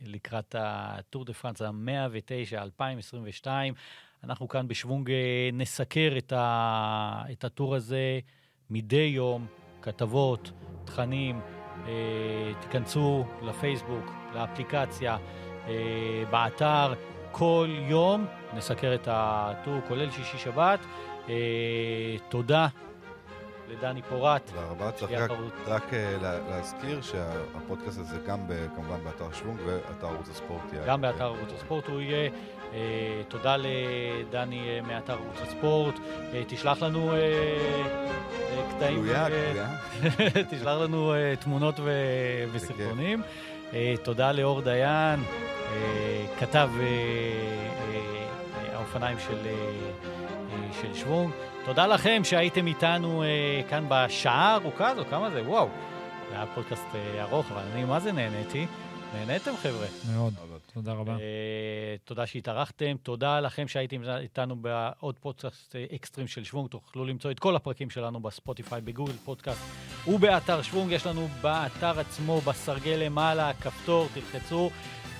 לקראת 0.06 0.54
הטור 0.58 1.24
דה 1.24 1.32
פרנס 1.32 1.62
ה-109, 1.62 2.62
2022. 2.62 3.74
אנחנו 4.24 4.48
כאן 4.48 4.68
בשוונג 4.68 5.10
אה, 5.10 5.50
נסקר 5.52 6.14
את, 6.18 6.32
ה, 6.32 7.22
את 7.32 7.44
הטור 7.44 7.74
הזה 7.74 8.20
מדי 8.70 9.10
יום, 9.14 9.46
כתבות, 9.82 10.52
תכנים. 10.84 11.40
אה, 11.86 12.52
תיכנסו 12.60 13.24
לפייסבוק, 13.42 14.12
לאפליקציה, 14.34 15.16
אה, 15.68 16.22
באתר. 16.30 16.94
כל 17.32 17.68
יום 17.88 18.26
נסקר 18.54 18.94
את 18.94 19.08
הטור, 19.10 19.80
כולל 19.88 20.10
שישי-שבת. 20.10 20.80
אה, 21.28 21.34
תודה 22.28 22.66
לדני 23.70 24.02
פורט. 24.02 24.42
תודה 24.50 24.66
רבה. 24.70 24.90
צריך 24.92 25.12
רק- 25.66 25.94
אה, 25.94 26.16
לה- 26.22 26.38
להזכיר 26.50 27.00
שהפודקאסט 27.02 27.98
הזה 27.98 28.16
גם 28.26 28.38
כמובן 28.74 29.04
באתר 29.04 29.32
שוונג 29.32 29.58
ואתר 29.66 30.06
ערוץ 30.06 30.28
הספורט. 30.28 30.72
יהיה. 30.72 30.86
גם 30.86 31.00
באתר 31.00 31.24
ערוץ 31.24 31.52
הספורט 31.56 31.86
הוא 31.86 32.00
יהיה. 32.00 32.30
אה, 32.74 32.78
תודה 33.28 33.56
לדני 33.56 34.80
מאתר 34.80 35.12
ערוץ 35.12 35.40
הספורט. 35.48 35.94
תשלח 36.48 36.82
לנו 36.82 37.12
קטעים. 38.76 38.96
גלויה, 39.02 39.24
אה, 39.24 39.28
גלויה. 39.28 39.68
תשלח 40.50 40.78
לנו 40.82 41.12
תמונות 41.40 41.74
וסרטונים. 42.52 43.22
תודה 44.02 44.32
לאור 44.32 44.60
דיין, 44.60 45.20
כתב 46.40 46.70
האופניים 48.72 49.18
של, 49.18 49.38
של 50.82 50.94
שוונג. 50.94 51.30
תודה 51.64 51.86
לכם 51.86 52.20
שהייתם 52.24 52.66
איתנו 52.66 53.22
אה, 53.22 53.28
כאן 53.70 53.84
בשעה 53.88 54.34
הארוכה 54.52 54.88
הזו, 54.88 55.02
כמה 55.10 55.30
זה? 55.30 55.42
וואו. 55.46 55.68
זה 56.30 56.34
היה 56.36 56.46
פודקאסט 56.54 56.86
אה, 56.94 57.22
ארוך, 57.22 57.46
אבל 57.52 57.62
אני 57.72 57.84
מה 57.84 58.00
זה 58.00 58.12
נהניתי. 58.12 58.66
נהניתם, 59.14 59.50
חבר'ה? 59.62 59.86
מאוד. 60.16 60.34
תודה 60.74 60.92
רבה. 60.92 61.12
אה, 61.12 61.18
תודה 62.04 62.26
שהתארחתם, 62.26 62.96
תודה 63.02 63.40
לכם 63.40 63.68
שהייתם 63.68 64.02
איתנו 64.20 64.56
בעוד 64.56 65.18
פודקאסט 65.18 65.76
אה, 65.76 65.84
אקסטרים 65.94 66.26
של 66.26 66.44
שוונג. 66.44 66.68
תוכלו 66.68 67.04
למצוא 67.04 67.30
את 67.30 67.38
כל 67.38 67.56
הפרקים 67.56 67.90
שלנו 67.90 68.20
בספוטיפיי, 68.20 68.80
בגוגל 68.80 69.12
פודקאסט 69.24 69.60
ובאתר 70.06 70.62
שוונג. 70.62 70.92
יש 70.92 71.06
לנו 71.06 71.28
באתר 71.40 72.00
עצמו, 72.00 72.40
בסרגל 72.40 72.96
למעלה, 73.04 73.52
כפתור, 73.60 74.06
תלחצו. 74.14 74.70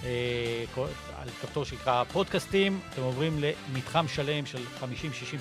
אה, 0.05 0.65
כל- 0.75 0.87
על 1.23 1.29
כפתור 1.29 1.65
שנקרא 1.65 2.05
פודקאסטים, 2.05 2.81
אתם 2.91 3.03
עוברים 3.03 3.41
למתחם 3.73 4.09
שלם 4.09 4.47
של 4.47 4.65
50-60 4.81 4.85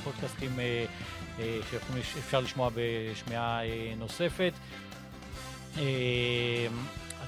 פודקאסטים 0.03 0.59
אה, 0.59 0.85
אה, 1.39 1.59
שאפשר 2.13 2.39
לשמוע 2.39 2.69
בשמיעה 2.75 3.65
אה, 3.65 3.93
נוספת. 3.97 4.53
אה, 5.77 6.67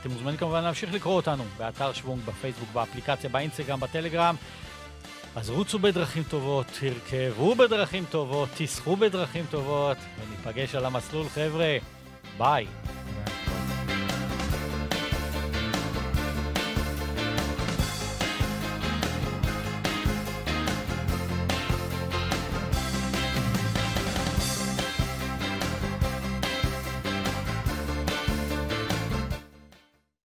אתם 0.02 0.12
מוזמנים 0.12 0.38
כמובן 0.38 0.64
להמשיך 0.64 0.94
לקרוא 0.94 1.16
אותנו 1.16 1.44
באתר 1.58 1.94
שוונג, 1.94 2.22
בפייסבוק, 2.26 2.70
באפליקציה, 2.74 3.30
באינסטגרם, 3.30 3.80
בטלגרם. 3.80 4.36
אז 5.36 5.50
רוצו 5.50 5.80
בדרכים 5.80 6.24
טובות, 6.24 6.66
תרכבו 6.80 7.56
בדרכים 7.56 8.06
טובות, 8.10 8.50
תסחו 8.58 8.96
בדרכים 8.96 9.46
טובות, 9.50 9.98
וניפגש 10.20 10.76
על 10.76 10.86
המסלול, 10.86 11.30
חבר'ה. 11.30 11.78
ביי. 12.38 12.68